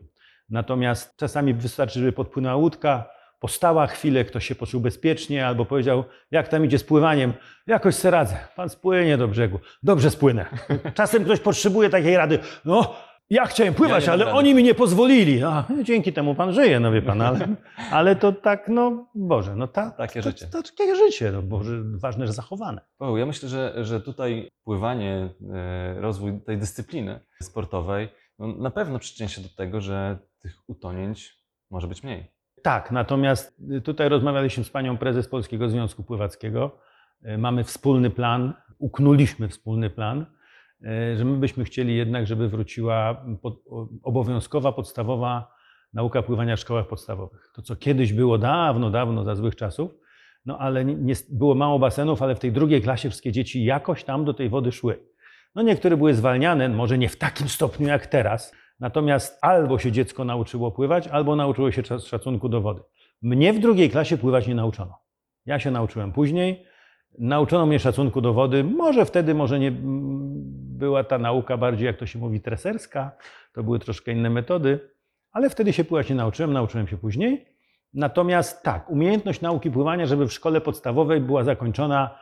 Natomiast 0.50 1.18
czasami 1.18 1.54
wystarczy, 1.54 2.00
żeby 2.00 2.12
podpłynęła 2.12 2.56
łódka, 2.56 3.10
postała 3.40 3.88
chwilę, 3.88 4.26
ktoś 4.26 4.46
się 4.48 4.56
poczuł 4.56 4.82
bezpiecznie 4.82 5.48
albo 5.48 5.66
powiedział, 5.66 6.04
jak 6.32 6.48
tam 6.48 6.66
idzie 6.66 6.80
z 6.80 6.84
pływaniem, 6.84 7.34
jakoś 7.68 7.96
se 7.96 8.12
radzę, 8.12 8.38
pan 8.56 8.70
spłynie 8.70 9.18
do 9.18 9.28
brzegu, 9.28 9.60
dobrze 9.84 10.12
spłynę. 10.12 10.46
Czasem 10.94 11.24
ktoś 11.24 11.40
potrzebuje 11.40 11.90
takiej 11.90 12.18
rady, 12.18 12.40
no 12.66 12.96
ja 13.30 13.46
chciałem 13.46 13.74
pływać, 13.74 14.06
Ja 14.06 14.12
ale 14.12 14.26
rady. 14.26 14.38
oni 14.38 14.56
mi 14.56 14.64
nie 14.64 14.76
pozwolili. 14.76 15.42
Dzięki 15.84 16.14
temu 16.14 16.36
pan 16.36 16.54
żyje, 16.54 16.80
no 16.80 16.92
wie 16.92 17.02
pan, 17.02 17.22
ale, 17.22 17.48
ale 17.92 18.16
to 18.16 18.32
tak, 18.32 18.68
no 18.70 19.08
Boże, 19.16 19.56
no 19.56 19.68
ta, 19.68 19.92
Takie 19.92 20.22
to, 20.22 20.30
życie. 20.30 20.48
To, 20.48 20.64
to 20.64 20.70
takie 20.78 20.96
życie, 20.96 21.32
no 21.32 21.42
Boże, 21.42 21.72
ważne, 21.84 22.28
że 22.28 22.34
zachowane. 22.34 22.82
Paweł, 22.98 23.18
ja 23.18 23.26
myślę, 23.26 23.50
że, 23.50 23.86
że 23.86 24.02
tutaj 24.02 24.50
pływanie, 24.64 25.30
e, 25.54 26.02
rozwój 26.02 26.42
tej 26.42 26.58
dyscypliny 26.58 27.20
sportowej 27.42 28.10
no, 28.40 28.48
na 28.48 28.72
pewno 28.72 29.00
przyczynia 29.00 29.30
się 29.30 29.42
do 29.42 29.50
tego, 29.50 29.82
że 29.82 30.18
tych 30.40 30.56
utonięć 30.68 31.36
może 31.72 31.88
być 31.88 32.04
mniej. 32.04 32.32
Tak, 32.62 32.92
natomiast 32.92 33.62
y, 33.72 33.82
tutaj 33.82 34.10
rozmawialiśmy 34.10 34.64
z 34.64 34.70
panią 34.70 34.98
prezes 34.98 35.28
Polskiego 35.28 35.70
Związku 35.70 36.04
Pływackiego. 36.04 36.80
Y, 37.26 37.38
Mamy 37.38 37.64
wspólny 37.64 38.10
plan, 38.10 38.54
uknuliśmy 38.78 39.50
wspólny 39.50 39.90
plan, 39.90 40.26
y, 40.82 41.18
że 41.18 41.26
my 41.26 41.38
byśmy 41.38 41.64
chcieli 41.64 41.98
jednak, 41.98 42.28
żeby 42.28 42.50
wróciła 42.50 43.26
obowiązkowa, 44.04 44.72
podstawowa 44.72 45.56
nauka 45.94 46.22
pływania 46.22 46.56
w 46.56 46.60
szkołach 46.60 46.88
podstawowych. 46.88 47.52
To, 47.54 47.62
co 47.62 47.76
kiedyś 47.76 48.14
było 48.14 48.38
dawno, 48.38 48.90
dawno 48.90 49.24
za 49.24 49.36
złych 49.36 49.56
czasów, 49.56 49.92
no 50.46 50.58
ale 50.58 50.86
nie, 50.86 51.14
było 51.30 51.56
mało 51.56 51.80
basenów, 51.80 52.22
ale 52.22 52.36
w 52.36 52.40
tej 52.40 52.52
drugiej 52.52 52.82
klasie 52.82 53.10
wszystkie 53.10 53.32
dzieci 53.32 53.64
jakoś 53.64 54.04
tam 54.04 54.26
do 54.26 54.34
tej 54.34 54.50
wody 54.50 54.72
szły. 54.72 55.00
No 55.56 55.62
niektóre 55.62 55.98
były 55.98 56.14
zwalniane, 56.14 56.70
może 56.70 56.98
nie 56.98 57.10
w 57.10 57.18
takim 57.18 57.50
stopniu 57.50 57.88
jak 57.88 58.08
teraz, 58.08 58.54
natomiast 58.80 59.40
albo 59.42 59.80
się 59.80 59.92
dziecko 59.92 60.26
nauczyło 60.26 60.72
pływać, 60.72 61.08
albo 61.08 61.36
nauczyło 61.36 61.72
się 61.72 61.84
szacunku 61.84 62.50
do 62.50 62.62
wody. 62.62 62.82
Mnie 63.22 63.54
w 63.54 63.60
drugiej 63.60 63.90
klasie 63.90 64.18
pływać 64.18 64.48
nie 64.48 64.56
nauczono. 64.56 65.00
Ja 65.46 65.60
się 65.60 65.72
nauczyłem 65.72 66.12
później. 66.12 66.66
Nauczono 67.20 67.66
mnie 67.66 67.80
szacunku 67.80 68.22
do 68.22 68.34
wody. 68.34 68.64
Może 68.64 69.06
wtedy, 69.06 69.34
może 69.34 69.60
nie 69.60 69.68
mm, 69.68 70.30
była 70.78 71.04
ta 71.04 71.18
nauka 71.18 71.58
bardziej, 71.58 71.86
jak 71.86 71.98
to 71.98 72.06
się 72.06 72.20
mówi, 72.20 72.42
treserska. 72.42 73.12
To 73.54 73.64
były 73.64 73.80
troszkę 73.80 74.12
inne 74.12 74.30
metody, 74.30 74.80
ale 75.32 75.50
wtedy 75.50 75.74
się 75.74 75.84
pływać 75.84 76.10
nie 76.10 76.16
nauczyłem, 76.16 76.54
nauczyłem 76.54 76.88
się 76.88 76.98
później. 76.98 77.46
Natomiast 77.94 78.64
tak, 78.64 78.90
umiejętność 78.90 79.42
nauki 79.42 79.72
pływania, 79.72 80.06
żeby 80.06 80.28
w 80.28 80.34
szkole 80.34 80.62
podstawowej 80.62 81.22
była 81.22 81.44
zakończona 81.44 82.20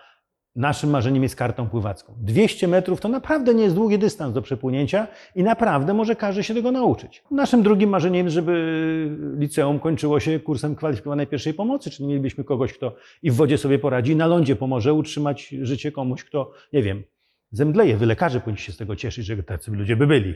Naszym 0.57 0.89
marzeniem 0.89 1.23
jest 1.23 1.35
kartą 1.35 1.69
pływacką. 1.69 2.13
200 2.19 2.67
metrów 2.67 3.01
to 3.01 3.07
naprawdę 3.07 3.53
nie 3.53 3.63
jest 3.63 3.75
długi 3.75 3.99
dystans 3.99 4.33
do 4.33 4.41
przepłynięcia 4.41 5.07
i 5.35 5.43
naprawdę 5.43 5.93
może 5.93 6.15
każdy 6.15 6.43
się 6.43 6.53
tego 6.53 6.71
nauczyć. 6.71 7.23
Naszym 7.31 7.63
drugim 7.63 7.89
marzeniem 7.89 8.29
żeby 8.29 9.17
liceum 9.37 9.79
kończyło 9.79 10.19
się 10.19 10.39
kursem 10.39 10.75
kwalifikowanej 10.75 11.27
pierwszej 11.27 11.53
pomocy, 11.53 11.89
czyli 11.89 12.09
mielibyśmy 12.09 12.43
kogoś, 12.43 12.73
kto 12.73 12.95
i 13.23 13.31
w 13.31 13.35
wodzie 13.35 13.57
sobie 13.57 13.79
poradzi, 13.79 14.11
i 14.11 14.15
na 14.15 14.27
lądzie 14.27 14.55
pomoże 14.55 14.93
utrzymać 14.93 15.47
życie 15.61 15.91
komuś, 15.91 16.23
kto, 16.23 16.51
nie 16.73 16.83
wiem, 16.83 17.03
zemdleje. 17.51 17.97
Wy 17.97 18.05
lekarze 18.05 18.39
powinni 18.39 18.59
się 18.59 18.71
z 18.71 18.77
tego 18.77 18.95
cieszyć, 18.95 19.25
że 19.25 19.43
tacy 19.43 19.71
ludzie 19.71 19.95
by 19.95 20.07
byli. 20.07 20.35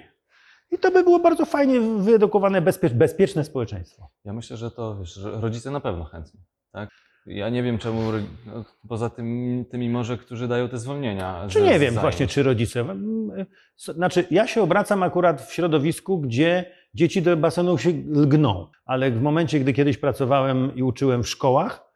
I 0.72 0.78
to 0.78 0.92
by 0.92 1.04
było 1.04 1.20
bardzo 1.20 1.46
fajnie 1.46 1.82
wyedukowane, 1.82 2.62
bezpiecz, 2.62 2.94
bezpieczne 2.94 3.44
społeczeństwo. 3.44 4.10
Ja 4.26 4.34
myślę, 4.34 4.58
że 4.58 4.72
to 4.72 4.98
wiesz, 5.00 5.20
rodzice 5.24 5.72
na 5.72 5.80
pewno 5.80 6.04
chętnie. 6.04 6.40
Tak? 6.72 6.90
Ja 7.26 7.50
nie 7.50 7.64
wiem 7.64 7.78
czemu, 7.78 8.02
no, 8.46 8.66
poza 8.88 9.10
tym, 9.10 9.66
tymi 9.70 9.90
może, 9.90 10.18
którzy 10.18 10.48
dają 10.48 10.70
te 10.70 10.78
zwolnienia. 10.78 11.46
Czy 11.48 11.62
nie 11.62 11.70
wiem 11.70 11.80
zajęć. 11.80 12.00
właśnie, 12.00 12.28
czy 12.28 12.44
rodzice. 12.44 12.80
mm, 12.80 13.46
Znaczy, 13.78 14.26
ja 14.32 14.48
się 14.48 14.62
obracam 14.62 15.04
akurat 15.04 15.42
w 15.42 15.54
środowisku, 15.54 16.20
gdzie 16.20 16.66
dzieci 16.94 17.22
do 17.22 17.38
basenu 17.38 17.78
się 17.78 17.90
lgną, 18.16 18.68
ale 18.86 19.12
w 19.12 19.22
momencie, 19.22 19.60
gdy 19.60 19.74
kiedyś 19.74 19.98
pracowałem 19.98 20.76
i 20.76 20.84
uczyłem 20.84 21.24
w 21.24 21.30
szkołach 21.30 21.92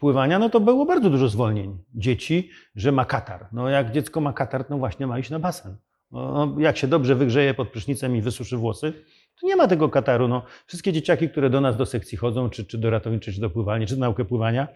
pływania, 0.00 0.38
no 0.38 0.48
to 0.50 0.60
było 0.60 0.86
bardzo 0.86 1.10
dużo 1.10 1.28
zwolnień 1.28 1.78
dzieci, 1.94 2.50
że 2.74 2.92
ma 2.92 3.04
katar. 3.04 3.48
No 3.52 3.68
jak 3.68 3.92
dziecko 3.92 4.20
ma 4.20 4.32
katar, 4.32 4.64
no 4.70 4.78
właśnie 4.78 5.06
ma 5.06 5.18
iść 5.18 5.30
na 5.30 5.38
basen. 5.38 5.76
No, 6.10 6.54
jak 6.58 6.76
się 6.76 6.86
dobrze 6.86 7.14
wygrzeje 7.14 7.54
pod 7.54 7.68
prysznicem 7.68 8.16
i 8.16 8.22
wysuszy 8.22 8.56
włosy, 8.56 8.92
to 9.40 9.46
nie 9.46 9.56
ma 9.56 9.68
tego 9.68 9.88
kataru. 9.88 10.28
No, 10.28 10.42
wszystkie 10.66 10.92
dzieciaki, 10.92 11.28
które 11.28 11.50
do 11.50 11.60
nas 11.60 11.76
do 11.76 11.86
sekcji 11.86 12.18
chodzą, 12.18 12.50
czy, 12.50 12.64
czy 12.64 12.78
do 12.78 12.90
ratowniczej, 12.90 13.34
czy 13.34 13.40
do 13.40 13.50
pływalni, 13.50 13.86
czy 13.86 13.94
do 13.94 14.00
naukę 14.00 14.24
pływania, 14.24 14.68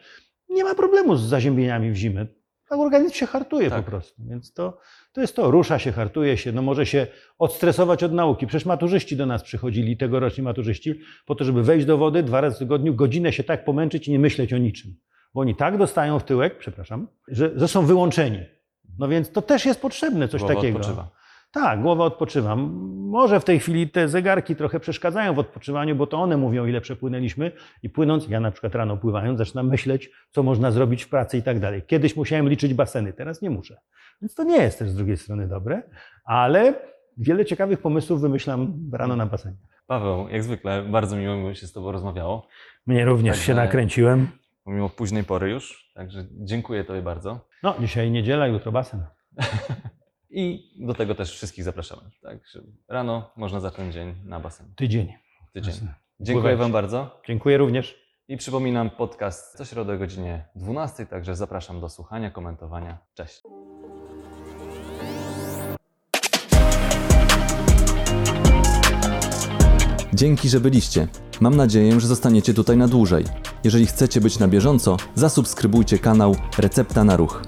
nie 0.48 0.64
ma 0.64 0.74
problemu 0.74 1.16
z 1.16 1.22
zaziębieniami 1.22 1.90
w 1.92 1.96
zimę. 1.96 2.26
A 2.70 2.76
organizm 2.76 3.14
się 3.14 3.26
hartuje 3.26 3.70
Tak. 3.70 3.84
po 3.84 3.90
prostu. 3.90 4.22
Więc 4.28 4.52
to, 4.52 4.78
to 5.12 5.20
jest 5.20 5.36
to, 5.36 5.50
rusza 5.50 5.78
się, 5.78 5.92
hartuje 5.92 6.36
się, 6.36 6.52
no 6.52 6.62
może 6.62 6.86
się 6.86 7.06
odstresować 7.38 8.02
od 8.04 8.12
nauki. 8.12 8.46
Przecież 8.46 8.66
maturzyści 8.66 9.16
do 9.16 9.26
nas 9.26 9.42
przychodzili, 9.42 9.96
tegoroczni 9.96 10.42
maturzyści, 10.44 11.00
po 11.26 11.34
to, 11.34 11.44
żeby 11.44 11.62
wejść 11.62 11.86
do 11.86 11.98
wody 11.98 12.22
dwa 12.22 12.40
razy 12.40 12.56
w 12.56 12.58
tygodniu, 12.58 12.94
godzinę 12.94 13.32
się 13.32 13.44
tak 13.44 13.64
pomęczyć 13.64 14.08
i 14.08 14.10
nie 14.12 14.18
myśleć 14.18 14.52
o 14.52 14.58
niczym. 14.58 14.94
Bo 15.34 15.40
oni 15.40 15.56
tak 15.56 15.78
dostają 15.78 16.18
w 16.18 16.24
tyłek, 16.24 16.58
przepraszam, 16.58 17.08
że, 17.28 17.50
że 17.56 17.68
są 17.68 17.86
wyłączeni. 17.86 18.38
No 18.98 19.08
więc 19.08 19.30
to 19.32 19.42
też 19.42 19.66
jest 19.66 19.80
potrzebne, 19.80 20.28
coś 20.28 20.40
Głowa 20.40 20.54
takiego. 20.54 20.78
odpoczywa. 20.78 21.10
Tak, 21.52 21.82
głowa 21.82 22.04
odpoczywa. 22.04 22.56
Może 22.96 23.40
w 23.40 23.44
tej 23.44 23.58
chwili 23.60 23.88
te 23.88 24.08
zegarki 24.08 24.56
trochę 24.56 24.80
przeszkadzają 24.80 25.34
w 25.34 25.38
odpoczywaniu, 25.38 25.96
bo 25.96 26.06
to 26.06 26.16
one 26.18 26.36
mówią, 26.36 26.66
ile 26.66 26.80
przepłynęliśmy. 26.80 27.52
I 27.82 27.90
płynąc, 27.90 28.28
ja 28.28 28.40
na 28.40 28.50
przykład 28.50 28.74
rano 28.74 28.96
pływając, 28.96 29.38
zaczynam 29.38 29.68
myśleć, 29.68 30.10
co 30.30 30.42
można 30.42 30.70
zrobić 30.70 31.04
w 31.04 31.08
pracy 31.08 31.38
i 31.38 31.42
tak 31.42 31.60
dalej. 31.60 31.82
Kiedyś 31.86 32.16
musiałem 32.16 32.48
liczyć 32.48 32.74
baseny, 32.74 33.12
teraz 33.12 33.42
nie 33.42 33.50
muszę. 33.50 33.80
Więc 34.22 34.34
to 34.34 34.44
nie 34.44 34.56
jest 34.56 34.78
też 34.78 34.90
z 34.90 34.94
drugiej 34.96 35.16
strony 35.16 35.48
dobre, 35.48 35.82
ale 36.24 36.74
wiele 37.16 37.44
ciekawych 37.44 37.78
pomysłów 37.80 38.20
wymyślam 38.20 38.74
rano 38.92 39.16
na 39.16 39.26
basenie. 39.26 39.56
Paweł, 39.86 40.28
jak 40.28 40.42
zwykle, 40.42 40.82
bardzo 40.82 41.16
miło 41.16 41.36
mi 41.36 41.56
się 41.56 41.66
z 41.66 41.72
Tobą 41.72 41.92
rozmawiało, 41.92 42.46
Mnie 42.86 43.04
również 43.04 43.32
Także- 43.36 43.46
się 43.46 43.54
nakręciłem. 43.54 44.28
pomimo 44.64 44.88
późnej 44.88 45.24
pory 45.24 45.50
już. 45.50 45.90
Także 45.94 46.24
dziękuję 46.30 46.84
Tobie 46.84 47.02
bardzo. 47.02 47.40
No, 47.62 47.74
dzisiaj 47.80 48.10
niedziela, 48.10 48.46
jutro 48.46 48.72
basen. 48.72 49.00
I 50.30 50.72
do 50.86 50.94
tego 50.94 51.14
też 51.14 51.32
wszystkich 51.32 51.64
zapraszamy. 51.64 52.02
Tak, 52.22 52.46
że 52.46 52.60
rano 52.88 53.30
można 53.36 53.60
zacząć 53.60 53.94
dzień 53.94 54.14
na 54.24 54.40
basenie. 54.40 54.70
Tydzień. 54.76 55.12
Tydzień. 55.52 55.72
Jasne. 55.74 55.94
Dziękuję 56.20 56.42
Pływać. 56.42 56.58
Wam 56.58 56.72
bardzo. 56.72 57.20
Dziękuję 57.26 57.58
również. 57.58 58.00
I 58.28 58.36
przypominam 58.36 58.90
podcast 58.90 59.56
co 59.56 59.64
środę 59.64 59.94
o 59.94 59.98
godzinie 59.98 60.44
12, 60.56 61.06
także 61.06 61.36
zapraszam 61.36 61.80
do 61.80 61.88
słuchania, 61.88 62.30
komentowania. 62.30 62.98
Cześć. 63.14 63.42
Dzięki, 70.14 70.48
że 70.48 70.60
byliście. 70.60 71.08
Mam 71.40 71.56
nadzieję, 71.56 72.00
że 72.00 72.06
zostaniecie 72.06 72.54
tutaj 72.54 72.76
na 72.76 72.88
dłużej. 72.88 73.24
Jeżeli 73.64 73.86
chcecie 73.86 74.20
być 74.20 74.38
na 74.38 74.48
bieżąco, 74.48 74.96
zasubskrybujcie 75.14 75.98
kanał 75.98 76.36
Recepta 76.58 77.04
na 77.04 77.16
Ruch. 77.16 77.42